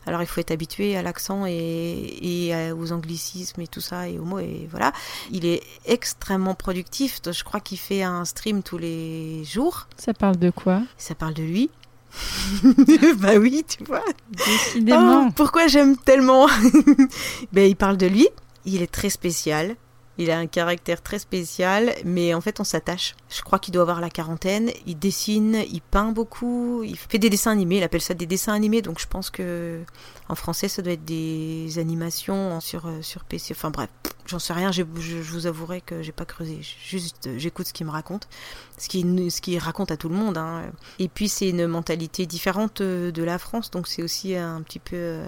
Alors 0.06 0.22
il 0.22 0.26
faut 0.26 0.40
être 0.40 0.50
habitué 0.50 0.96
à 0.96 1.02
l'accent 1.02 1.44
et, 1.46 2.72
aux 2.76 2.92
anglicismes 2.92 3.60
et 3.60 3.66
tout 3.66 3.80
ça 3.80 4.08
et 4.08 4.18
aux 4.18 4.24
mots 4.24 4.38
et 4.38 4.66
voilà. 4.70 4.92
Il 5.30 5.44
est 5.44 5.62
extrêmement 5.86 6.54
productif. 6.54 7.20
Je 7.24 7.44
crois 7.44 7.60
qu'il 7.60 7.78
fait 7.78 8.02
un 8.02 8.24
stream 8.24 8.62
tous 8.62 8.78
les 8.78 9.44
jours. 9.44 9.86
Ça 9.96 10.14
parle 10.14 10.36
de 10.36 10.50
quoi? 10.50 10.82
Ça 10.96 11.14
parle 11.14 11.34
de 11.34 11.42
lui. 11.42 11.70
bah 13.18 13.36
oui, 13.38 13.64
tu 13.68 13.84
vois. 13.84 14.04
Décidément. 14.30 15.26
Oh, 15.28 15.32
pourquoi 15.36 15.68
j'aime 15.68 15.96
tellement? 15.96 16.48
Ben, 17.52 17.68
Il 17.68 17.76
parle 17.76 17.96
de 17.96 18.06
lui. 18.06 18.28
Il 18.64 18.82
est 18.82 18.90
très 18.90 19.10
spécial. 19.10 19.76
Il 20.20 20.30
a 20.30 20.38
un 20.38 20.46
caractère 20.46 21.02
très 21.02 21.18
spécial, 21.18 21.94
mais 22.04 22.34
en 22.34 22.42
fait 22.42 22.60
on 22.60 22.64
s'attache. 22.64 23.14
Je 23.30 23.40
crois 23.40 23.58
qu'il 23.58 23.72
doit 23.72 23.80
avoir 23.82 24.02
la 24.02 24.10
quarantaine. 24.10 24.70
Il 24.86 24.98
dessine, 24.98 25.64
il 25.72 25.80
peint 25.80 26.12
beaucoup, 26.12 26.82
il 26.84 26.98
fait 26.98 27.18
des 27.18 27.30
dessins 27.30 27.52
animés. 27.52 27.78
Il 27.78 27.82
appelle 27.82 28.02
ça 28.02 28.12
des 28.12 28.26
dessins 28.26 28.52
animés, 28.52 28.82
donc 28.82 29.00
je 29.00 29.06
pense 29.06 29.30
que 29.30 29.80
en 30.28 30.34
français 30.34 30.68
ça 30.68 30.82
doit 30.82 30.92
être 30.92 31.06
des 31.06 31.78
animations 31.78 32.60
sur 32.60 32.86
euh, 32.86 33.00
sur 33.00 33.24
PC. 33.24 33.54
Enfin 33.56 33.70
bref, 33.70 33.88
j'en 34.26 34.38
sais 34.38 34.52
rien. 34.52 34.70
Je, 34.72 34.82
vous 34.82 35.46
avouerai 35.46 35.80
que 35.80 36.02
j'ai 36.02 36.12
pas 36.12 36.26
creusé. 36.26 36.58
Juste 36.60 37.28
euh, 37.28 37.38
j'écoute 37.38 37.68
ce 37.68 37.72
qu'il 37.72 37.86
me 37.86 37.92
raconte, 37.92 38.28
ce 38.76 38.88
qu'il 38.88 39.30
ce 39.30 39.64
raconte 39.64 39.90
à 39.90 39.96
tout 39.96 40.10
le 40.10 40.16
monde. 40.16 40.36
Hein. 40.36 40.64
Et 40.98 41.08
puis 41.08 41.30
c'est 41.30 41.48
une 41.48 41.66
mentalité 41.66 42.26
différente 42.26 42.82
euh, 42.82 43.10
de 43.10 43.22
la 43.22 43.38
France, 43.38 43.70
donc 43.70 43.88
c'est 43.88 44.02
aussi 44.02 44.36
un 44.36 44.60
petit 44.60 44.80
peu 44.80 45.22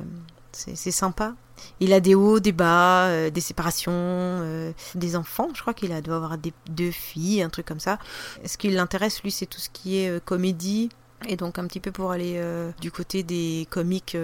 c'est 0.53 0.91
sympa. 0.91 1.35
Il 1.81 1.93
a 1.93 2.01
des 2.01 2.15
hauts, 2.15 2.41
des 2.41 2.53
bas, 2.53 3.07
euh, 3.07 3.31
des 3.31 3.41
séparations, 3.41 3.93
euh, 3.95 4.73
des 4.95 5.17
enfants. 5.17 5.49
Je 5.55 5.61
crois 5.61 5.75
qu'il 5.75 5.89
doit 6.03 6.17
avoir 6.17 6.39
des, 6.39 6.53
deux 6.69 6.91
filles, 6.91 7.43
un 7.43 7.49
truc 7.49 7.67
comme 7.67 7.81
ça. 7.81 7.99
Ce 8.45 8.57
qui 8.57 8.71
l'intéresse, 8.71 9.23
lui, 9.23 9.31
c'est 9.31 9.47
tout 9.47 9.61
ce 9.61 9.71
qui 9.71 9.99
est 9.99 10.11
euh, 10.11 10.21
comédie. 10.25 10.91
Et 11.29 11.37
donc 11.37 11.59
un 11.61 11.67
petit 11.69 11.79
peu 11.79 11.93
pour 11.93 12.11
aller 12.11 12.43
du 12.81 12.91
côté 12.91 13.23
des 13.23 13.69
comiques 13.71 14.17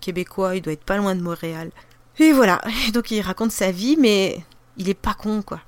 québécois, 0.00 0.56
il 0.56 0.60
doit 0.60 0.72
être 0.72 0.82
pas 0.82 0.96
loin 0.96 1.14
de 1.14 1.20
Montréal. 1.20 1.70
Et 2.18 2.32
voilà, 2.32 2.60
donc 2.92 3.12
il 3.12 3.20
raconte 3.20 3.52
sa 3.52 3.70
vie, 3.70 3.96
mais 3.96 4.40
il 4.76 4.88
est 4.88 4.94
pas 4.94 5.14
con, 5.14 5.42
quoi. 5.42 5.60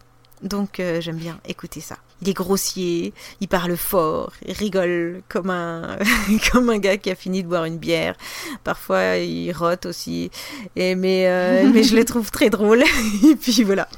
Donc 0.43 0.83
j'aime 0.99 1.19
bien 1.19 1.39
écouter 1.47 1.79
ça 1.79 1.99
il 2.25 2.31
est 2.31 2.35
grossier, 2.35 3.13
il 3.41 3.49
parle 3.49 3.77
fort, 3.77 4.33
il 4.47 4.55
rigole 4.55 5.23
comme 5.29 5.51
un, 5.51 5.99
comme 6.53 6.71
un 6.71 6.79
gars 6.79 6.97
qui 6.97 7.11
a 7.11 7.15
fini 7.15 7.43
de 7.43 7.49
boire 7.49 7.67
une 7.67 7.77
bière. 7.77 8.15
Parfois, 8.63 9.17
il 9.17 9.53
rote 9.53 9.85
aussi. 9.87 10.31
Et, 10.75 10.95
mais, 10.95 11.27
euh, 11.29 11.69
mais 11.75 11.83
je 11.83 11.95
le 11.95 12.05
trouve 12.05 12.31
très 12.31 12.49
drôle. 12.49 12.83
et 13.25 13.37
puis 13.37 13.63
voilà. 13.63 13.89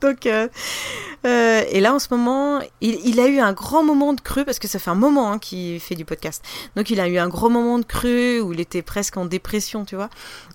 Donc, 0.00 0.26
euh, 0.26 0.48
euh, 1.26 1.64
et 1.70 1.80
là, 1.80 1.94
en 1.94 1.98
ce 1.98 2.06
moment, 2.10 2.60
il, 2.80 3.00
il, 3.04 3.18
a 3.18 3.26
eu 3.26 3.40
un 3.40 3.52
grand 3.52 3.82
moment 3.82 4.12
de 4.12 4.20
creux 4.20 4.44
parce 4.44 4.60
que 4.60 4.68
ça 4.68 4.78
fait 4.78 4.90
un 4.90 4.94
moment 4.94 5.32
hein, 5.32 5.38
qu'il 5.38 5.80
fait 5.80 5.96
du 5.96 6.04
podcast. 6.04 6.44
Donc, 6.76 6.90
il 6.90 7.00
a 7.00 7.08
eu 7.08 7.18
un 7.18 7.28
gros 7.28 7.48
moment 7.48 7.80
de 7.80 7.84
creux 7.84 8.40
où 8.40 8.52
il 8.52 8.60
était 8.60 8.82
presque 8.82 9.16
en 9.16 9.24
dépression, 9.24 9.84
tu 9.84 9.96
vois. 9.96 10.10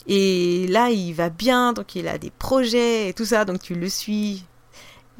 Et 0.08 0.65
là, 0.70 0.92
il 0.92 1.13
va 1.13 1.30
bien, 1.30 1.74
donc 1.74 1.96
il 1.96 2.08
a 2.08 2.18
des 2.18 2.32
projets 2.32 3.10
et 3.10 3.13
tout 3.13 3.26
ça. 3.26 3.44
Donc, 3.44 3.62
tu 3.62 3.76
le 3.76 3.89
suis 3.89 4.46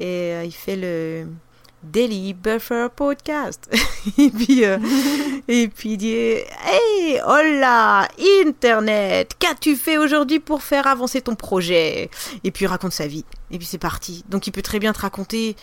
et 0.02 0.32
il 0.44 0.52
fait 0.52 0.76
le 0.76 1.26
Daily 1.82 2.34
Buffer 2.34 2.88
Podcast. 2.94 3.70
et 4.18 4.30
puis, 4.30 4.64
euh, 4.64 4.78
et 5.48 5.68
puis 5.68 5.92
il 5.92 5.96
dit 5.96 6.14
Hey, 6.14 7.20
hola, 7.26 8.08
Internet, 8.46 9.34
qu'as-tu 9.38 9.76
fait 9.76 9.98
aujourd'hui 9.98 10.40
pour 10.40 10.62
faire 10.62 10.86
avancer 10.86 11.20
ton 11.20 11.34
projet? 11.34 12.10
Et 12.44 12.50
puis 12.50 12.64
il 12.64 12.68
raconte 12.68 12.92
sa 12.92 13.06
vie. 13.06 13.24
Et 13.50 13.58
puis 13.58 13.66
c'est 13.66 13.78
parti. 13.78 14.24
Donc 14.28 14.46
il 14.46 14.52
peut 14.52 14.62
très 14.62 14.78
bien 14.78 14.92
te 14.92 15.00
raconter 15.00 15.56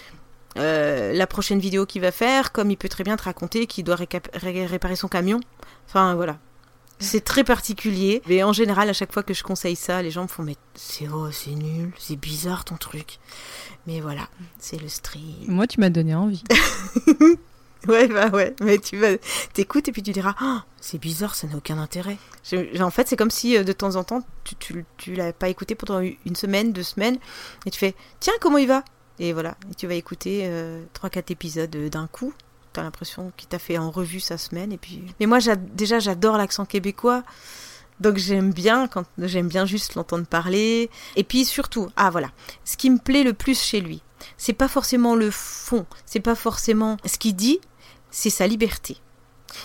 euh, 0.58 1.14
la 1.14 1.28
prochaine 1.28 1.60
vidéo 1.60 1.86
qu'il 1.86 2.02
va 2.02 2.12
faire, 2.12 2.52
comme 2.52 2.72
il 2.72 2.78
peut 2.78 2.90
très 2.90 3.04
bien 3.04 3.16
te 3.16 3.24
raconter 3.24 3.68
qu'il 3.68 3.84
doit 3.84 3.98
réparer 4.34 4.96
son 4.96 5.08
camion. 5.08 5.40
Enfin 5.88 6.16
voilà. 6.16 6.38
C'est 7.00 7.24
très 7.24 7.44
particulier. 7.44 8.22
Mais 8.28 8.44
en 8.44 8.54
général, 8.54 8.90
à 8.90 8.94
chaque 8.94 9.14
fois 9.14 9.24
que 9.24 9.34
je 9.34 9.44
conseille 9.44 9.76
ça, 9.76 10.02
les 10.02 10.12
gens 10.12 10.24
me 10.24 10.28
font 10.28 10.44
Mais 10.44 10.56
c'est 10.76 11.08
oh, 11.08 11.32
c'est 11.32 11.52
nul, 11.52 11.92
c'est 11.98 12.16
bizarre 12.16 12.66
ton 12.66 12.76
truc. 12.76 13.20
Mais 13.86 14.02
voilà, 14.02 14.28
c'est 14.60 14.82
le 14.82 14.88
stream. 14.88 15.46
Moi, 15.48 15.68
tu 15.68 15.80
m'as 15.80 15.90
donné 15.90 16.16
envie. 16.16 16.44
ouais, 17.88 18.08
bah 18.08 18.30
ouais. 18.30 18.56
Mais 18.62 18.80
tu 18.80 18.98
vas, 18.98 19.18
t'écoutes 19.54 19.88
et 19.88 19.92
puis 19.92 20.04
tu 20.04 20.12
diras, 20.12 20.36
oh, 20.42 20.58
c'est 20.82 21.00
bizarre, 21.00 21.36
ça 21.36 21.48
n'a 21.48 21.56
aucun 21.56 21.78
intérêt. 21.78 22.18
en 22.80 22.90
fait, 22.92 23.08
c'est 23.08 23.16
comme 23.16 23.32
si 23.32 23.58
euh, 23.58 23.64
de 23.64 23.74
temps 23.74 23.96
en 23.96 24.04
temps, 24.04 24.24
tu, 24.44 24.56
tu, 24.56 24.86
tu 24.98 25.14
l'as 25.14 25.34
pas 25.34 25.50
écouté 25.50 25.76
pendant 25.76 26.00
une 26.02 26.36
semaine, 26.36 26.74
deux 26.74 26.84
semaines, 26.84 27.18
et 27.66 27.72
tu 27.72 27.80
fais, 27.80 27.96
tiens, 28.20 28.34
comment 28.42 28.58
il 28.58 28.68
va? 28.68 28.84
Et 29.20 29.34
voilà, 29.34 29.58
et 29.72 29.76
tu 29.76 29.88
vas 29.88 29.96
écouter 29.96 30.42
euh, 30.44 30.84
trois, 30.94 31.10
quatre 31.10 31.32
épisodes 31.32 31.76
euh, 31.76 31.90
d'un 31.90 32.08
coup. 32.08 32.34
T'as 32.78 32.84
l'impression 32.84 33.32
qu'il 33.36 33.48
t'a 33.48 33.58
fait 33.58 33.80
en 33.80 33.90
revue 33.90 34.20
sa 34.20 34.38
semaine, 34.38 34.72
et 34.72 34.78
puis. 34.78 35.02
Mais 35.20 35.26
moi, 35.26 35.40
déjà, 35.74 35.98
j'adore 35.98 36.38
l'accent 36.38 36.63
québécois. 36.63 37.24
Donc 38.00 38.18
j'aime 38.18 38.54
bien 38.54 38.88
quand 38.88 39.04
j'aime 39.18 39.48
bien 39.48 39.66
juste 39.66 39.96
l'entendre 39.96 40.28
parler. 40.28 40.92
Et 41.16 41.24
puis 41.24 41.44
surtout, 41.44 41.90
ah 41.96 42.12
voilà, 42.12 42.30
ce 42.66 42.78
qui 42.78 42.92
me 42.92 43.00
plaît 43.00 43.24
le 43.24 43.34
plus 43.34 43.60
chez 43.60 43.82
lui, 43.82 44.04
c'est 44.38 44.54
pas 44.54 44.68
forcément 44.68 45.16
le 45.16 45.32
fond, 45.32 45.88
c'est 46.06 46.20
pas 46.20 46.36
forcément 46.36 46.98
ce 47.04 47.18
qu'il 47.18 47.36
dit, 47.36 47.60
c'est 48.12 48.30
sa 48.30 48.46
liberté. 48.46 48.98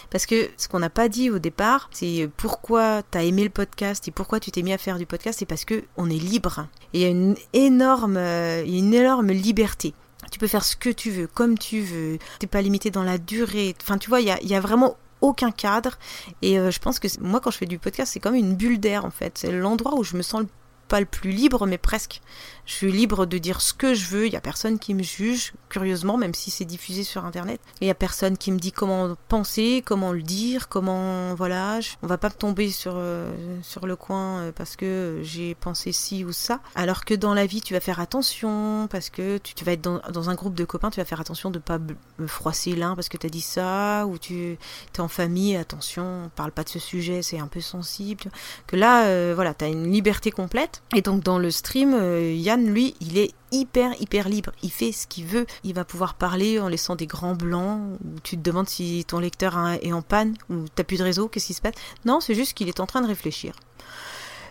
Parce 0.08 0.24
que 0.24 0.48
ce 0.56 0.66
qu'on 0.66 0.78
n'a 0.78 0.88
pas 0.88 1.10
dit 1.10 1.28
au 1.28 1.38
départ, 1.38 1.90
c'est 1.92 2.30
pourquoi 2.38 3.02
tu 3.10 3.18
as 3.18 3.24
aimé 3.24 3.44
le 3.44 3.50
podcast 3.50 4.08
et 4.08 4.10
pourquoi 4.10 4.40
tu 4.40 4.50
t'es 4.50 4.62
mis 4.62 4.72
à 4.72 4.78
faire 4.78 4.96
du 4.96 5.04
podcast, 5.04 5.40
c'est 5.40 5.44
parce 5.44 5.66
que 5.66 5.84
on 5.98 6.08
est 6.08 6.14
libre. 6.14 6.66
Et 6.94 7.00
il 7.00 7.02
y 7.02 7.04
a 7.04 7.08
une 7.08 7.36
énorme, 7.52 8.16
une 8.16 8.94
énorme 8.94 9.32
liberté. 9.32 9.92
Tu 10.30 10.38
peux 10.38 10.46
faire 10.46 10.64
ce 10.64 10.76
que 10.76 10.90
tu 10.90 11.10
veux, 11.10 11.26
comme 11.26 11.58
tu 11.58 11.80
veux. 11.80 12.18
T'es 12.38 12.46
pas 12.46 12.62
limité 12.62 12.90
dans 12.90 13.02
la 13.02 13.18
durée. 13.18 13.74
Enfin, 13.82 13.98
tu 13.98 14.08
vois, 14.08 14.20
il 14.20 14.26
y 14.26 14.54
a, 14.54 14.60
vraiment 14.60 14.96
aucun 15.20 15.50
cadre. 15.50 15.98
Et 16.40 16.58
euh, 16.58 16.70
je 16.70 16.78
pense 16.78 16.98
que 16.98 17.08
moi, 17.20 17.40
quand 17.40 17.50
je 17.50 17.58
fais 17.58 17.66
du 17.66 17.78
podcast, 17.78 18.12
c'est 18.12 18.20
comme 18.20 18.34
une 18.34 18.54
bulle 18.54 18.80
d'air 18.80 19.04
en 19.04 19.10
fait. 19.10 19.38
C'est 19.38 19.52
l'endroit 19.52 19.94
où 19.96 20.04
je 20.04 20.16
me 20.16 20.22
sens 20.22 20.44
pas 20.88 21.00
le 21.00 21.06
plus 21.06 21.30
libre, 21.30 21.66
mais 21.66 21.78
presque. 21.78 22.20
Je 22.64 22.74
suis 22.74 22.92
libre 22.92 23.26
de 23.26 23.38
dire 23.38 23.60
ce 23.60 23.74
que 23.74 23.92
je 23.92 24.06
veux. 24.06 24.26
Il 24.26 24.30
n'y 24.30 24.36
a 24.36 24.40
personne 24.40 24.78
qui 24.78 24.94
me 24.94 25.02
juge, 25.02 25.52
curieusement, 25.68 26.16
même 26.16 26.34
si 26.34 26.50
c'est 26.50 26.64
diffusé 26.64 27.02
sur 27.02 27.24
Internet. 27.24 27.60
Il 27.80 27.84
n'y 27.84 27.90
a 27.90 27.94
personne 27.94 28.36
qui 28.36 28.52
me 28.52 28.58
dit 28.58 28.70
comment 28.70 29.16
penser, 29.28 29.82
comment 29.84 30.12
le 30.12 30.22
dire, 30.22 30.68
comment 30.68 31.34
voilà. 31.34 31.80
On 32.02 32.06
va 32.06 32.18
pas 32.18 32.28
me 32.28 32.34
tomber 32.34 32.70
sur 32.70 32.94
euh, 32.96 33.32
sur 33.62 33.86
le 33.86 33.96
coin 33.96 34.38
euh, 34.38 34.52
parce 34.52 34.76
que 34.76 35.20
j'ai 35.22 35.54
pensé 35.56 35.90
ci 35.90 36.24
ou 36.24 36.32
ça. 36.32 36.60
Alors 36.76 37.04
que 37.04 37.14
dans 37.14 37.34
la 37.34 37.46
vie, 37.46 37.60
tu 37.60 37.74
vas 37.74 37.80
faire 37.80 37.98
attention 37.98 38.86
parce 38.90 39.10
que 39.10 39.38
tu, 39.38 39.64
vas 39.64 39.72
être 39.72 39.80
dans, 39.80 40.00
dans, 40.12 40.30
un 40.30 40.34
groupe 40.34 40.54
de 40.54 40.64
copains, 40.64 40.90
tu 40.90 41.00
vas 41.00 41.04
faire 41.04 41.20
attention 41.20 41.50
de 41.50 41.58
pas 41.58 41.78
me 42.18 42.26
froisser 42.26 42.76
l'un 42.76 42.94
parce 42.94 43.08
que 43.08 43.16
tu 43.16 43.26
as 43.26 43.30
dit 43.30 43.40
ça 43.40 44.06
ou 44.06 44.18
tu 44.18 44.52
es 44.52 45.00
en 45.00 45.08
famille, 45.08 45.56
attention, 45.56 46.30
parle 46.36 46.52
pas 46.52 46.62
de 46.62 46.68
ce 46.68 46.78
sujet, 46.78 47.22
c'est 47.22 47.40
un 47.40 47.48
peu 47.48 47.60
sensible. 47.60 48.24
Que 48.68 48.76
là, 48.76 49.06
euh, 49.06 49.32
voilà, 49.34 49.52
tu 49.52 49.64
as 49.64 49.68
une 49.68 49.90
liberté 49.90 50.30
complète. 50.30 50.82
Et 50.94 51.02
donc 51.02 51.24
dans 51.24 51.38
le 51.38 51.50
stream, 51.50 51.92
il 51.92 52.40
y 52.40 52.50
a 52.50 52.51
lui, 52.56 52.94
il 53.00 53.18
est 53.18 53.32
hyper, 53.50 53.92
hyper 54.00 54.28
libre. 54.28 54.52
Il 54.62 54.70
fait 54.70 54.92
ce 54.92 55.06
qu'il 55.06 55.26
veut. 55.26 55.46
Il 55.64 55.74
va 55.74 55.84
pouvoir 55.84 56.14
parler 56.14 56.58
en 56.58 56.68
laissant 56.68 56.96
des 56.96 57.06
grands 57.06 57.34
blancs, 57.34 57.98
où 58.04 58.20
tu 58.22 58.36
te 58.36 58.42
demandes 58.42 58.68
si 58.68 59.04
ton 59.06 59.18
lecteur 59.18 59.58
est 59.82 59.92
en 59.92 60.02
panne, 60.02 60.34
ou 60.50 60.66
t'as 60.74 60.84
plus 60.84 60.98
de 60.98 61.04
réseau, 61.04 61.28
qu'est-ce 61.28 61.46
qui 61.46 61.54
se 61.54 61.62
passe? 61.62 61.74
Non, 62.04 62.20
c'est 62.20 62.34
juste 62.34 62.54
qu'il 62.54 62.68
est 62.68 62.80
en 62.80 62.86
train 62.86 63.00
de 63.00 63.06
réfléchir. 63.06 63.54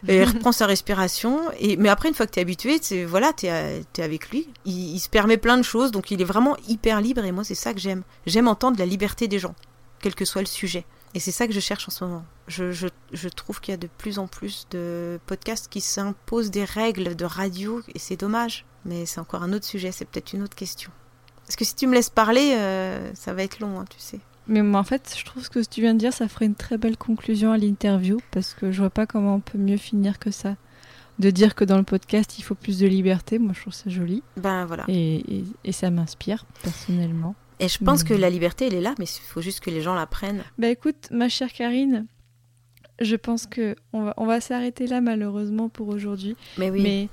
Et 0.08 0.18
il 0.18 0.24
reprend 0.34 0.52
sa 0.52 0.66
respiration. 0.66 1.42
Et, 1.60 1.78
mais 1.78 1.90
après, 1.90 2.10
une 2.10 2.16
fois 2.16 2.26
que 2.26 2.32
tu 2.32 2.40
es 2.40 2.42
habitué, 2.42 2.80
c'est, 2.82 3.06
voilà, 3.06 3.34
tu 3.34 3.48
es, 3.48 3.84
avec 4.00 4.30
lui. 4.30 4.48
Il, 4.66 4.96
il, 4.96 5.00
se 5.00 5.10
permet 5.10 5.38
plein 5.38 5.58
de 5.58 5.64
choses, 5.64 5.92
donc 5.92 6.12
il 6.12 6.22
est 6.22 6.26
vraiment 6.26 6.58
hyper 6.68 7.02
libre. 7.02 7.24
Et 7.24 7.32
moi, 7.32 7.44
c'est 7.44 7.56
ça 7.56 7.74
que 7.74 7.80
j'aime. 7.80 8.04
J'aime 8.26 8.48
entendre 8.48 8.80
la 8.80 8.86
liberté 8.86 9.28
des 9.28 9.40
gens, 9.40 9.56
quel 10.02 10.16
que 10.16 10.26
soit 10.26 10.42
le 10.42 10.48
sujet. 10.48 10.86
Et 11.13 11.19
c'est 11.19 11.32
ça 11.32 11.47
que 11.47 11.54
je 11.54 11.60
cherche 11.60 11.88
en 11.88 11.91
ce 11.91 12.04
moment. 12.06 12.24
Je, 12.47 12.71
je, 12.71 12.88
je 13.12 13.30
trouve 13.30 13.60
qu'il 13.60 13.71
y 13.71 13.76
a 13.76 13.78
de 13.78 13.89
plus 13.97 14.17
en 14.19 14.28
plus 14.28 14.67
de 14.71 15.19
podcasts 15.26 15.67
qui 15.67 15.82
s'imposent 15.82 16.52
des 16.52 16.63
règles 16.63 17.15
de 17.15 17.26
radio 17.26 17.82
et 17.93 18.00
c'est 18.00 18.15
dommage. 18.17 18.65
Mais 18.86 19.06
c'est 19.06 19.19
encore 19.19 19.43
un 19.43 19.54
autre 19.54 19.65
sujet, 19.65 19.91
c'est 19.91 20.06
peut-être 20.06 20.34
une 20.34 20.41
autre 20.43 20.56
question. 20.56 20.89
Parce 21.45 21.56
que 21.56 21.65
si 21.65 21.76
tu 21.76 21.86
me 21.88 21.93
laisses 21.93 22.10
parler, 22.10 22.56
euh, 22.56 23.12
ça 23.13 23.34
va 23.34 23.43
être 23.43 23.60
long, 23.60 23.80
hein, 23.80 23.86
tu 23.89 24.00
sais. 24.00 24.19
Mais 24.47 24.63
moi, 24.63 24.80
en 24.80 24.84
fait, 24.84 25.13
je 25.17 25.24
trouve 25.24 25.47
que 25.50 25.62
ce 25.62 25.69
que 25.69 25.74
tu 25.74 25.82
viens 25.82 25.93
de 25.93 26.00
dire, 26.00 26.13
ça 26.13 26.28
ferait 26.28 26.45
une 26.45 26.56
très 26.56 26.78
belle 26.78 26.97
conclusion 26.97 27.52
à 27.52 27.58
l'interview 27.58 28.19
parce 28.32 28.54
que 28.54 28.71
je 28.71 28.80
vois 28.80 28.89
pas 28.89 29.06
comment 29.06 29.36
on 29.36 29.39
peut 29.39 29.58
mieux 29.58 29.78
finir 29.78 30.17
que 30.17 30.32
ça. 30.32 30.56
De 31.19 31.30
dire 31.30 31.54
que 31.54 31.63
dans 31.63 31.78
le 31.78 31.84
podcast, 31.84 32.39
il 32.39 32.41
faut 32.41 32.56
plus 32.56 32.80
de 32.80 32.88
liberté, 32.88 33.38
moi 33.38 33.54
je 33.54 33.62
trouve 33.62 33.74
ça 33.74 33.89
joli. 33.89 34.24
Ben 34.38 34.65
voilà. 34.65 34.86
Et, 34.88 35.17
et, 35.38 35.45
et 35.65 35.71
ça 35.71 35.91
m'inspire 35.91 36.45
personnellement. 36.63 37.36
Et 37.62 37.67
je 37.67 37.78
pense 37.78 38.04
que 38.04 38.15
la 38.15 38.32
liberté, 38.32 38.65
elle 38.65 38.74
est 38.74 38.82
là, 38.82 38.95
mais 38.97 39.06
il 39.06 39.28
faut 39.28 39.41
juste 39.41 39.60
que 39.60 39.69
les 39.69 39.82
gens 39.82 39.93
la 39.93 40.08
prennent. 40.08 40.43
Bah 40.58 40.67
écoute, 40.67 41.08
ma 41.12 41.30
chère 41.30 41.54
Karine, 41.54 42.08
je 43.00 43.15
pense 43.15 43.45
que 43.45 43.76
on 43.93 44.04
va, 44.04 44.13
on 44.17 44.26
va 44.26 44.41
s'arrêter 44.41 44.88
là 44.88 45.00
malheureusement 45.00 45.69
pour 45.69 45.88
aujourd'hui. 45.89 46.36
Mais 46.58 46.71
oui. 46.71 46.82
Mais 46.82 47.10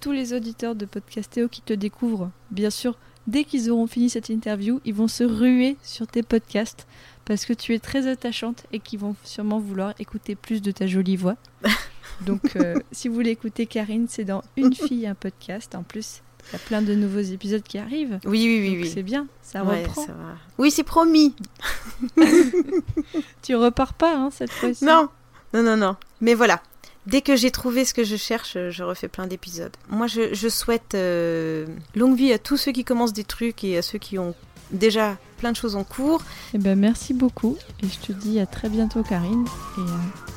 tous 0.00 0.12
les 0.12 0.32
auditeurs 0.32 0.74
de 0.74 0.86
Podcastéo 0.86 1.48
qui 1.48 1.60
te 1.60 1.74
découvrent, 1.74 2.30
bien 2.50 2.70
sûr, 2.70 2.98
dès 3.26 3.44
qu'ils 3.44 3.70
auront 3.70 3.86
fini 3.86 4.08
cette 4.08 4.30
interview, 4.30 4.80
ils 4.86 4.94
vont 4.94 5.06
se 5.06 5.22
ruer 5.22 5.76
sur 5.82 6.06
tes 6.06 6.22
podcasts 6.22 6.86
parce 7.26 7.44
que 7.44 7.52
tu 7.52 7.74
es 7.74 7.78
très 7.78 8.06
attachante 8.06 8.64
et 8.72 8.80
qu'ils 8.80 9.00
vont 9.00 9.16
sûrement 9.22 9.58
vouloir 9.58 9.92
écouter 9.98 10.34
plus 10.34 10.62
de 10.62 10.70
ta 10.70 10.86
jolie 10.86 11.16
voix. 11.16 11.36
Donc, 12.26 12.56
euh, 12.56 12.74
si 12.90 13.08
vous 13.08 13.14
voulez 13.14 13.30
écouter 13.30 13.66
Karine, 13.66 14.06
c'est 14.08 14.24
dans 14.24 14.42
Une 14.56 14.74
fille, 14.74 15.06
un 15.06 15.14
podcast. 15.14 15.74
En 15.74 15.82
plus, 15.82 16.22
il 16.48 16.52
y 16.52 16.56
a 16.56 16.58
plein 16.58 16.82
de 16.82 16.94
nouveaux 16.94 17.20
épisodes 17.20 17.62
qui 17.62 17.78
arrivent. 17.78 18.18
Oui, 18.24 18.44
oui, 18.46 18.60
oui, 18.70 18.78
oui. 18.82 18.90
C'est 18.92 19.02
bien, 19.02 19.26
ça 19.42 19.64
Ouais, 19.64 19.82
reprend. 19.84 20.06
ça 20.06 20.12
va. 20.12 20.34
Oui, 20.58 20.70
c'est 20.70 20.82
promis. 20.84 21.34
Tu 23.42 23.54
repars 23.56 23.94
pas 23.94 24.14
hein, 24.16 24.30
cette 24.32 24.50
fois-ci. 24.52 24.84
Non, 24.84 25.08
non, 25.52 25.62
non, 25.62 25.76
non. 25.76 25.96
Mais 26.20 26.34
voilà. 26.34 26.62
Dès 27.06 27.20
que 27.20 27.36
j'ai 27.36 27.50
trouvé 27.50 27.84
ce 27.84 27.92
que 27.92 28.02
je 28.04 28.16
cherche, 28.16 28.56
je 28.70 28.82
refais 28.82 29.08
plein 29.08 29.26
d'épisodes. 29.26 29.76
Moi, 29.90 30.06
je, 30.06 30.32
je 30.32 30.48
souhaite 30.48 30.94
euh, 30.94 31.66
longue 31.94 32.16
vie 32.16 32.32
à 32.32 32.38
tous 32.38 32.56
ceux 32.56 32.72
qui 32.72 32.82
commencent 32.84 33.12
des 33.12 33.24
trucs 33.24 33.62
et 33.62 33.76
à 33.76 33.82
ceux 33.82 33.98
qui 33.98 34.18
ont 34.18 34.34
déjà 34.70 35.18
plein 35.36 35.52
de 35.52 35.56
choses 35.56 35.76
en 35.76 35.84
cours. 35.84 36.22
Eh 36.54 36.58
ben, 36.58 36.78
merci 36.78 37.12
beaucoup 37.12 37.58
et 37.82 37.86
je 37.88 37.98
te 38.06 38.12
dis 38.12 38.40
à 38.40 38.46
très 38.46 38.70
bientôt 38.70 39.02
Karine 39.02 39.44
et 39.76 39.80
euh, 39.82 39.84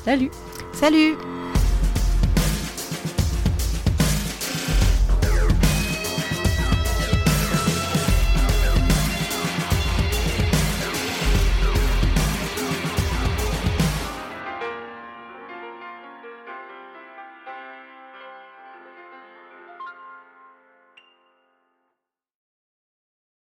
salut 0.04 0.30
Salut 0.74 1.14